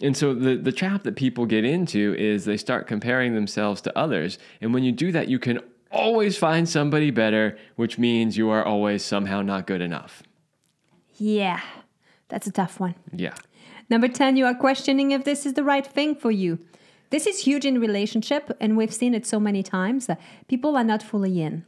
And 0.00 0.16
so 0.16 0.34
the, 0.34 0.56
the 0.56 0.72
trap 0.72 1.02
that 1.04 1.16
people 1.16 1.46
get 1.46 1.64
into 1.64 2.14
is 2.18 2.44
they 2.44 2.56
start 2.56 2.86
comparing 2.86 3.34
themselves 3.34 3.80
to 3.82 3.98
others. 3.98 4.38
And 4.60 4.72
when 4.72 4.82
you 4.82 4.92
do 4.92 5.12
that, 5.12 5.28
you 5.28 5.38
can 5.38 5.60
always 5.92 6.38
find 6.38 6.68
somebody 6.68 7.10
better, 7.10 7.58
which 7.76 7.98
means 7.98 8.36
you 8.36 8.48
are 8.50 8.64
always 8.64 9.04
somehow 9.04 9.42
not 9.42 9.66
good 9.66 9.80
enough. 9.80 10.22
Yeah, 11.18 11.60
that's 12.30 12.46
a 12.46 12.52
tough 12.52 12.80
one. 12.80 12.94
Yeah. 13.12 13.34
Number 13.90 14.08
10, 14.08 14.36
you 14.36 14.46
are 14.46 14.54
questioning 14.54 15.10
if 15.10 15.24
this 15.24 15.44
is 15.44 15.54
the 15.54 15.64
right 15.64 15.86
thing 15.86 16.14
for 16.14 16.30
you. 16.30 16.58
This 17.10 17.26
is 17.26 17.40
huge 17.40 17.66
in 17.66 17.80
relationship, 17.80 18.56
and 18.60 18.76
we've 18.76 18.94
seen 18.94 19.14
it 19.14 19.26
so 19.26 19.40
many 19.40 19.62
times 19.64 20.06
that 20.06 20.20
people 20.46 20.76
are 20.76 20.84
not 20.84 21.02
fully 21.02 21.42
in. 21.42 21.64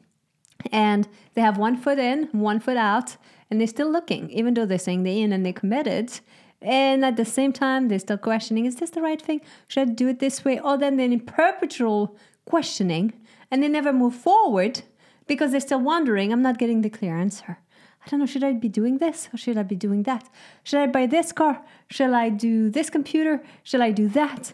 And 0.71 1.09
they 1.35 1.41
have 1.41 1.59
one 1.59 1.77
foot 1.77 1.99
in, 1.99 2.29
one 2.31 2.61
foot 2.61 2.77
out, 2.77 3.17
and 3.51 3.61
they're 3.61 3.67
still 3.67 3.91
looking, 3.91 4.31
even 4.31 4.55
though 4.55 4.65
they're 4.65 4.79
saying 4.79 5.03
they're 5.03 5.25
in 5.25 5.33
and 5.33 5.45
they're 5.45 5.53
committed. 5.53 6.21
And 6.63 7.05
at 7.05 7.17
the 7.17 7.25
same 7.25 7.53
time, 7.53 7.89
they're 7.89 7.99
still 7.99 8.19
questioning, 8.19 8.67
is 8.67 8.77
this 8.77 8.91
the 8.91 9.03
right 9.03 9.21
thing? 9.21 9.41
Should 9.67 9.89
I 9.89 9.93
do 9.93 10.09
it 10.09 10.21
this 10.21 10.45
way? 10.45 10.61
Or 10.61 10.79
then 10.79 10.97
they're 10.97 11.11
in 11.11 11.21
perpetual 11.21 12.17
questioning 12.45 13.13
and 13.51 13.63
they 13.63 13.69
never 13.69 13.93
move 13.93 14.15
forward 14.15 14.83
because 15.27 15.51
they're 15.51 15.61
still 15.61 15.81
wondering, 15.81 16.33
I'm 16.33 16.43
not 16.43 16.59
getting 16.59 16.83
the 16.83 16.91
clear 16.91 17.17
answer. 17.17 17.59
I 18.05 18.09
don't 18.09 18.21
know, 18.21 18.27
should 18.27 18.45
I 18.45 18.53
be 18.53 18.69
doing 18.69 18.99
this 18.99 19.29
or 19.33 19.37
should 19.37 19.57
I 19.57 19.63
be 19.63 19.77
doing 19.77 20.03
that? 20.05 20.29
Should 20.65 20.81
I 20.81 20.87
buy 20.87 21.07
this 21.07 21.33
car? 21.33 21.63
Shall 21.89 22.15
I 22.15 22.31
do 22.31 22.69
this 22.69 22.91
computer? 22.91 23.43
Shall 23.63 23.83
I 23.83 23.93
do 23.93 24.09
that? 24.09 24.53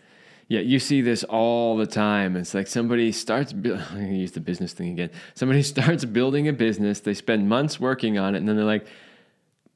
Yeah, 0.49 0.61
you 0.61 0.79
see 0.79 1.03
this 1.03 1.25
all 1.25 1.77
the 1.77 1.87
time. 1.87 2.37
It's 2.37 2.55
like 2.55 2.67
somebody 2.67 3.13
starts, 3.13 3.53
bu- 3.53 3.75
I'm 3.75 3.95
going 3.95 4.13
to 4.13 4.17
use 4.17 4.33
the 4.33 4.41
business 4.41 4.73
thing 4.73 4.91
again. 4.91 5.11
Somebody 5.35 5.63
starts 5.75 6.05
building 6.05 6.49
a 6.49 6.53
business, 6.53 7.01
they 7.01 7.15
spend 7.15 7.49
months 7.49 7.79
working 7.79 8.19
on 8.19 8.35
it, 8.35 8.39
and 8.39 8.49
then 8.49 8.57
they're 8.57 8.65
like, 8.65 8.87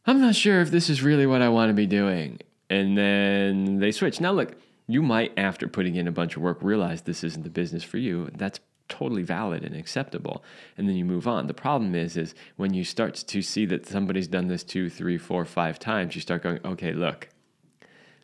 I'm 0.07 0.21
not 0.21 0.35
sure 0.35 0.61
if 0.61 0.71
this 0.71 0.91
is 0.91 1.03
really 1.03 1.27
what 1.27 1.43
I 1.43 1.49
want 1.49 1.71
to 1.71 1.75
be 1.75 1.87
doing. 1.87 2.41
And 2.69 2.97
then 2.97 3.79
they 3.79 3.93
switch. 3.93 4.21
Now, 4.21 4.33
look, 4.33 4.57
you 4.89 5.03
might, 5.03 5.33
after 5.37 5.69
putting 5.69 5.95
in 5.95 6.09
a 6.09 6.13
bunch 6.13 6.37
of 6.37 6.43
work, 6.43 6.59
realize 6.63 7.03
this 7.03 7.23
isn't 7.23 7.43
the 7.43 7.51
business 7.51 7.85
for 7.85 7.99
you. 7.99 8.31
That's 8.35 8.59
totally 8.93 9.23
valid 9.23 9.65
and 9.65 9.75
acceptable. 9.75 10.45
And 10.77 10.89
then 10.89 10.97
you 10.97 11.05
move 11.05 11.27
on. 11.27 11.47
The 11.47 11.55
problem 11.55 11.95
is, 11.95 12.17
is 12.17 12.35
when 12.57 12.75
you 12.75 12.85
start 12.85 13.15
to 13.15 13.43
see 13.43 13.65
that 13.67 13.87
somebody's 13.87 14.29
done 14.29 14.49
this 14.49 14.65
two, 14.65 14.91
three, 14.91 15.19
four, 15.19 15.45
five 15.45 15.79
times, 15.79 16.15
you 16.15 16.21
start 16.21 16.43
going, 16.43 16.61
okay, 16.65 16.93
look, 16.93 17.29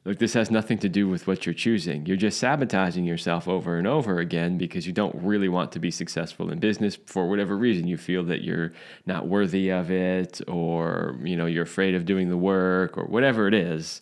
Look, 0.05 0.19
this 0.19 0.33
has 0.33 0.51
nothing 0.51 0.79
to 0.79 0.89
do 0.89 1.07
with 1.07 1.27
what 1.27 1.45
you're 1.45 1.55
choosing. 1.55 2.07
You're 2.07 2.17
just 2.17 2.39
sabotaging 2.39 3.05
yourself 3.05 3.47
over 3.47 3.77
and 3.77 3.87
over 3.87 4.21
again 4.21 4.57
because 4.57 4.87
you 4.87 4.93
don't 4.95 5.15
really 5.17 5.51
want 5.51 5.71
to 5.73 5.79
be 5.79 5.91
successful 5.91 6.51
in 6.51 6.61
business 6.61 6.97
for 7.05 7.29
whatever 7.29 7.55
reason. 7.55 7.87
You 7.87 7.99
feel 7.99 8.25
that 8.25 8.43
you're 8.43 8.73
not 9.05 9.29
worthy 9.29 9.69
of 9.69 9.91
it 9.91 10.41
or, 10.49 11.19
you 11.23 11.37
know, 11.37 11.45
you're 11.45 11.65
afraid 11.65 11.95
of 11.95 12.07
doing 12.07 12.31
the 12.31 12.39
work 12.39 12.97
or 12.97 13.05
whatever 13.05 13.49
it 13.49 13.53
is. 13.53 14.01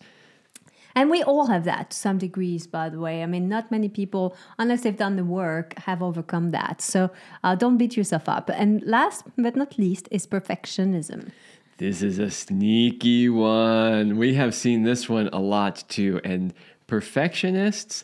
And 0.97 1.11
we 1.11 1.21
all 1.21 1.45
have 1.45 1.63
that 1.65 1.91
to 1.91 1.95
some 1.95 2.17
degrees, 2.17 2.65
by 2.65 2.89
the 2.89 2.99
way. 2.99 3.21
I 3.21 3.27
mean, 3.27 3.47
not 3.47 3.69
many 3.69 3.87
people, 3.87 4.35
unless 4.57 4.81
they've 4.81 4.97
done 4.97 5.15
the 5.15 5.23
work, 5.23 5.77
have 5.77 6.01
overcome 6.01 6.49
that. 6.49 6.81
So 6.81 7.11
uh, 7.43 7.53
don't 7.53 7.77
beat 7.77 7.95
yourself 7.95 8.27
up. 8.27 8.49
And 8.49 8.81
last 8.81 9.23
but 9.37 9.55
not 9.55 9.77
least 9.77 10.07
is 10.09 10.25
perfectionism. 10.25 11.29
This 11.77 12.01
is 12.01 12.17
a 12.17 12.31
sneaky 12.31 13.29
one. 13.29 14.17
We 14.17 14.33
have 14.33 14.55
seen 14.55 14.81
this 14.81 15.07
one 15.07 15.29
a 15.31 15.39
lot 15.39 15.83
too. 15.87 16.19
And 16.23 16.51
perfectionists 16.87 18.03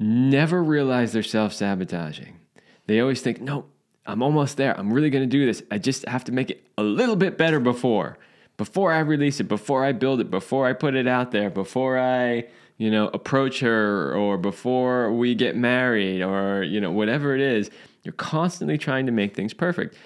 never 0.00 0.64
realize 0.64 1.12
they're 1.12 1.22
self 1.22 1.52
sabotaging. 1.52 2.40
They 2.88 2.98
always 2.98 3.20
think, 3.20 3.40
no, 3.40 3.66
I'm 4.04 4.20
almost 4.20 4.56
there. 4.56 4.76
I'm 4.76 4.92
really 4.92 5.10
going 5.10 5.22
to 5.22 5.30
do 5.38 5.46
this. 5.46 5.62
I 5.70 5.78
just 5.78 6.04
have 6.08 6.24
to 6.24 6.32
make 6.32 6.50
it 6.50 6.66
a 6.76 6.82
little 6.82 7.14
bit 7.14 7.38
better 7.38 7.60
before. 7.60 8.18
Before 8.56 8.92
I 8.92 9.00
release 9.00 9.40
it, 9.40 9.44
before 9.44 9.84
I 9.84 9.92
build 9.92 10.20
it, 10.20 10.30
before 10.30 10.66
I 10.66 10.72
put 10.72 10.94
it 10.94 11.06
out 11.06 11.30
there, 11.30 11.50
before 11.50 11.98
I, 11.98 12.46
you 12.78 12.90
know, 12.90 13.08
approach 13.08 13.60
her 13.60 14.14
or 14.14 14.38
before 14.38 15.12
we 15.12 15.34
get 15.34 15.56
married 15.56 16.22
or, 16.22 16.62
you 16.62 16.80
know, 16.80 16.90
whatever 16.90 17.34
it 17.34 17.40
is. 17.40 17.70
You're 18.02 18.12
constantly 18.12 18.78
trying 18.78 19.06
to 19.06 19.12
make 19.12 19.34
things 19.34 19.52
perfect. 19.52 19.96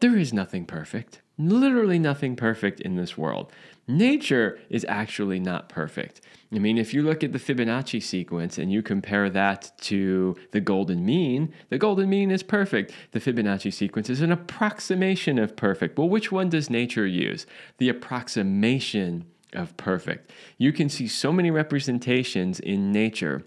There 0.00 0.16
is 0.16 0.32
nothing 0.32 0.66
perfect, 0.66 1.22
literally 1.38 1.98
nothing 1.98 2.36
perfect 2.36 2.80
in 2.80 2.96
this 2.96 3.16
world. 3.16 3.50
Nature 3.88 4.58
is 4.68 4.84
actually 4.88 5.38
not 5.38 5.68
perfect. 5.68 6.20
I 6.52 6.58
mean, 6.58 6.78
if 6.78 6.94
you 6.94 7.02
look 7.02 7.22
at 7.22 7.32
the 7.32 7.38
Fibonacci 7.38 8.02
sequence 8.02 8.58
and 8.58 8.72
you 8.72 8.82
compare 8.82 9.28
that 9.30 9.72
to 9.82 10.36
the 10.52 10.60
golden 10.60 11.04
mean, 11.04 11.52
the 11.68 11.78
golden 11.78 12.08
mean 12.08 12.30
is 12.30 12.42
perfect. 12.42 12.92
The 13.12 13.20
Fibonacci 13.20 13.72
sequence 13.72 14.08
is 14.10 14.20
an 14.20 14.32
approximation 14.32 15.38
of 15.38 15.56
perfect. 15.56 15.98
Well, 15.98 16.08
which 16.08 16.32
one 16.32 16.48
does 16.48 16.70
nature 16.70 17.06
use? 17.06 17.46
The 17.78 17.88
approximation 17.88 19.26
of 19.52 19.76
perfect. 19.76 20.30
You 20.58 20.72
can 20.72 20.88
see 20.88 21.08
so 21.08 21.32
many 21.32 21.50
representations 21.50 22.58
in 22.60 22.92
nature 22.92 23.44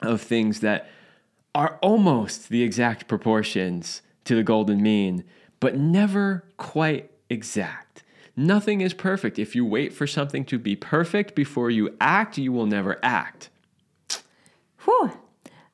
of 0.00 0.20
things 0.20 0.60
that 0.60 0.88
are 1.54 1.78
almost 1.82 2.48
the 2.48 2.62
exact 2.62 3.06
proportions 3.08 4.02
to 4.24 4.34
the 4.34 4.42
golden 4.42 4.82
mean, 4.82 5.24
but 5.60 5.76
never 5.76 6.44
quite 6.56 7.10
exact. 7.28 8.03
Nothing 8.36 8.80
is 8.80 8.94
perfect. 8.94 9.38
If 9.38 9.54
you 9.54 9.64
wait 9.64 9.92
for 9.92 10.06
something 10.06 10.44
to 10.46 10.58
be 10.58 10.74
perfect 10.74 11.34
before 11.34 11.70
you 11.70 11.96
act, 12.00 12.36
you 12.36 12.52
will 12.52 12.66
never 12.66 12.98
act. 13.02 13.50
Whew. 14.84 15.12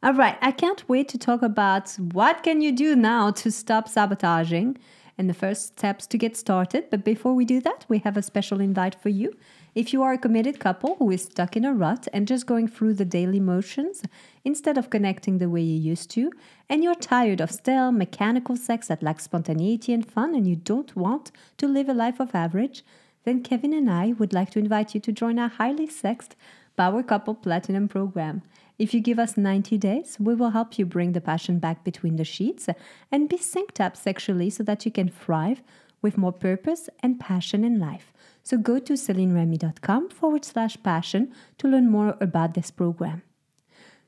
All 0.03 0.15
right, 0.15 0.39
I 0.41 0.53
can't 0.53 0.89
wait 0.89 1.09
to 1.11 1.19
talk 1.19 1.43
about 1.43 1.93
what 2.13 2.43
can 2.43 2.63
you 2.63 2.73
do 2.73 2.97
now 2.97 3.31
to 3.33 3.51
stop 3.51 3.87
sabotaging 3.87 4.79
and 5.21 5.29
the 5.29 5.35
first 5.35 5.79
steps 5.79 6.07
to 6.07 6.17
get 6.17 6.35
started. 6.35 6.89
But 6.91 7.05
before 7.05 7.35
we 7.35 7.45
do 7.45 7.61
that, 7.61 7.85
we 7.89 7.99
have 7.99 8.17
a 8.17 8.23
special 8.23 8.59
invite 8.59 8.95
for 8.95 9.11
you. 9.11 9.37
If 9.75 9.93
you 9.93 10.03
are 10.03 10.15
a 10.15 10.19
committed 10.19 10.59
couple 10.59 10.97
who 10.97 11.11
is 11.11 11.25
stuck 11.25 11.57
in 11.59 11.65
a 11.67 11.75
rut 11.75 12.09
and 12.15 12.27
just 12.27 12.47
going 12.47 12.69
through 12.69 12.95
the 12.95 13.05
daily 13.05 13.39
motions 13.39 14.03
instead 14.45 14.79
of 14.79 14.89
connecting 14.89 15.37
the 15.37 15.51
way 15.51 15.61
you 15.61 15.79
used 15.79 16.11
to, 16.13 16.33
and 16.71 16.83
you're 16.83 16.95
tired 16.95 17.43
of 17.43 17.51
stale, 17.51 17.93
mechanical 17.93 18.57
sex 18.57 18.89
that 18.89 19.03
lacks 19.03 19.25
spontaneity 19.25 19.93
and 19.93 20.11
fun, 20.11 20.35
and 20.35 20.49
you 20.49 20.57
don't 20.57 20.97
want 20.97 21.31
to 21.59 21.69
live 21.69 21.91
a 21.91 21.95
life 21.95 22.19
of 22.19 22.35
average, 22.35 22.83
then 23.25 23.43
Kevin 23.43 23.75
and 23.75 23.91
I 23.91 24.13
would 24.19 24.33
like 24.33 24.51
to 24.53 24.59
invite 24.59 24.95
you 24.95 25.01
to 25.03 25.13
join 25.13 25.39
our 25.39 25.51
highly 25.51 25.87
sexed 25.87 26.35
Power 26.79 27.03
Couple 27.03 27.35
Platinum 27.35 27.89
program. 27.89 28.41
If 28.81 28.95
you 28.95 29.01
give 29.01 29.19
us 29.19 29.37
90 29.37 29.77
days, 29.77 30.17
we 30.19 30.35
will 30.35 30.51
help 30.51 30.79
you 30.79 30.87
bring 30.87 31.13
the 31.13 31.21
passion 31.21 31.59
back 31.59 31.85
between 31.85 32.17
the 32.17 32.25
sheets 32.25 32.67
and 33.13 33.29
be 33.29 33.37
synced 33.37 33.79
up 33.79 33.95
sexually 33.95 34.49
so 34.49 34.63
that 34.63 34.87
you 34.87 34.91
can 34.91 35.11
thrive 35.11 35.61
with 36.01 36.17
more 36.17 36.33
purpose 36.33 36.89
and 37.01 37.21
passion 37.21 37.63
in 37.63 37.79
life. 37.79 38.11
So 38.43 38.57
go 38.57 38.79
to 38.79 38.95
CelineRemy.com 38.95 40.09
forward 40.09 40.47
slash 40.47 40.83
passion 40.83 41.31
to 41.59 41.69
learn 41.69 41.91
more 41.91 42.17
about 42.23 42.55
this 42.55 42.71
program. 42.71 43.21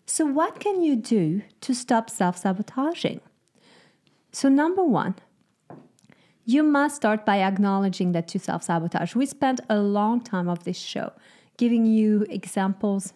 So, 0.06 0.24
what 0.24 0.58
can 0.58 0.80
you 0.80 0.96
do 0.96 1.42
to 1.60 1.74
stop 1.74 2.08
self 2.08 2.38
sabotaging? 2.38 3.20
So, 4.32 4.48
number 4.48 4.82
one, 4.82 5.16
you 6.46 6.62
must 6.62 6.96
start 6.96 7.26
by 7.26 7.42
acknowledging 7.42 8.12
that 8.12 8.32
you 8.32 8.40
self 8.40 8.62
sabotage. 8.62 9.14
We 9.14 9.26
spent 9.26 9.60
a 9.68 9.78
long 9.78 10.22
time 10.22 10.48
of 10.48 10.64
this 10.64 10.78
show 10.78 11.12
giving 11.58 11.84
you 11.84 12.26
examples, 12.30 13.12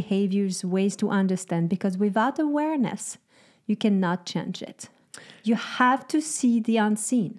behaviors, 0.00 0.56
ways 0.76 0.94
to 0.96 1.06
understand, 1.20 1.64
because 1.74 1.94
without 2.06 2.36
awareness, 2.48 3.04
you 3.68 3.76
cannot 3.84 4.18
change 4.32 4.58
it. 4.70 4.80
You 5.48 5.56
have 5.80 6.02
to 6.12 6.18
see 6.20 6.54
the 6.68 6.76
unseen. 6.88 7.32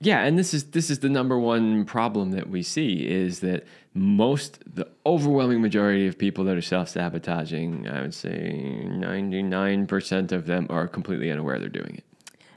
Yeah, 0.00 0.20
and 0.26 0.38
this 0.40 0.52
is 0.56 0.62
this 0.76 0.88
is 0.92 0.98
the 1.06 1.08
number 1.18 1.38
one 1.54 1.68
problem 1.96 2.26
that 2.36 2.46
we 2.54 2.62
see 2.62 2.92
is 3.24 3.40
that 3.40 3.60
most 3.94 4.50
the 4.78 4.86
overwhelming 5.04 5.60
majority 5.68 6.06
of 6.10 6.14
people 6.26 6.42
that 6.44 6.56
are 6.60 6.68
self-sabotaging, 6.76 7.70
I 7.88 7.98
would 8.02 8.14
say 8.14 8.36
99% 8.88 10.32
of 10.32 10.42
them 10.46 10.66
are 10.76 10.86
completely 10.86 11.28
unaware 11.30 11.58
they're 11.58 11.80
doing 11.82 11.94
it. 12.00 12.04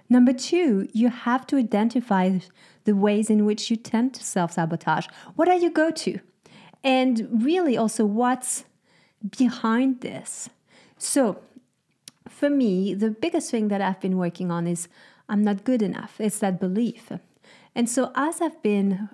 Number 0.09 0.33
2, 0.33 0.89
you 1.01 1.09
have 1.09 1.47
to 1.47 1.55
identify 1.55 2.39
the 2.83 2.95
ways 3.05 3.29
in 3.29 3.45
which 3.45 3.71
you 3.71 3.77
tend 3.77 4.07
to 4.15 4.23
self-sabotage. 4.23 5.07
What 5.37 5.47
are 5.47 5.59
your 5.63 5.71
go-to? 5.71 6.19
And 6.83 7.13
really 7.49 7.75
also 7.77 8.03
what's 8.05 8.65
behind 9.37 10.01
this. 10.01 10.49
So, 10.97 11.41
for 12.27 12.49
me, 12.49 12.93
the 12.93 13.09
biggest 13.09 13.51
thing 13.51 13.67
that 13.69 13.81
I've 13.81 13.99
been 13.99 14.17
working 14.17 14.51
on 14.51 14.67
is 14.67 14.87
I'm 15.27 15.43
not 15.43 15.63
good 15.63 15.81
enough. 15.81 16.15
It's 16.19 16.39
that 16.39 16.59
belief. 16.59 17.11
And 17.75 17.89
so, 17.89 18.11
as 18.15 18.41
I've 18.41 18.61
been 18.61 19.09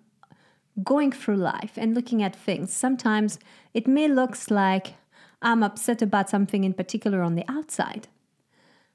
going 0.83 1.11
through 1.11 1.37
life 1.37 1.73
and 1.77 1.95
looking 1.95 2.21
at 2.21 2.35
things, 2.35 2.73
sometimes 2.73 3.39
it 3.73 3.87
may 3.87 4.07
look 4.07 4.35
like 4.49 4.95
I'm 5.41 5.63
upset 5.63 6.01
about 6.01 6.29
something 6.29 6.63
in 6.63 6.73
particular 6.73 7.21
on 7.21 7.35
the 7.35 7.45
outside. 7.49 8.07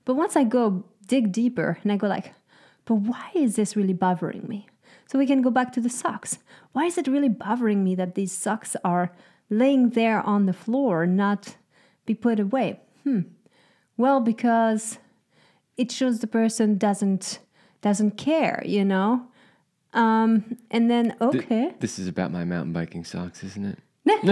But 0.05 0.15
once 0.15 0.37
I 0.37 0.45
go 0.45 0.85
dig 1.07 1.33
deeper 1.33 1.79
and 1.83 1.93
I 1.93 1.97
go 1.97 2.09
like, 2.09 2.33
but 2.85 2.97
why 2.97 3.31
is 3.35 3.57
this 3.57 3.77
really 3.77 3.93
bothering 3.93 4.47
me? 4.49 4.67
So 5.07 5.19
we 5.19 5.27
can 5.27 5.43
go 5.43 5.51
back 5.51 5.73
to 5.73 5.81
the 5.81 5.89
socks. 5.89 6.39
Why 6.73 6.87
is 6.87 6.97
it 6.99 7.09
really 7.09 7.29
bothering 7.29 7.83
me 7.85 7.95
that 7.97 8.15
these 8.15 8.33
socks 8.33 8.77
are 8.85 9.13
laying 9.51 9.91
there 9.91 10.23
on 10.23 10.47
the 10.47 10.53
floor, 10.53 11.07
not 11.07 11.57
be 12.07 12.15
put 12.15 12.41
away? 12.41 12.81
Hmm. 13.05 13.21
Well, 13.97 14.21
because 14.21 14.99
it 15.77 15.91
shows 15.93 16.21
the 16.21 16.27
person 16.27 16.79
doesn't 16.79 17.41
doesn't 17.83 18.13
care, 18.17 18.63
you 18.65 18.85
know. 18.85 19.27
Um, 19.93 20.57
and 20.71 20.91
then 20.91 21.17
okay, 21.21 21.75
This 21.81 21.99
is 21.99 22.07
about 22.07 22.31
my 22.31 22.45
mountain 22.45 22.73
biking 22.73 23.05
socks, 23.05 23.43
isn't 23.43 23.65
it? 23.67 23.79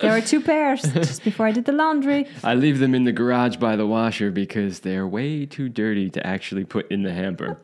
there 0.00 0.12
were 0.12 0.20
two 0.20 0.40
pairs 0.40 0.82
just 0.82 1.24
before 1.24 1.46
I 1.46 1.52
did 1.52 1.64
the 1.64 1.72
laundry. 1.72 2.26
I 2.44 2.54
leave 2.54 2.78
them 2.80 2.94
in 2.94 3.04
the 3.04 3.12
garage 3.12 3.56
by 3.56 3.76
the 3.76 3.86
washer 3.86 4.30
because 4.30 4.80
they're 4.80 5.06
way 5.06 5.46
too 5.46 5.68
dirty 5.68 6.10
to 6.10 6.26
actually 6.26 6.64
put 6.64 6.90
in 6.90 7.02
the 7.02 7.12
hamper. 7.12 7.58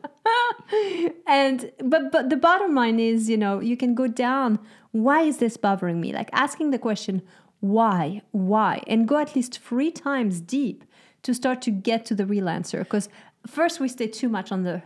And 1.25 1.71
but 1.83 2.11
but 2.11 2.29
the 2.29 2.37
bottom 2.37 2.75
line 2.75 2.99
is, 2.99 3.29
you 3.29 3.37
know, 3.37 3.59
you 3.59 3.77
can 3.77 3.93
go 3.95 4.07
down. 4.07 4.59
Why 4.91 5.21
is 5.21 5.37
this 5.37 5.57
bothering 5.57 6.01
me? 6.01 6.11
Like 6.13 6.29
asking 6.33 6.71
the 6.71 6.79
question, 6.79 7.21
why, 7.59 8.21
why, 8.31 8.81
and 8.87 9.07
go 9.07 9.17
at 9.17 9.35
least 9.35 9.59
three 9.59 9.91
times 9.91 10.41
deep 10.41 10.83
to 11.23 11.33
start 11.33 11.61
to 11.63 11.71
get 11.71 12.05
to 12.05 12.15
the 12.15 12.25
real 12.25 12.49
answer. 12.49 12.79
Because 12.79 13.09
first 13.45 13.79
we 13.79 13.87
stay 13.87 14.07
too 14.07 14.29
much 14.29 14.51
on 14.51 14.63
the 14.63 14.81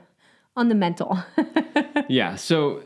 on 0.55 0.69
the 0.69 0.75
mental. 0.75 1.23
yeah, 2.09 2.36
so 2.36 2.84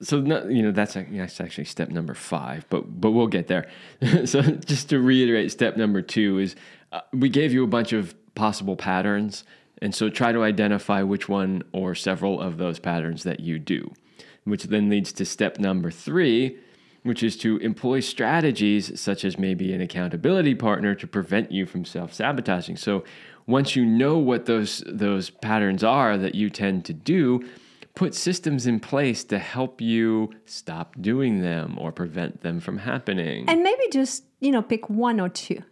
so 0.00 0.18
you 0.48 0.62
know 0.62 0.70
that's, 0.70 0.94
that's 0.94 1.40
actually 1.40 1.64
step 1.64 1.90
number 1.90 2.14
five, 2.14 2.64
but 2.70 3.00
but 3.00 3.10
we'll 3.10 3.26
get 3.26 3.48
there. 3.48 3.68
so 4.24 4.42
just 4.42 4.88
to 4.90 5.00
reiterate, 5.00 5.50
step 5.50 5.76
number 5.76 6.02
two 6.02 6.38
is 6.38 6.56
uh, 6.92 7.00
we 7.12 7.28
gave 7.28 7.52
you 7.52 7.64
a 7.64 7.68
bunch 7.68 7.92
of 7.92 8.14
possible 8.34 8.76
patterns, 8.76 9.44
and 9.80 9.94
so 9.94 10.08
try 10.08 10.32
to 10.32 10.42
identify 10.42 11.02
which 11.02 11.28
one 11.28 11.62
or 11.72 11.94
several 11.94 12.40
of 12.40 12.58
those 12.58 12.78
patterns 12.78 13.22
that 13.24 13.40
you 13.40 13.58
do, 13.58 13.92
which 14.44 14.64
then 14.64 14.88
leads 14.88 15.12
to 15.12 15.24
step 15.24 15.58
number 15.58 15.90
three, 15.90 16.58
which 17.02 17.22
is 17.22 17.36
to 17.38 17.58
employ 17.58 18.00
strategies 18.00 19.00
such 19.00 19.24
as 19.24 19.38
maybe 19.38 19.72
an 19.72 19.80
accountability 19.80 20.54
partner 20.54 20.94
to 20.94 21.06
prevent 21.06 21.52
you 21.52 21.66
from 21.66 21.84
self 21.84 22.12
sabotaging. 22.12 22.76
So 22.76 23.04
once 23.46 23.76
you 23.76 23.84
know 23.84 24.18
what 24.18 24.46
those 24.46 24.82
those 24.86 25.30
patterns 25.30 25.82
are 25.82 26.18
that 26.18 26.34
you 26.34 26.50
tend 26.50 26.84
to 26.86 26.92
do 26.92 27.48
put 27.98 28.14
systems 28.14 28.64
in 28.64 28.78
place 28.78 29.24
to 29.24 29.40
help 29.40 29.80
you 29.80 30.30
stop 30.46 30.94
doing 31.00 31.40
them 31.40 31.76
or 31.80 31.90
prevent 31.90 32.42
them 32.42 32.60
from 32.60 32.78
happening. 32.78 33.44
And 33.48 33.64
maybe 33.64 33.82
just, 33.90 34.22
you 34.38 34.52
know, 34.52 34.62
pick 34.62 34.88
one 34.88 35.18
or 35.18 35.28
two. 35.28 35.64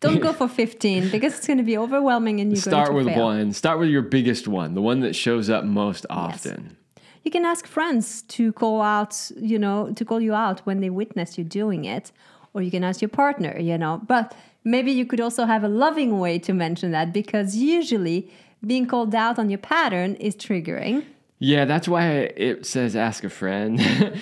Don't 0.00 0.20
go 0.20 0.32
for 0.32 0.48
15 0.48 1.10
because 1.10 1.36
it's 1.36 1.46
going 1.46 1.58
to 1.58 1.64
be 1.64 1.76
overwhelming 1.76 2.40
and 2.40 2.52
you're 2.52 2.60
Start 2.60 2.88
going 2.90 3.00
to 3.00 3.04
with 3.06 3.14
fail. 3.14 3.24
one. 3.24 3.52
Start 3.52 3.78
with 3.80 3.88
your 3.88 4.02
biggest 4.02 4.46
one, 4.46 4.74
the 4.74 4.82
one 4.82 5.00
that 5.00 5.16
shows 5.16 5.50
up 5.50 5.64
most 5.64 6.06
often. 6.08 6.76
You 7.24 7.30
can 7.32 7.44
ask 7.44 7.66
friends 7.66 8.22
to 8.22 8.52
call 8.52 8.80
out, 8.80 9.30
you 9.36 9.58
know, 9.58 9.92
to 9.92 10.04
call 10.04 10.20
you 10.20 10.34
out 10.34 10.60
when 10.60 10.80
they 10.80 10.88
witness 10.88 11.36
you 11.36 11.44
doing 11.44 11.84
it, 11.84 12.12
or 12.54 12.62
you 12.62 12.70
can 12.70 12.84
ask 12.84 13.02
your 13.02 13.08
partner, 13.08 13.58
you 13.58 13.76
know. 13.76 14.00
But 14.06 14.34
maybe 14.64 14.92
you 14.92 15.04
could 15.04 15.20
also 15.20 15.44
have 15.46 15.64
a 15.64 15.68
loving 15.68 16.20
way 16.20 16.38
to 16.38 16.52
mention 16.54 16.92
that 16.92 17.12
because 17.12 17.56
usually 17.56 18.30
being 18.64 18.86
called 18.86 19.14
out 19.14 19.38
on 19.38 19.50
your 19.50 19.58
pattern 19.58 20.14
is 20.16 20.36
triggering. 20.36 21.04
Yeah, 21.40 21.64
that's 21.66 21.86
why 21.88 22.08
it 22.36 22.66
says 22.66 22.96
ask 22.96 23.24
a 23.24 23.30
friend, 23.30 23.80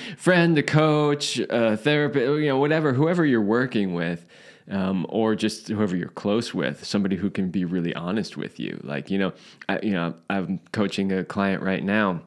friend, 0.19 0.57
a 0.59 0.63
coach, 0.63 1.39
a 1.39 1.77
therapist, 1.77 2.25
you 2.25 2.47
know, 2.49 2.59
whatever, 2.59 2.93
whoever 2.93 3.25
you're 3.25 3.41
working 3.41 3.95
with, 3.95 4.27
um, 4.71 5.07
or 5.09 5.35
just 5.35 5.69
whoever 5.69 5.97
you're 5.97 6.09
close 6.09 6.53
with, 6.53 6.85
somebody 6.85 7.17
who 7.17 7.31
can 7.31 7.51
be 7.51 7.65
really 7.65 7.95
honest 7.95 8.37
with 8.37 8.59
you. 8.59 8.81
Like, 8.83 9.11
you 9.11 9.19
know, 9.19 9.33
I, 9.69 9.81
you 9.83 9.93
know, 9.93 10.15
I'm 10.29 10.61
coaching 10.73 11.13
a 11.13 11.25
client 11.25 11.63
right 11.63 11.83
now 11.83 12.23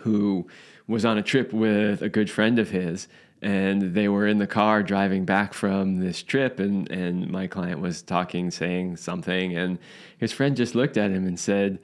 who 0.00 0.46
was 0.86 1.04
on 1.04 1.16
a 1.18 1.22
trip 1.22 1.52
with 1.52 2.02
a 2.02 2.08
good 2.08 2.30
friend 2.30 2.58
of 2.58 2.70
his 2.70 3.08
and 3.40 3.94
they 3.94 4.08
were 4.08 4.26
in 4.26 4.38
the 4.38 4.46
car 4.46 4.82
driving 4.82 5.24
back 5.24 5.52
from 5.52 6.00
this 6.00 6.22
trip 6.22 6.58
and, 6.58 6.90
and 6.90 7.30
my 7.30 7.46
client 7.46 7.80
was 7.80 8.02
talking 8.02 8.50
saying 8.50 8.96
something 8.96 9.56
and 9.56 9.78
his 10.18 10.32
friend 10.32 10.56
just 10.56 10.74
looked 10.74 10.96
at 10.96 11.10
him 11.10 11.26
and 11.26 11.38
said 11.38 11.78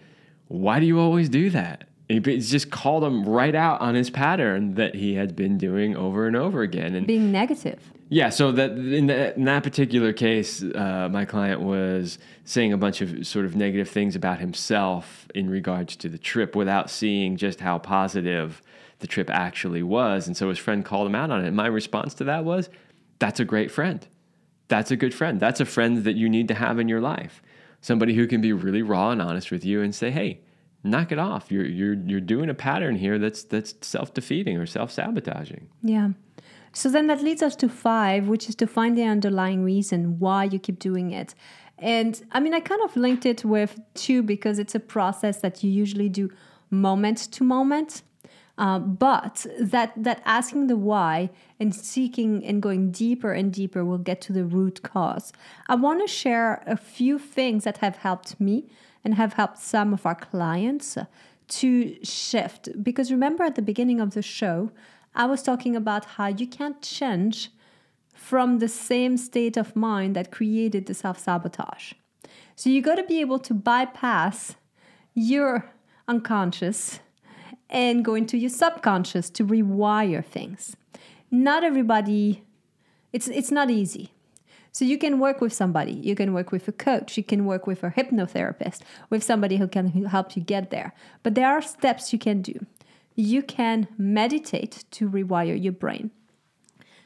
why 0.48 0.80
do 0.80 0.86
you 0.86 0.98
always 0.98 1.28
do 1.28 1.50
that 1.50 1.84
he 2.08 2.18
just 2.18 2.70
called 2.70 3.04
him 3.04 3.24
right 3.24 3.54
out 3.54 3.80
on 3.80 3.94
his 3.94 4.10
pattern 4.10 4.74
that 4.74 4.96
he 4.96 5.14
had 5.14 5.36
been 5.36 5.56
doing 5.56 5.96
over 5.96 6.26
and 6.26 6.34
over 6.34 6.62
again 6.62 6.94
and 6.94 7.06
Being 7.06 7.30
negative. 7.30 7.92
Yeah, 8.12 8.30
so 8.30 8.50
that 8.50 8.72
in 8.72 9.06
that, 9.06 9.36
in 9.36 9.44
that 9.44 9.62
particular 9.62 10.12
case, 10.12 10.64
uh, 10.64 11.08
my 11.10 11.24
client 11.24 11.60
was 11.60 12.18
saying 12.44 12.72
a 12.72 12.76
bunch 12.76 13.00
of 13.00 13.24
sort 13.24 13.44
of 13.44 13.54
negative 13.54 13.88
things 13.88 14.16
about 14.16 14.40
himself 14.40 15.28
in 15.32 15.48
regards 15.48 15.94
to 15.96 16.08
the 16.08 16.18
trip 16.18 16.56
without 16.56 16.90
seeing 16.90 17.36
just 17.36 17.60
how 17.60 17.78
positive 17.78 18.62
the 18.98 19.06
trip 19.06 19.30
actually 19.30 19.84
was. 19.84 20.26
And 20.26 20.36
so 20.36 20.48
his 20.48 20.58
friend 20.58 20.84
called 20.84 21.06
him 21.06 21.14
out 21.14 21.30
on 21.30 21.44
it. 21.44 21.46
And 21.46 21.56
my 21.56 21.68
response 21.68 22.12
to 22.14 22.24
that 22.24 22.44
was, 22.44 22.68
that's 23.20 23.38
a 23.38 23.44
great 23.44 23.70
friend. 23.70 24.04
That's 24.66 24.90
a 24.90 24.96
good 24.96 25.14
friend. 25.14 25.38
That's 25.38 25.60
a 25.60 25.64
friend 25.64 26.02
that 26.02 26.16
you 26.16 26.28
need 26.28 26.48
to 26.48 26.54
have 26.54 26.80
in 26.80 26.88
your 26.88 27.00
life. 27.00 27.40
Somebody 27.80 28.14
who 28.14 28.26
can 28.26 28.40
be 28.40 28.52
really 28.52 28.82
raw 28.82 29.10
and 29.10 29.22
honest 29.22 29.52
with 29.52 29.64
you 29.64 29.82
and 29.82 29.94
say, 29.94 30.10
hey, 30.10 30.40
knock 30.82 31.12
it 31.12 31.18
off. 31.20 31.52
You're, 31.52 31.66
you're, 31.66 31.94
you're 31.94 32.20
doing 32.20 32.50
a 32.50 32.54
pattern 32.54 32.96
here 32.96 33.20
that's, 33.20 33.44
that's 33.44 33.74
self 33.82 34.12
defeating 34.14 34.56
or 34.56 34.66
self 34.66 34.90
sabotaging. 34.90 35.68
Yeah. 35.82 36.10
So 36.72 36.88
then 36.88 37.08
that 37.08 37.22
leads 37.22 37.42
us 37.42 37.56
to 37.56 37.68
five, 37.68 38.28
which 38.28 38.48
is 38.48 38.54
to 38.56 38.66
find 38.66 38.96
the 38.96 39.04
underlying 39.04 39.64
reason 39.64 40.18
why 40.18 40.44
you 40.44 40.58
keep 40.58 40.78
doing 40.78 41.10
it. 41.10 41.34
And 41.78 42.22
I 42.32 42.40
mean, 42.40 42.54
I 42.54 42.60
kind 42.60 42.82
of 42.82 42.96
linked 42.96 43.26
it 43.26 43.44
with 43.44 43.80
two 43.94 44.22
because 44.22 44.58
it's 44.58 44.74
a 44.74 44.80
process 44.80 45.38
that 45.38 45.64
you 45.64 45.70
usually 45.70 46.08
do 46.08 46.30
moment 46.70 47.18
to 47.32 47.44
moment. 47.44 48.02
Uh, 48.58 48.78
but 48.78 49.46
that 49.58 49.92
that 49.96 50.20
asking 50.26 50.66
the 50.66 50.76
why 50.76 51.30
and 51.58 51.74
seeking 51.74 52.44
and 52.44 52.60
going 52.60 52.90
deeper 52.90 53.32
and 53.32 53.54
deeper 53.54 53.84
will 53.86 53.98
get 53.98 54.20
to 54.20 54.34
the 54.34 54.44
root 54.44 54.82
cause. 54.82 55.32
I 55.66 55.76
want 55.76 56.02
to 56.02 56.06
share 56.06 56.62
a 56.66 56.76
few 56.76 57.18
things 57.18 57.64
that 57.64 57.78
have 57.78 57.96
helped 57.96 58.38
me 58.38 58.66
and 59.02 59.14
have 59.14 59.32
helped 59.32 59.58
some 59.58 59.94
of 59.94 60.04
our 60.04 60.14
clients 60.14 60.98
to 61.48 62.04
shift. 62.04 62.68
Because 62.82 63.10
remember 63.10 63.44
at 63.44 63.54
the 63.54 63.62
beginning 63.62 63.98
of 63.98 64.12
the 64.12 64.20
show, 64.20 64.70
I 65.14 65.26
was 65.26 65.42
talking 65.42 65.74
about 65.74 66.04
how 66.04 66.28
you 66.28 66.46
can't 66.46 66.80
change 66.82 67.50
from 68.14 68.58
the 68.58 68.68
same 68.68 69.16
state 69.16 69.56
of 69.56 69.74
mind 69.74 70.14
that 70.14 70.30
created 70.30 70.86
the 70.86 70.94
self 70.94 71.18
sabotage. 71.18 71.94
So 72.54 72.70
you 72.70 72.82
got 72.82 72.96
to 72.96 73.04
be 73.04 73.20
able 73.20 73.38
to 73.40 73.54
bypass 73.54 74.56
your 75.14 75.70
unconscious 76.06 77.00
and 77.68 78.04
go 78.04 78.14
into 78.14 78.36
your 78.36 78.50
subconscious 78.50 79.30
to 79.30 79.44
rewire 79.46 80.24
things. 80.24 80.76
Not 81.30 81.64
everybody, 81.64 82.44
it's, 83.12 83.28
it's 83.28 83.50
not 83.50 83.70
easy. 83.70 84.12
So 84.72 84.84
you 84.84 84.98
can 84.98 85.18
work 85.18 85.40
with 85.40 85.52
somebody, 85.52 85.92
you 85.92 86.14
can 86.14 86.32
work 86.32 86.52
with 86.52 86.68
a 86.68 86.72
coach, 86.72 87.16
you 87.16 87.24
can 87.24 87.44
work 87.44 87.66
with 87.66 87.82
a 87.82 87.90
hypnotherapist, 87.90 88.82
with 89.08 89.24
somebody 89.24 89.56
who 89.56 89.66
can 89.66 89.88
help 90.06 90.36
you 90.36 90.42
get 90.42 90.70
there. 90.70 90.92
But 91.22 91.34
there 91.34 91.48
are 91.48 91.62
steps 91.62 92.12
you 92.12 92.18
can 92.18 92.40
do 92.40 92.66
you 93.14 93.42
can 93.42 93.88
meditate 93.98 94.84
to 94.92 95.08
rewire 95.08 95.60
your 95.62 95.72
brain. 95.72 96.10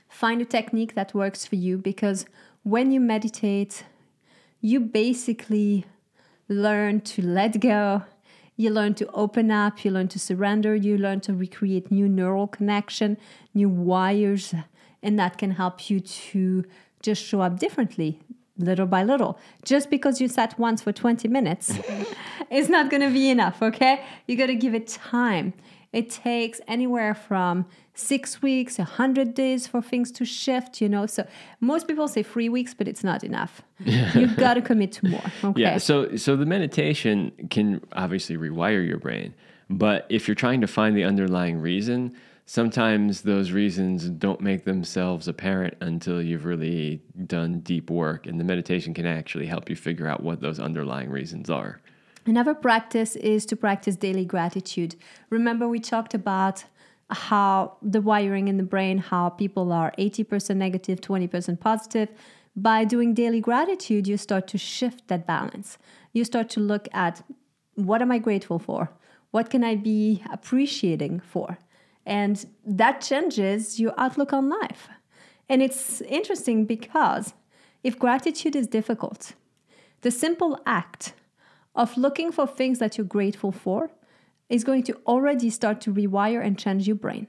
Find 0.09 0.41
a 0.41 0.45
technique 0.45 0.95
that 0.95 1.15
works 1.15 1.47
for 1.47 1.57
you 1.57 1.77
because 1.79 2.27
when 2.63 2.93
you 2.93 3.01
meditate, 3.01 3.85
you 4.61 4.81
basically 4.81 5.85
learn 6.49 7.01
to 7.01 7.23
let 7.23 7.61
go, 7.61 8.03
you 8.57 8.71
learn 8.71 8.95
to 8.95 9.11
open 9.13 9.51
up, 9.51 9.85
you 9.85 9.91
learn 9.91 10.09
to 10.09 10.19
surrender, 10.19 10.75
you 10.75 10.97
learn 10.97 11.21
to 11.21 11.35
recreate 11.35 11.91
new 11.91 12.09
neural 12.09 12.47
connection, 12.47 13.17
new 13.53 13.69
wires, 13.69 14.55
and 15.03 15.19
that 15.19 15.37
can 15.37 15.53
help 15.53 15.91
you 15.91 16.01
to 16.01 16.65
just 17.03 17.23
show 17.23 17.41
up 17.41 17.59
differently 17.59 18.21
little 18.59 18.87
by 18.87 19.03
little. 19.03 19.39
Just 19.65 19.91
because 19.91 20.21
you 20.21 20.29
sat 20.29 20.59
once 20.59 20.83
for 20.83 20.93
20 20.93 21.29
minutes 21.29 21.79
is 22.51 22.69
not 22.69 22.91
going 22.91 23.03
to 23.03 23.11
be 23.11 23.31
enough, 23.31 23.63
okay? 23.63 24.05
You 24.27 24.37
got 24.37 24.47
to 24.47 24.55
give 24.55 24.75
it 24.75 24.87
time. 24.87 25.53
It 25.95 26.11
takes 26.11 26.61
anywhere 26.67 27.15
from 27.15 27.67
six 27.95 28.43
weeks, 28.43 28.81
a 28.81 28.85
hundred 28.85 29.33
days 29.33 29.69
for 29.69 29.81
things 29.81 30.11
to 30.13 30.25
shift, 30.25 30.81
you 30.81 30.89
know. 30.89 31.07
So 31.07 31.25
most 31.61 31.87
people 31.87 32.09
say 32.09 32.25
three 32.25 32.49
weeks, 32.49 32.75
but 32.75 32.89
it's 32.89 33.05
not 33.05 33.23
enough. 33.23 33.63
You've 33.79 34.37
got 34.37 34.55
to 34.55 34.61
commit 34.63 34.93
to 34.93 35.09
more. 35.09 35.23
Okay. 35.45 35.61
Yeah. 35.61 35.79
So 35.79 36.17
so 36.17 36.37
the 36.37 36.47
meditation 36.47 37.31
can 37.51 37.81
obviously 37.93 38.37
rewire 38.37 38.87
your 38.87 38.99
brain, 38.99 39.35
but 39.71 40.07
if 40.09 40.27
you're 40.27 40.35
trying 40.35 40.61
to 40.63 40.67
find 40.67 40.97
the 40.97 41.05
underlying 41.05 41.61
reason, 41.61 42.17
sometimes 42.47 43.23
those 43.23 43.53
reasons 43.53 44.09
don't 44.09 44.41
make 44.41 44.65
themselves 44.65 45.29
apparent 45.29 45.75
until 45.81 46.21
you've 46.21 46.45
really 46.45 47.03
done 47.27 47.61
deep 47.61 47.91
work, 47.91 48.27
and 48.27 48.41
the 48.41 48.45
meditation 48.45 48.95
can 48.95 49.07
actually 49.07 49.47
help 49.47 49.71
you 49.71 49.77
figure 49.77 50.07
out 50.07 50.23
what 50.23 50.41
those 50.41 50.59
underlying 50.59 51.11
reasons 51.11 51.51
are. 51.51 51.81
Another 52.27 52.55
practice 52.55 53.17
is 53.17 53.45
to 53.47 53.57
practice 53.57 53.97
daily 53.97 54.25
gratitude. 54.25 54.97
Remember, 55.29 55.69
we 55.69 55.79
talked 55.79 56.15
about 56.15 56.65
how 57.11 57.77
the 57.83 58.01
wiring 58.01 58.49
in 58.49 58.57
the 58.57 58.63
brain, 58.63 58.99
how 58.99 59.29
people 59.29 59.73
are 59.73 59.93
80% 59.99 60.57
negative, 60.57 61.01
20% 61.01 61.61
positive. 61.61 62.09
By 62.57 62.85
doing 62.85 63.13
daily 63.13 63.41
gratitude, 63.41 64.09
you 64.09 64.17
start 64.17 64.47
to 64.49 64.59
shift 64.59 65.09
that 65.09 65.27
balance. 65.27 65.77
You 66.13 66.25
start 66.25 66.49
to 66.51 66.61
look 66.61 66.89
at 66.93 67.23
what 67.75 68.01
am 68.01 68.11
I 68.11 68.19
grateful 68.19 68.59
for? 68.59 68.91
What 69.33 69.51
can 69.51 69.65
I 69.65 69.75
be 69.75 70.23
appreciating 70.33 71.21
for? 71.21 71.59
And 72.07 72.47
that 72.65 73.01
changes 73.01 73.81
your 73.81 73.93
outlook 73.99 74.33
on 74.33 74.49
life. 74.49 74.89
And 75.49 75.63
it's 75.63 76.01
interesting 76.03 76.65
because 76.65 77.35
if 77.83 77.99
gratitude 77.99 78.57
is 78.57 78.67
difficult, 78.67 79.33
the 80.03 80.11
simple 80.11 80.61
act 80.65 81.15
of 81.75 81.97
looking 81.97 82.31
for 82.33 82.47
things 82.47 82.79
that 82.79 82.97
you're 82.97 83.07
grateful 83.07 83.53
for 83.53 83.91
is 84.49 84.65
going 84.65 84.83
to 84.85 84.95
already 85.07 85.51
start 85.51 85.81
to 85.83 85.93
rewire 85.93 86.45
and 86.45 86.59
change 86.59 86.87
your 86.87 86.97
brain 86.97 87.29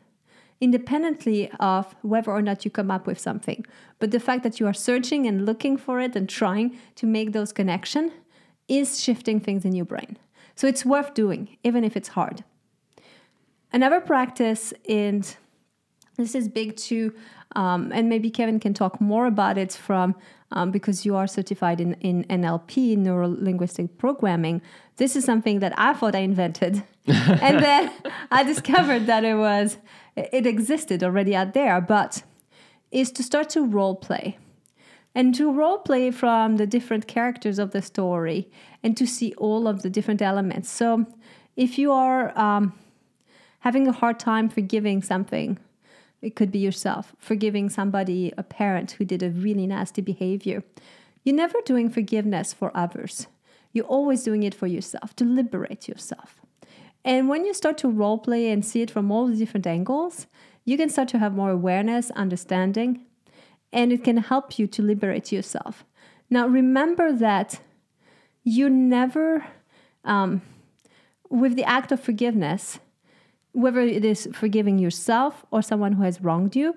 independently 0.62 1.52
of 1.60 1.96
whether 2.02 2.32
or 2.32 2.42
not 2.42 2.64
you 2.64 2.72
come 2.72 2.90
up 2.90 3.06
with 3.06 3.20
something. 3.20 3.66
But 4.00 4.12
the 4.12 4.20
fact 4.20 4.44
that 4.44 4.60
you 4.60 4.68
are 4.68 4.74
searching 4.74 5.26
and 5.28 5.46
looking 5.46 5.78
for 5.78 6.00
it 6.00 6.16
and 6.16 6.30
trying 6.30 6.78
to 6.96 7.06
make 7.06 7.34
those 7.34 7.52
connections 7.52 8.12
is 8.68 9.02
shifting 9.02 9.40
things 9.40 9.66
in 9.66 9.76
your 9.76 9.86
brain. 9.86 10.18
So 10.56 10.68
it's 10.68 10.86
worth 10.86 11.14
doing 11.14 11.58
even 11.64 11.84
if 11.84 11.98
it's 11.98 12.10
hard. 12.10 12.44
Another 13.72 14.00
practice 14.00 14.74
and 14.88 15.36
this 16.16 16.34
is 16.34 16.48
big 16.48 16.78
too 16.78 17.14
um, 17.58 17.92
and 17.94 18.08
maybe 18.08 18.30
kevin 18.30 18.58
can 18.58 18.74
talk 18.74 19.02
more 19.02 19.26
about 19.26 19.58
it 19.58 19.74
from 19.74 20.16
um, 20.56 20.72
because 20.72 21.06
you 21.06 21.16
are 21.16 21.28
certified 21.28 21.82
in, 21.82 21.94
in 21.96 22.24
NLP, 22.24 22.98
neuro 22.98 23.28
linguistic 23.28 23.98
programming. 23.98 24.62
This 24.96 25.16
is 25.16 25.26
something 25.26 25.60
that 25.60 25.74
I 25.78 25.94
thought 25.94 26.16
I 26.16 26.20
invented. 26.20 26.82
and 27.08 27.64
then 27.64 27.92
I 28.32 28.44
discovered 28.44 29.06
that 29.06 29.24
it 29.24 29.36
was, 29.36 29.78
it 30.16 30.48
existed 30.48 31.04
already 31.04 31.36
out 31.36 31.54
there, 31.54 31.82
but 31.82 32.24
is 32.92 33.12
to 33.12 33.24
start 33.24 33.50
to 33.50 33.66
role 33.66 33.96
play 33.96 34.38
and 35.14 35.36
to 35.36 35.52
role 35.52 35.78
play 35.78 36.12
from 36.12 36.56
the 36.56 36.66
different 36.66 37.08
characters 37.08 37.60
of 37.60 37.72
the 37.72 37.82
story 37.82 38.50
and 38.82 38.96
to 38.98 39.06
see 39.06 39.34
all 39.38 39.68
of 39.68 39.82
the 39.82 39.90
different 39.90 40.22
elements. 40.22 40.70
So 40.70 41.06
if 41.58 41.78
you 41.78 41.92
are 41.92 42.38
um, 42.38 42.74
having 43.60 43.88
a 43.88 43.92
hard 43.92 44.20
time 44.20 44.50
forgiving 44.50 45.02
something, 45.02 45.60
it 46.26 46.36
could 46.36 46.52
be 46.52 46.58
yourself, 46.58 47.16
forgiving 47.20 47.70
somebody, 47.70 48.34
a 48.36 48.42
parent 48.42 48.94
who 48.94 49.06
did 49.06 49.22
a 49.22 49.30
really 49.30 49.68
nasty 49.68 50.02
behavior. 50.02 50.64
You're 51.24 51.36
never 51.36 51.62
doing 51.62 51.88
forgiveness 51.88 52.52
for 52.52 52.72
others. 52.76 53.28
You're 53.74 53.86
always 53.86 54.24
doing 54.24 54.42
it 54.42 54.56
for 54.56 54.66
yourself, 54.66 55.16
to 55.18 55.24
liberate 55.24 55.88
yourself. 55.88 56.42
And 57.04 57.30
when 57.30 57.46
you 57.46 57.54
start 57.54 57.78
to 57.80 57.90
role 57.90 58.18
play 58.18 58.50
and 58.50 58.66
see 58.66 58.82
it 58.82 58.90
from 58.90 59.12
all 59.12 59.28
the 59.28 59.36
different 59.36 59.68
angles, 59.68 60.26
you 60.64 60.78
can 60.78 60.90
start 60.90 61.10
to 61.10 61.20
have 61.20 61.36
more 61.36 61.52
awareness, 61.52 62.10
understanding, 62.12 63.02
and 63.72 63.94
it 63.94 64.04
can 64.04 64.18
help 64.18 64.58
you 64.58 64.66
to 64.66 64.82
liberate 64.82 65.32
yourself. 65.32 65.86
Now, 66.32 66.48
remember 66.48 67.14
that 67.14 67.60
you 68.44 68.68
never, 68.68 69.46
um, 70.04 70.42
with 71.30 71.56
the 71.56 71.66
act 71.66 71.92
of 71.92 72.00
forgiveness, 72.00 72.80
whether 73.56 73.80
it 73.80 74.04
is 74.04 74.28
forgiving 74.34 74.78
yourself 74.78 75.46
or 75.50 75.62
someone 75.62 75.94
who 75.94 76.04
has 76.04 76.22
wronged 76.22 76.56
you, 76.56 76.76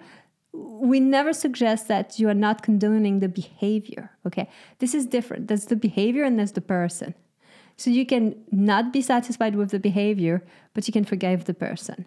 we 0.52 1.00
never 1.00 1.32
suggest 1.32 1.88
that 1.88 2.18
you 2.18 2.28
are 2.28 2.34
not 2.34 2.62
condoning 2.62 3.18
the 3.18 3.28
behavior. 3.28 4.10
Okay, 4.26 4.48
this 4.78 4.94
is 4.94 5.04
different. 5.04 5.48
That's 5.48 5.66
the 5.66 5.76
behavior 5.76 6.24
and 6.24 6.38
that's 6.38 6.52
the 6.52 6.60
person. 6.60 7.14
So 7.76 7.90
you 7.90 8.06
can 8.06 8.34
not 8.50 8.92
be 8.92 9.02
satisfied 9.02 9.54
with 9.56 9.70
the 9.70 9.78
behavior, 9.78 10.44
but 10.74 10.86
you 10.88 10.92
can 10.92 11.04
forgive 11.04 11.44
the 11.44 11.54
person. 11.54 12.06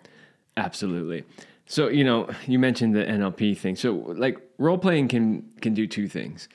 Absolutely. 0.57 1.23
So 1.65 1.89
you 1.89 2.03
know, 2.03 2.29
you 2.47 2.57
mentioned 2.57 2.95
the 2.95 3.03
NLP 3.03 3.57
thing. 3.57 3.75
So 3.75 3.93
like 3.93 4.37
role 4.57 4.77
playing 4.77 5.09
can 5.09 5.43
can 5.61 5.73
do 5.73 5.85
two 5.85 6.07
things. 6.07 6.47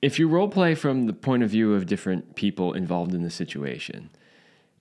If 0.00 0.18
you 0.18 0.26
role 0.26 0.48
play 0.48 0.74
from 0.74 1.06
the 1.06 1.12
point 1.12 1.42
of 1.42 1.50
view 1.50 1.74
of 1.74 1.86
different 1.86 2.34
people 2.34 2.72
involved 2.72 3.14
in 3.14 3.22
the 3.22 3.30
situation, 3.30 4.10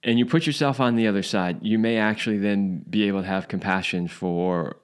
and 0.03 0.17
you 0.17 0.25
put 0.25 0.47
yourself 0.47 0.79
on 0.79 0.95
the 0.95 1.07
other 1.07 1.23
side, 1.23 1.59
you 1.61 1.77
may 1.77 1.97
actually 1.97 2.37
then 2.37 2.83
be 2.89 3.07
able 3.07 3.21
to 3.21 3.27
have 3.27 3.47
compassion 3.47 4.07
for 4.07 4.77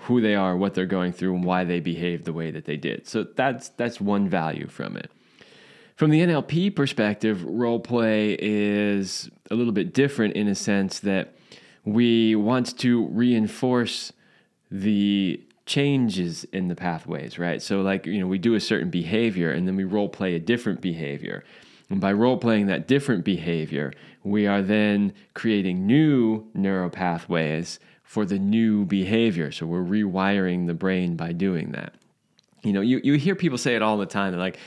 who 0.00 0.20
they 0.20 0.34
are, 0.34 0.56
what 0.56 0.74
they're 0.74 0.86
going 0.86 1.12
through, 1.12 1.34
and 1.34 1.44
why 1.44 1.64
they 1.64 1.80
behave 1.80 2.24
the 2.24 2.32
way 2.32 2.50
that 2.50 2.64
they 2.64 2.76
did. 2.76 3.06
So 3.06 3.24
that's 3.24 3.70
that's 3.70 4.00
one 4.00 4.28
value 4.28 4.66
from 4.66 4.96
it. 4.96 5.10
From 5.96 6.10
the 6.10 6.20
NLP 6.20 6.74
perspective, 6.74 7.44
role 7.44 7.80
play 7.80 8.36
is 8.40 9.30
a 9.50 9.54
little 9.54 9.72
bit 9.72 9.92
different 9.92 10.34
in 10.34 10.48
a 10.48 10.54
sense 10.54 11.00
that 11.00 11.34
we 11.84 12.34
want 12.34 12.78
to 12.78 13.06
reinforce 13.08 14.12
the 14.70 15.42
changes 15.66 16.44
in 16.44 16.68
the 16.68 16.74
pathways, 16.74 17.38
right? 17.38 17.60
So, 17.60 17.82
like, 17.82 18.06
you 18.06 18.18
know, 18.18 18.26
we 18.26 18.38
do 18.38 18.54
a 18.54 18.60
certain 18.60 18.90
behavior 18.90 19.50
and 19.50 19.68
then 19.68 19.76
we 19.76 19.84
role 19.84 20.08
play 20.08 20.34
a 20.34 20.40
different 20.40 20.80
behavior. 20.80 21.44
And 21.90 22.00
by 22.00 22.12
role 22.12 22.38
playing 22.38 22.66
that 22.66 22.88
different 22.88 23.24
behavior, 23.24 23.92
we 24.22 24.46
are 24.46 24.62
then 24.62 25.12
creating 25.34 25.86
new 25.86 26.46
neural 26.54 26.90
pathways 26.90 27.78
for 28.02 28.24
the 28.24 28.38
new 28.38 28.84
behavior. 28.84 29.52
So, 29.52 29.66
we're 29.66 29.84
rewiring 29.84 30.66
the 30.66 30.74
brain 30.74 31.16
by 31.16 31.32
doing 31.32 31.72
that. 31.72 31.94
You 32.62 32.72
know, 32.72 32.80
you, 32.80 33.00
you 33.02 33.14
hear 33.14 33.34
people 33.34 33.58
say 33.58 33.74
it 33.74 33.82
all 33.82 33.96
the 33.96 34.06
time. 34.06 34.32
They're 34.32 34.40
like, 34.40 34.58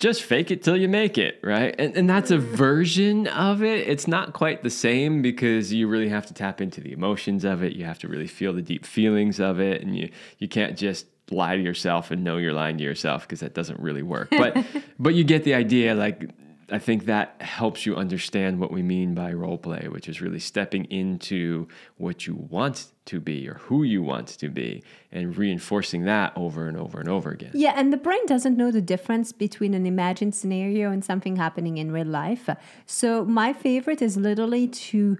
just 0.00 0.22
fake 0.22 0.50
it 0.50 0.62
till 0.62 0.76
you 0.76 0.88
make 0.88 1.18
it, 1.18 1.38
right? 1.42 1.74
And, 1.78 1.96
and 1.96 2.10
that's 2.10 2.30
a 2.30 2.38
version 2.38 3.26
of 3.28 3.62
it. 3.62 3.86
It's 3.86 4.08
not 4.08 4.32
quite 4.32 4.62
the 4.62 4.70
same 4.70 5.22
because 5.22 5.72
you 5.72 5.86
really 5.86 6.08
have 6.08 6.26
to 6.26 6.34
tap 6.34 6.60
into 6.60 6.80
the 6.80 6.92
emotions 6.92 7.44
of 7.44 7.62
it. 7.62 7.74
You 7.74 7.84
have 7.84 7.98
to 8.00 8.08
really 8.08 8.26
feel 8.26 8.52
the 8.52 8.62
deep 8.62 8.84
feelings 8.84 9.38
of 9.38 9.60
it. 9.60 9.82
And 9.82 9.96
you, 9.96 10.10
you 10.38 10.48
can't 10.48 10.76
just 10.76 11.06
lie 11.30 11.56
to 11.56 11.62
yourself 11.62 12.10
and 12.10 12.24
know 12.24 12.36
you're 12.38 12.52
lying 12.52 12.76
to 12.78 12.84
yourself 12.84 13.22
because 13.22 13.40
that 13.40 13.54
doesn't 13.54 13.80
really 13.80 14.02
work. 14.02 14.28
But 14.30 14.66
but 14.98 15.14
you 15.14 15.24
get 15.24 15.44
the 15.44 15.54
idea. 15.54 15.94
Like 15.94 16.30
I 16.70 16.78
think 16.78 17.06
that 17.06 17.36
helps 17.40 17.84
you 17.84 17.96
understand 17.96 18.58
what 18.58 18.70
we 18.70 18.82
mean 18.82 19.14
by 19.14 19.32
role 19.32 19.58
play, 19.58 19.86
which 19.88 20.08
is 20.08 20.20
really 20.20 20.38
stepping 20.38 20.84
into 20.86 21.68
what 21.96 22.26
you 22.26 22.34
want 22.34 22.86
to 23.06 23.20
be 23.20 23.48
or 23.48 23.54
who 23.54 23.82
you 23.82 24.02
want 24.02 24.28
to 24.28 24.48
be 24.48 24.82
and 25.12 25.36
reinforcing 25.36 26.04
that 26.04 26.32
over 26.36 26.66
and 26.68 26.76
over 26.76 27.00
and 27.00 27.08
over 27.08 27.30
again. 27.30 27.50
Yeah, 27.54 27.74
and 27.76 27.92
the 27.92 27.96
brain 27.96 28.24
doesn't 28.26 28.56
know 28.56 28.70
the 28.70 28.80
difference 28.80 29.32
between 29.32 29.74
an 29.74 29.86
imagined 29.86 30.34
scenario 30.34 30.90
and 30.90 31.04
something 31.04 31.36
happening 31.36 31.76
in 31.76 31.92
real 31.92 32.06
life. 32.06 32.48
So, 32.86 33.24
my 33.24 33.52
favorite 33.52 34.00
is 34.00 34.16
literally 34.16 34.68
to 34.68 35.18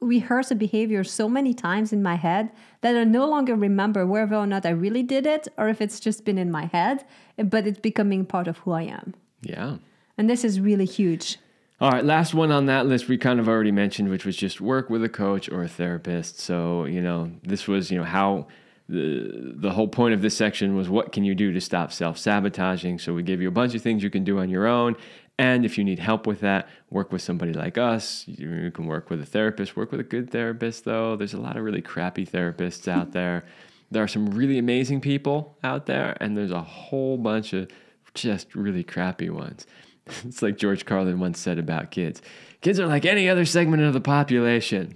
rehearse 0.00 0.50
a 0.50 0.54
behavior 0.54 1.04
so 1.04 1.28
many 1.28 1.52
times 1.52 1.92
in 1.92 2.02
my 2.02 2.14
head 2.14 2.50
that 2.80 2.96
I 2.96 3.04
no 3.04 3.28
longer 3.28 3.54
remember 3.54 4.06
whether 4.06 4.34
or 4.34 4.46
not 4.46 4.64
I 4.64 4.70
really 4.70 5.02
did 5.02 5.26
it 5.26 5.46
or 5.58 5.68
if 5.68 5.80
it's 5.80 6.00
just 6.00 6.24
been 6.24 6.38
in 6.38 6.50
my 6.50 6.66
head, 6.66 7.04
but 7.36 7.66
it's 7.66 7.78
becoming 7.78 8.24
part 8.24 8.48
of 8.48 8.58
who 8.58 8.72
I 8.72 8.82
am. 8.82 9.14
Yeah. 9.42 9.76
And 10.20 10.28
this 10.28 10.44
is 10.44 10.60
really 10.60 10.84
huge. 10.84 11.38
All 11.80 11.90
right, 11.90 12.04
last 12.04 12.34
one 12.34 12.52
on 12.52 12.66
that 12.66 12.84
list 12.84 13.08
we 13.08 13.16
kind 13.16 13.40
of 13.40 13.48
already 13.48 13.72
mentioned, 13.72 14.10
which 14.10 14.26
was 14.26 14.36
just 14.36 14.60
work 14.60 14.90
with 14.90 15.02
a 15.02 15.08
coach 15.08 15.48
or 15.48 15.62
a 15.62 15.68
therapist. 15.68 16.38
So, 16.38 16.84
you 16.84 17.00
know, 17.00 17.32
this 17.42 17.66
was, 17.66 17.90
you 17.90 17.96
know, 17.96 18.04
how 18.04 18.46
the 18.86 19.54
the 19.56 19.70
whole 19.70 19.88
point 19.88 20.12
of 20.12 20.20
this 20.20 20.36
section 20.36 20.76
was 20.76 20.90
what 20.90 21.12
can 21.12 21.24
you 21.24 21.34
do 21.34 21.52
to 21.52 21.60
stop 21.62 21.90
self-sabotaging? 21.90 22.98
So 22.98 23.14
we 23.14 23.22
give 23.22 23.40
you 23.40 23.48
a 23.48 23.50
bunch 23.50 23.74
of 23.74 23.80
things 23.80 24.02
you 24.02 24.10
can 24.10 24.22
do 24.22 24.40
on 24.40 24.50
your 24.50 24.66
own. 24.66 24.94
And 25.38 25.64
if 25.64 25.78
you 25.78 25.84
need 25.84 26.00
help 26.00 26.26
with 26.26 26.40
that, 26.40 26.68
work 26.90 27.12
with 27.12 27.22
somebody 27.22 27.54
like 27.54 27.78
us. 27.78 28.24
You 28.28 28.70
can 28.72 28.84
work 28.84 29.08
with 29.08 29.22
a 29.22 29.26
therapist, 29.26 29.74
work 29.74 29.90
with 29.90 30.00
a 30.00 30.10
good 30.14 30.28
therapist 30.30 30.84
though. 30.84 31.16
There's 31.16 31.32
a 31.32 31.40
lot 31.40 31.56
of 31.56 31.64
really 31.64 31.80
crappy 31.80 32.26
therapists 32.26 32.88
out 32.88 33.12
there. 33.18 33.46
There 33.90 34.02
are 34.02 34.08
some 34.08 34.26
really 34.26 34.58
amazing 34.58 35.00
people 35.00 35.56
out 35.64 35.86
there, 35.86 36.14
and 36.20 36.36
there's 36.36 36.52
a 36.52 36.60
whole 36.60 37.16
bunch 37.16 37.54
of 37.54 37.70
just 38.12 38.54
really 38.54 38.84
crappy 38.84 39.30
ones. 39.30 39.66
It's 40.24 40.42
like 40.42 40.58
George 40.58 40.86
Carlin 40.86 41.20
once 41.20 41.38
said 41.38 41.58
about 41.58 41.90
kids 41.90 42.20
kids 42.60 42.78
are 42.78 42.86
like 42.86 43.04
any 43.04 43.28
other 43.28 43.44
segment 43.44 43.82
of 43.82 43.92
the 43.92 44.00
population 44.00 44.94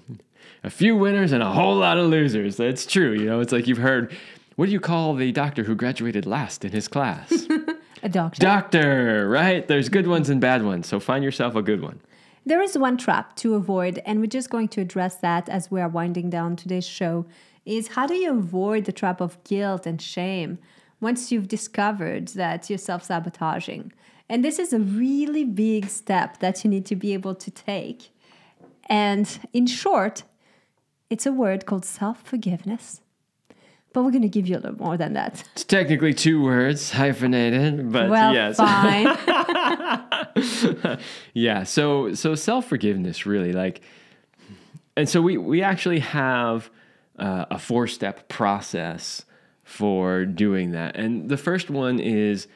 a 0.64 0.70
few 0.70 0.96
winners 0.96 1.30
and 1.32 1.42
a 1.42 1.52
whole 1.52 1.76
lot 1.76 1.98
of 1.98 2.06
losers. 2.06 2.56
That's 2.56 2.86
true. 2.86 3.12
You 3.12 3.26
know, 3.26 3.40
it's 3.40 3.52
like 3.52 3.66
you've 3.66 3.78
heard 3.78 4.16
what 4.56 4.66
do 4.66 4.72
you 4.72 4.80
call 4.80 5.14
the 5.14 5.30
doctor 5.32 5.64
who 5.64 5.74
graduated 5.74 6.26
last 6.26 6.64
in 6.64 6.72
his 6.72 6.88
class? 6.88 7.46
A 8.02 8.08
doctor. 8.08 8.40
doctor, 8.40 9.28
right? 9.30 9.66
There's 9.66 9.88
good 9.88 10.06
ones 10.06 10.28
and 10.28 10.38
bad 10.38 10.62
ones. 10.62 10.86
So 10.86 11.00
find 11.00 11.24
yourself 11.24 11.54
a 11.54 11.62
good 11.62 11.80
one. 11.80 12.00
There 12.44 12.60
is 12.60 12.76
one 12.76 12.98
trap 12.98 13.34
to 13.36 13.54
avoid, 13.54 14.02
and 14.04 14.20
we're 14.20 14.26
just 14.26 14.50
going 14.50 14.68
to 14.68 14.82
address 14.82 15.16
that 15.16 15.48
as 15.48 15.70
we 15.70 15.80
are 15.80 15.88
winding 15.88 16.28
down 16.28 16.54
today's 16.54 16.86
show. 16.86 17.24
Is 17.64 17.88
how 17.88 18.06
do 18.06 18.12
you 18.12 18.30
avoid 18.38 18.84
the 18.84 18.92
trap 18.92 19.22
of 19.22 19.42
guilt 19.44 19.86
and 19.86 20.02
shame 20.02 20.58
once 21.00 21.32
you've 21.32 21.48
discovered 21.48 22.28
that 22.28 22.68
you're 22.68 22.78
self 22.78 23.04
sabotaging? 23.04 23.90
And 24.28 24.44
this 24.44 24.58
is 24.58 24.72
a 24.72 24.78
really 24.78 25.44
big 25.44 25.88
step 25.88 26.38
that 26.40 26.64
you 26.64 26.70
need 26.70 26.86
to 26.86 26.96
be 26.96 27.12
able 27.12 27.34
to 27.34 27.50
take. 27.50 28.10
And 28.86 29.38
in 29.52 29.66
short, 29.66 30.24
it's 31.10 31.26
a 31.26 31.32
word 31.32 31.66
called 31.66 31.84
self 31.84 32.22
forgiveness. 32.22 33.00
But 33.92 34.02
we're 34.02 34.10
going 34.10 34.22
to 34.22 34.28
give 34.28 34.48
you 34.48 34.56
a 34.56 34.58
little 34.58 34.76
more 34.78 34.96
than 34.96 35.12
that. 35.12 35.44
It's 35.52 35.62
technically 35.62 36.14
two 36.14 36.42
words, 36.42 36.90
hyphenated, 36.90 37.92
but 37.92 38.10
well, 38.10 38.34
yes. 38.34 38.56
fine. 38.56 39.06
yeah, 41.34 41.62
so 41.62 42.12
so 42.14 42.34
self-forgiveness 42.34 43.24
really 43.24 43.52
like 43.52 43.82
and 44.96 45.08
so 45.08 45.20
we 45.20 45.36
we 45.36 45.62
actually 45.62 46.00
have 46.00 46.70
uh, 47.18 47.46
a 47.50 47.58
four-step 47.58 48.28
process 48.28 49.24
for 49.62 50.24
doing 50.24 50.72
that. 50.72 50.96
And 50.96 51.28
the 51.28 51.36
first 51.36 51.70
one 51.70 51.98
is 51.98 52.46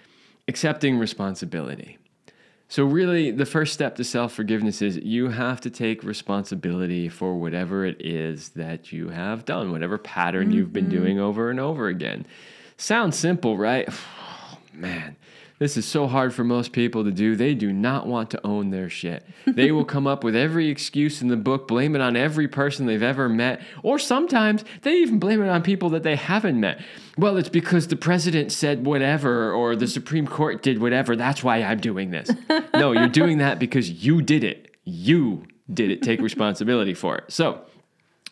accepting 0.49 0.99
responsibility. 0.99 1.99
So, 2.70 2.84
really, 2.84 3.30
the 3.30 3.46
first 3.46 3.72
step 3.72 3.96
to 3.96 4.05
self 4.05 4.34
forgiveness 4.34 4.82
is 4.82 4.99
you 4.99 5.30
have 5.30 5.61
to 5.62 5.70
take 5.70 6.03
responsibility 6.03 7.09
for 7.09 7.38
whatever 7.38 7.86
it 7.86 7.96
is 8.01 8.51
that 8.51 8.92
you 8.92 9.09
have 9.09 9.46
done, 9.46 9.72
whatever 9.72 9.96
pattern 9.96 10.51
you've 10.53 10.72
been 10.72 10.86
mm-hmm. 10.86 10.99
doing 10.99 11.20
over 11.20 11.51
and 11.51 11.59
over 11.59 11.88
again. 11.88 12.26
Sounds 12.76 13.16
simple, 13.18 13.57
right? 13.57 13.88
Oh, 14.51 14.59
man, 14.72 15.16
this 15.59 15.76
is 15.76 15.84
so 15.84 16.07
hard 16.07 16.32
for 16.32 16.44
most 16.44 16.72
people 16.72 17.03
to 17.03 17.11
do. 17.11 17.34
They 17.34 17.55
do 17.55 17.72
not 17.72 18.07
want 18.07 18.30
to 18.30 18.46
own 18.46 18.70
their 18.70 18.88
shit. 18.88 19.26
They 19.44 19.72
will 19.72 19.84
come 19.84 20.07
up 20.07 20.22
with 20.22 20.36
every 20.36 20.68
excuse 20.68 21.20
in 21.20 21.28
the 21.28 21.36
book, 21.36 21.66
blame 21.66 21.96
it 21.96 22.01
on 22.01 22.16
every 22.16 22.46
person 22.46 22.86
they've 22.86 23.03
ever 23.03 23.28
met, 23.28 23.61
or 23.82 23.99
sometimes 23.99 24.64
they 24.82 24.94
even 24.99 25.18
blame 25.18 25.42
it 25.42 25.49
on 25.49 25.62
people 25.62 25.90
that 25.90 26.05
they 26.05 26.14
haven't 26.14 26.61
met. 26.61 26.80
Well, 27.19 27.37
it's 27.37 27.49
because 27.49 27.89
the 27.89 27.97
president 27.97 28.53
said 28.53 28.87
whatever, 28.87 29.53
or 29.53 29.75
the 29.75 29.89
Supreme 29.89 30.29
Court 30.29 30.62
did 30.62 30.81
whatever. 30.81 31.16
That's 31.16 31.43
why 31.43 31.62
I'm 31.64 31.81
doing 31.81 32.12
this. 32.12 32.31
no, 32.75 32.93
you're 32.93 33.09
doing 33.09 33.39
that 33.39 33.59
because 33.59 33.91
you 33.91 34.23
did 34.23 34.45
it. 34.45 34.77
You 34.85 35.45
did 35.73 35.91
it. 35.91 36.01
Take 36.01 36.21
responsibility 36.21 36.95
for 36.95 37.19
it. 37.19 37.25
So, 37.33 37.62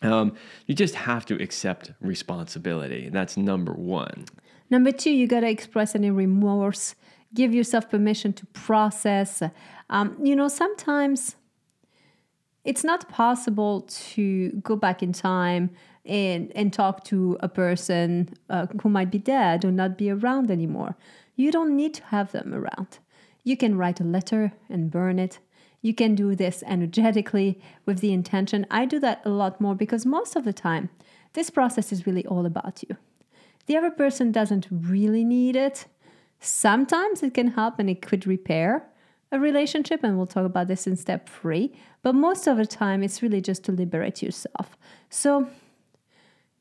um, 0.03 0.37
you 0.67 0.75
just 0.77 0.95
have 0.95 1.27
to 1.27 1.43
accept 1.43 1.91
responsibility. 2.01 3.09
That's 3.09 3.37
number 3.37 3.73
one. 3.73 4.27
Number 4.71 4.93
two, 4.93 5.11
you 5.11 5.27
got 5.27 5.41
to 5.41 5.49
express 5.49 5.97
any 5.97 6.13
remorse. 6.13 6.95
Give 7.35 7.53
yourself 7.53 7.91
permission 7.91 8.33
to 8.35 8.47
process. 8.47 9.43
Um, 9.91 10.17
you 10.23 10.37
know, 10.37 10.47
sometimes 10.47 11.35
it's 12.65 12.85
not 12.85 13.09
possible 13.09 13.83
to 13.89 14.51
go 14.63 14.77
back 14.77 15.03
in 15.03 15.13
time 15.13 15.71
and, 16.07 16.53
and 16.55 16.73
talk 16.73 17.05
to 17.05 17.37
a 17.41 17.49
person 17.49 18.31
uh, 18.49 18.67
who 18.83 18.89
might 18.89 19.11
be 19.11 19.19
dead 19.19 19.65
or 19.65 19.73
not 19.73 19.99
be 19.99 20.11
around 20.11 20.51
anymore. 20.51 20.97
You 21.37 21.53
don't 21.53 21.77
need 21.77 21.95
to 21.95 22.05
have 22.05 22.33
them 22.33 22.55
around. 22.55 22.99
You 23.45 23.57
can 23.57 23.77
write 23.77 24.01
a 24.01 24.05
letter 24.05 24.53
and 24.69 24.91
burn 24.91 25.19
it. 25.19 25.39
You 25.83 25.95
can 25.95 26.15
do 26.15 26.35
this 26.35 26.65
energetically 26.67 27.61
with 27.85 28.01
the 28.01 28.13
intention. 28.13 28.67
I 28.71 28.87
do 28.87 28.99
that 29.01 29.23
a 29.25 29.31
lot 29.31 29.61
more 29.61 29.75
because 29.75 30.05
most 30.05 30.35
of 30.35 30.45
the 30.45 30.53
time, 30.53 30.89
this 31.35 31.51
process 31.51 31.93
is 31.93 32.07
really 32.07 32.27
all 32.27 32.47
about 32.47 32.83
you. 32.89 32.97
The 33.67 33.77
other 33.77 33.91
person 33.91 34.33
doesn't 34.33 34.67
really 34.71 35.25
need 35.25 35.55
it. 35.55 35.87
Sometimes 36.41 37.23
it 37.23 37.35
can 37.35 37.49
help 37.49 37.79
and 37.79 37.91
it 37.91 38.03
could 38.03 38.27
repair 38.27 38.89
a 39.33 39.39
relationship, 39.41 40.05
and 40.05 40.17
we'll 40.17 40.27
talk 40.27 40.47
about 40.47 40.69
this 40.69 40.87
in 40.87 40.97
step 40.97 41.29
three. 41.29 41.73
But 42.03 42.15
most 42.15 42.47
of 42.47 42.57
the 42.57 42.67
time, 42.67 43.03
it's 43.03 43.23
really 43.23 43.41
just 43.41 43.65
to 43.65 43.73
liberate 43.73 44.23
yourself. 44.23 44.77
So, 45.11 45.49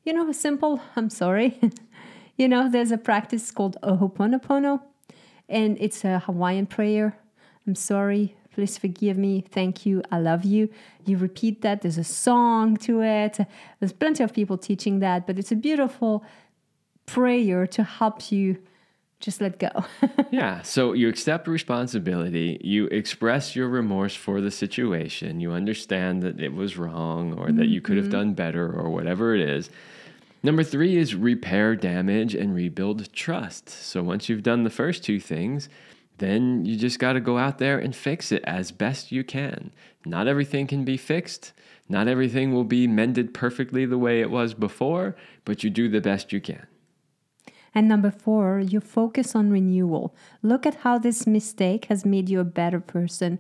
you 0.06 0.14
know, 0.14 0.32
simple 0.32 0.80
I'm 0.96 1.10
sorry. 1.10 1.60
you 2.38 2.48
know, 2.48 2.70
there's 2.70 2.92
a 2.92 2.98
practice 2.98 3.52
called 3.52 3.76
Ho'oponopono, 3.84 4.82
and 5.50 5.78
it's 5.80 6.06
a 6.06 6.20
Hawaiian 6.20 6.68
prayer. 6.68 7.18
I'm 7.68 7.76
sorry. 7.76 8.36
Please 8.54 8.78
forgive 8.78 9.18
me. 9.18 9.42
Thank 9.42 9.86
you. 9.86 10.02
I 10.12 10.20
love 10.20 10.46
you. 10.46 10.70
You 11.06 11.18
repeat 11.18 11.62
that. 11.64 11.82
There's 11.82 11.98
a 11.98 12.06
song 12.06 12.78
to 12.78 13.02
it. 13.02 13.40
There's 13.80 13.92
plenty 13.92 14.24
of 14.24 14.34
people 14.34 14.58
teaching 14.58 15.00
that, 15.00 15.28
but 15.28 15.38
it's 15.38 15.52
a 15.52 15.56
beautiful 15.56 16.24
prayer 17.06 17.68
to 17.68 17.84
help 17.84 18.32
you 18.32 18.58
just 19.20 19.42
let 19.42 19.60
go. 19.60 19.70
yeah. 20.32 20.62
So 20.62 20.94
you 20.94 21.08
accept 21.10 21.48
responsibility. 21.48 22.60
You 22.62 22.88
express 22.88 23.56
your 23.56 23.68
remorse 23.68 24.16
for 24.16 24.42
the 24.42 24.52
situation. 24.52 25.40
You 25.40 25.52
understand 25.54 26.22
that 26.24 26.40
it 26.40 26.54
was 26.54 26.78
wrong 26.78 27.34
or 27.34 27.52
that 27.52 27.68
you 27.68 27.82
could 27.82 27.98
have 27.98 28.06
mm-hmm. 28.06 28.12
done 28.12 28.34
better 28.34 28.72
or 28.72 28.90
whatever 28.90 29.34
it 29.34 29.42
is. 29.42 29.70
Number 30.44 30.64
three 30.64 30.96
is 30.96 31.16
repair 31.16 31.76
damage 31.76 32.36
and 32.36 32.54
rebuild 32.54 33.12
trust. 33.14 33.70
So 33.70 34.04
once 34.04 34.30
you've 34.30 34.44
done 34.44 34.64
the 34.64 34.70
first 34.70 35.04
two 35.04 35.20
things, 35.20 35.70
then 36.20 36.66
you 36.66 36.76
just 36.78 37.00
got 37.00 37.14
to 37.14 37.20
go 37.20 37.38
out 37.38 37.58
there 37.58 37.80
and 37.80 37.96
fix 37.96 38.32
it 38.32 38.44
as 38.46 38.72
best 38.72 39.12
you 39.12 39.24
can. 39.24 39.72
Not 40.06 40.28
everything 40.28 40.68
can 40.68 40.86
be 40.86 40.98
fixed. 40.98 41.52
Not 41.90 42.08
everything 42.08 42.54
will 42.54 42.64
be 42.64 42.88
mended 42.88 43.34
perfectly 43.34 43.86
the 43.86 43.98
way 43.98 44.22
it 44.22 44.30
was 44.30 44.54
before, 44.54 45.16
but 45.46 45.64
you 45.64 45.70
do 45.70 45.90
the 45.90 46.02
best 46.02 46.32
you 46.32 46.40
can. 46.40 46.68
And 47.76 47.90
number 47.90 48.10
four, 48.10 48.60
you 48.60 48.80
focus 48.80 49.36
on 49.36 49.52
renewal. 49.52 50.16
Look 50.42 50.66
at 50.66 50.76
how 50.76 50.98
this 50.98 51.28
mistake 51.28 51.86
has 51.86 52.06
made 52.06 52.30
you 52.30 52.40
a 52.40 52.46
better 52.46 52.80
person. 52.80 53.38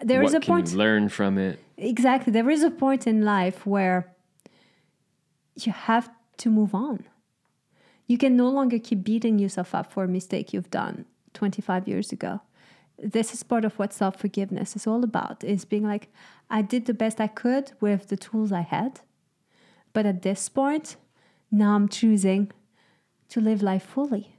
There 0.00 0.20
what 0.20 0.26
is 0.26 0.34
a 0.34 0.40
point. 0.40 0.72
you 0.72 0.78
learn 0.78 1.08
from 1.08 1.38
it? 1.38 1.60
Exactly. 1.76 2.32
There 2.32 2.50
is 2.50 2.64
a 2.64 2.70
point 2.70 3.06
in 3.06 3.24
life 3.24 3.64
where 3.64 4.12
you 5.54 5.70
have 5.70 6.10
to 6.38 6.50
move 6.50 6.74
on. 6.74 7.04
You 8.08 8.18
can 8.18 8.36
no 8.36 8.48
longer 8.48 8.80
keep 8.80 9.04
beating 9.04 9.38
yourself 9.38 9.72
up 9.72 9.92
for 9.92 10.02
a 10.02 10.08
mistake 10.08 10.52
you've 10.52 10.70
done 10.70 11.04
25 11.32 11.86
years 11.86 12.10
ago. 12.10 12.40
This 12.98 13.32
is 13.32 13.44
part 13.44 13.64
of 13.64 13.78
what 13.78 13.92
self 13.92 14.16
forgiveness 14.16 14.74
is 14.74 14.86
all 14.86 15.04
about 15.04 15.44
is 15.44 15.64
being 15.64 15.84
like, 15.84 16.12
I 16.50 16.62
did 16.62 16.86
the 16.86 16.94
best 16.94 17.20
I 17.20 17.28
could 17.28 17.72
with 17.80 18.08
the 18.08 18.16
tools 18.16 18.50
I 18.50 18.62
had. 18.62 19.00
But 19.92 20.06
at 20.06 20.22
this 20.22 20.48
point, 20.48 20.96
now 21.50 21.76
I'm 21.76 21.88
choosing 21.88 22.50
to 23.34 23.40
live 23.40 23.62
life 23.62 23.82
fully. 23.82 24.36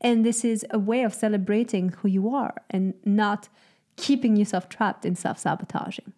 And 0.00 0.24
this 0.24 0.42
is 0.42 0.64
a 0.70 0.78
way 0.78 1.02
of 1.02 1.12
celebrating 1.12 1.90
who 1.90 2.08
you 2.08 2.34
are 2.34 2.54
and 2.70 2.94
not 3.04 3.48
keeping 3.96 4.34
yourself 4.34 4.68
trapped 4.70 5.04
in 5.04 5.14
self 5.14 5.38
sabotaging. 5.38 6.14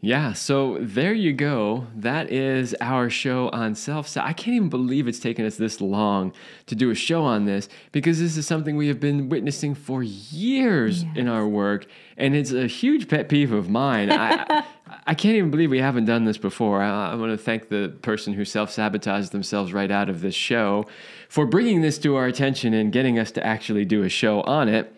Yeah, 0.00 0.34
so 0.34 0.78
there 0.80 1.12
you 1.12 1.32
go. 1.32 1.88
That 1.94 2.30
is 2.30 2.74
our 2.80 3.10
show 3.10 3.48
on 3.50 3.74
self. 3.74 4.16
I 4.16 4.32
can't 4.32 4.54
even 4.54 4.68
believe 4.68 5.08
it's 5.08 5.18
taken 5.18 5.44
us 5.44 5.56
this 5.56 5.80
long 5.80 6.32
to 6.66 6.74
do 6.74 6.90
a 6.90 6.94
show 6.94 7.24
on 7.24 7.44
this 7.44 7.68
because 7.92 8.18
this 8.18 8.36
is 8.36 8.46
something 8.46 8.76
we 8.76 8.88
have 8.88 9.00
been 9.00 9.28
witnessing 9.28 9.74
for 9.74 10.02
years 10.02 11.02
yes. 11.02 11.16
in 11.16 11.28
our 11.28 11.46
work, 11.46 11.86
and 12.16 12.34
it's 12.34 12.52
a 12.52 12.66
huge 12.66 13.08
pet 13.08 13.28
peeve 13.28 13.52
of 13.52 13.68
mine. 13.68 14.10
I, 14.10 14.64
I 15.06 15.14
can't 15.14 15.36
even 15.36 15.50
believe 15.50 15.70
we 15.70 15.80
haven't 15.80 16.04
done 16.04 16.24
this 16.24 16.38
before. 16.38 16.80
I, 16.80 17.12
I 17.12 17.14
want 17.16 17.32
to 17.32 17.38
thank 17.38 17.68
the 17.68 17.94
person 18.02 18.32
who 18.34 18.44
self 18.44 18.70
sabotaged 18.70 19.32
themselves 19.32 19.72
right 19.72 19.90
out 19.90 20.08
of 20.08 20.20
this 20.20 20.34
show 20.34 20.86
for 21.28 21.46
bringing 21.46 21.80
this 21.80 21.98
to 21.98 22.16
our 22.16 22.26
attention 22.26 22.72
and 22.72 22.92
getting 22.92 23.18
us 23.18 23.30
to 23.32 23.44
actually 23.44 23.84
do 23.84 24.02
a 24.02 24.08
show 24.08 24.42
on 24.42 24.68
it. 24.68 24.94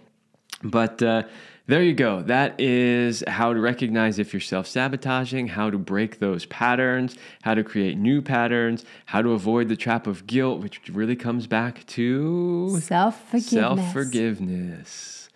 But 0.63 1.03
uh, 1.03 1.23
there 1.67 1.83
you 1.83 1.95
go. 1.95 2.23
That 2.23 2.59
is 2.61 3.23
how 3.27 3.53
to 3.53 3.61
recognize 3.61 4.19
if 4.19 4.33
you're 4.33 4.41
self 4.41 4.67
sabotaging, 4.67 5.49
how 5.49 5.71
to 5.71 5.79
break 5.79 6.19
those 6.19 6.45
patterns, 6.47 7.17
how 7.43 7.55
to 7.55 7.65
create 7.65 7.97
new 7.97 8.21
patterns, 8.21 8.85
how 9.07 9.23
to 9.23 9.33
avoid 9.33 9.69
the 9.69 9.77
trap 9.77 10.07
of 10.07 10.27
guilt, 10.27 10.61
which 10.61 10.81
really 10.91 11.17
comes 11.17 11.47
back 11.47 11.87
to 11.89 12.79
self 12.81 13.23
forgiveness. 13.31 13.51
Self 13.51 13.93
forgiveness. 13.93 15.29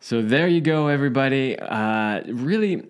So 0.00 0.22
there 0.22 0.48
you 0.48 0.60
go, 0.60 0.88
everybody. 0.88 1.58
Uh, 1.58 2.22
really, 2.28 2.84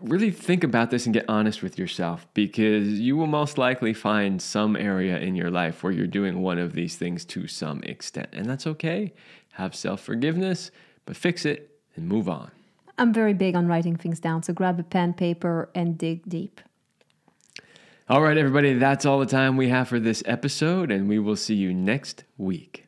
really 0.00 0.30
think 0.30 0.64
about 0.64 0.90
this 0.90 1.06
and 1.06 1.14
get 1.14 1.24
honest 1.28 1.62
with 1.62 1.78
yourself 1.78 2.26
because 2.34 2.98
you 2.98 3.16
will 3.16 3.26
most 3.26 3.58
likely 3.58 3.94
find 3.94 4.42
some 4.42 4.76
area 4.76 5.18
in 5.18 5.36
your 5.36 5.50
life 5.50 5.82
where 5.82 5.92
you're 5.92 6.06
doing 6.06 6.42
one 6.42 6.58
of 6.58 6.72
these 6.72 6.96
things 6.96 7.24
to 7.26 7.46
some 7.46 7.82
extent. 7.84 8.28
And 8.32 8.46
that's 8.46 8.66
okay. 8.66 9.14
Have 9.52 9.74
self 9.74 10.00
forgiveness, 10.00 10.70
but 11.04 11.16
fix 11.16 11.44
it 11.44 11.78
and 11.96 12.08
move 12.08 12.28
on. 12.28 12.50
I'm 12.98 13.12
very 13.12 13.34
big 13.34 13.54
on 13.54 13.68
writing 13.68 13.94
things 13.96 14.18
down, 14.18 14.42
so 14.42 14.52
grab 14.52 14.80
a 14.80 14.82
pen, 14.82 15.14
paper, 15.14 15.70
and 15.74 15.96
dig 15.96 16.28
deep. 16.28 16.60
All 18.08 18.22
right, 18.22 18.36
everybody, 18.36 18.74
that's 18.74 19.06
all 19.06 19.20
the 19.20 19.26
time 19.26 19.56
we 19.56 19.68
have 19.68 19.86
for 19.86 20.00
this 20.00 20.22
episode, 20.26 20.90
and 20.90 21.08
we 21.08 21.18
will 21.18 21.36
see 21.36 21.54
you 21.54 21.72
next 21.72 22.24
week. 22.36 22.87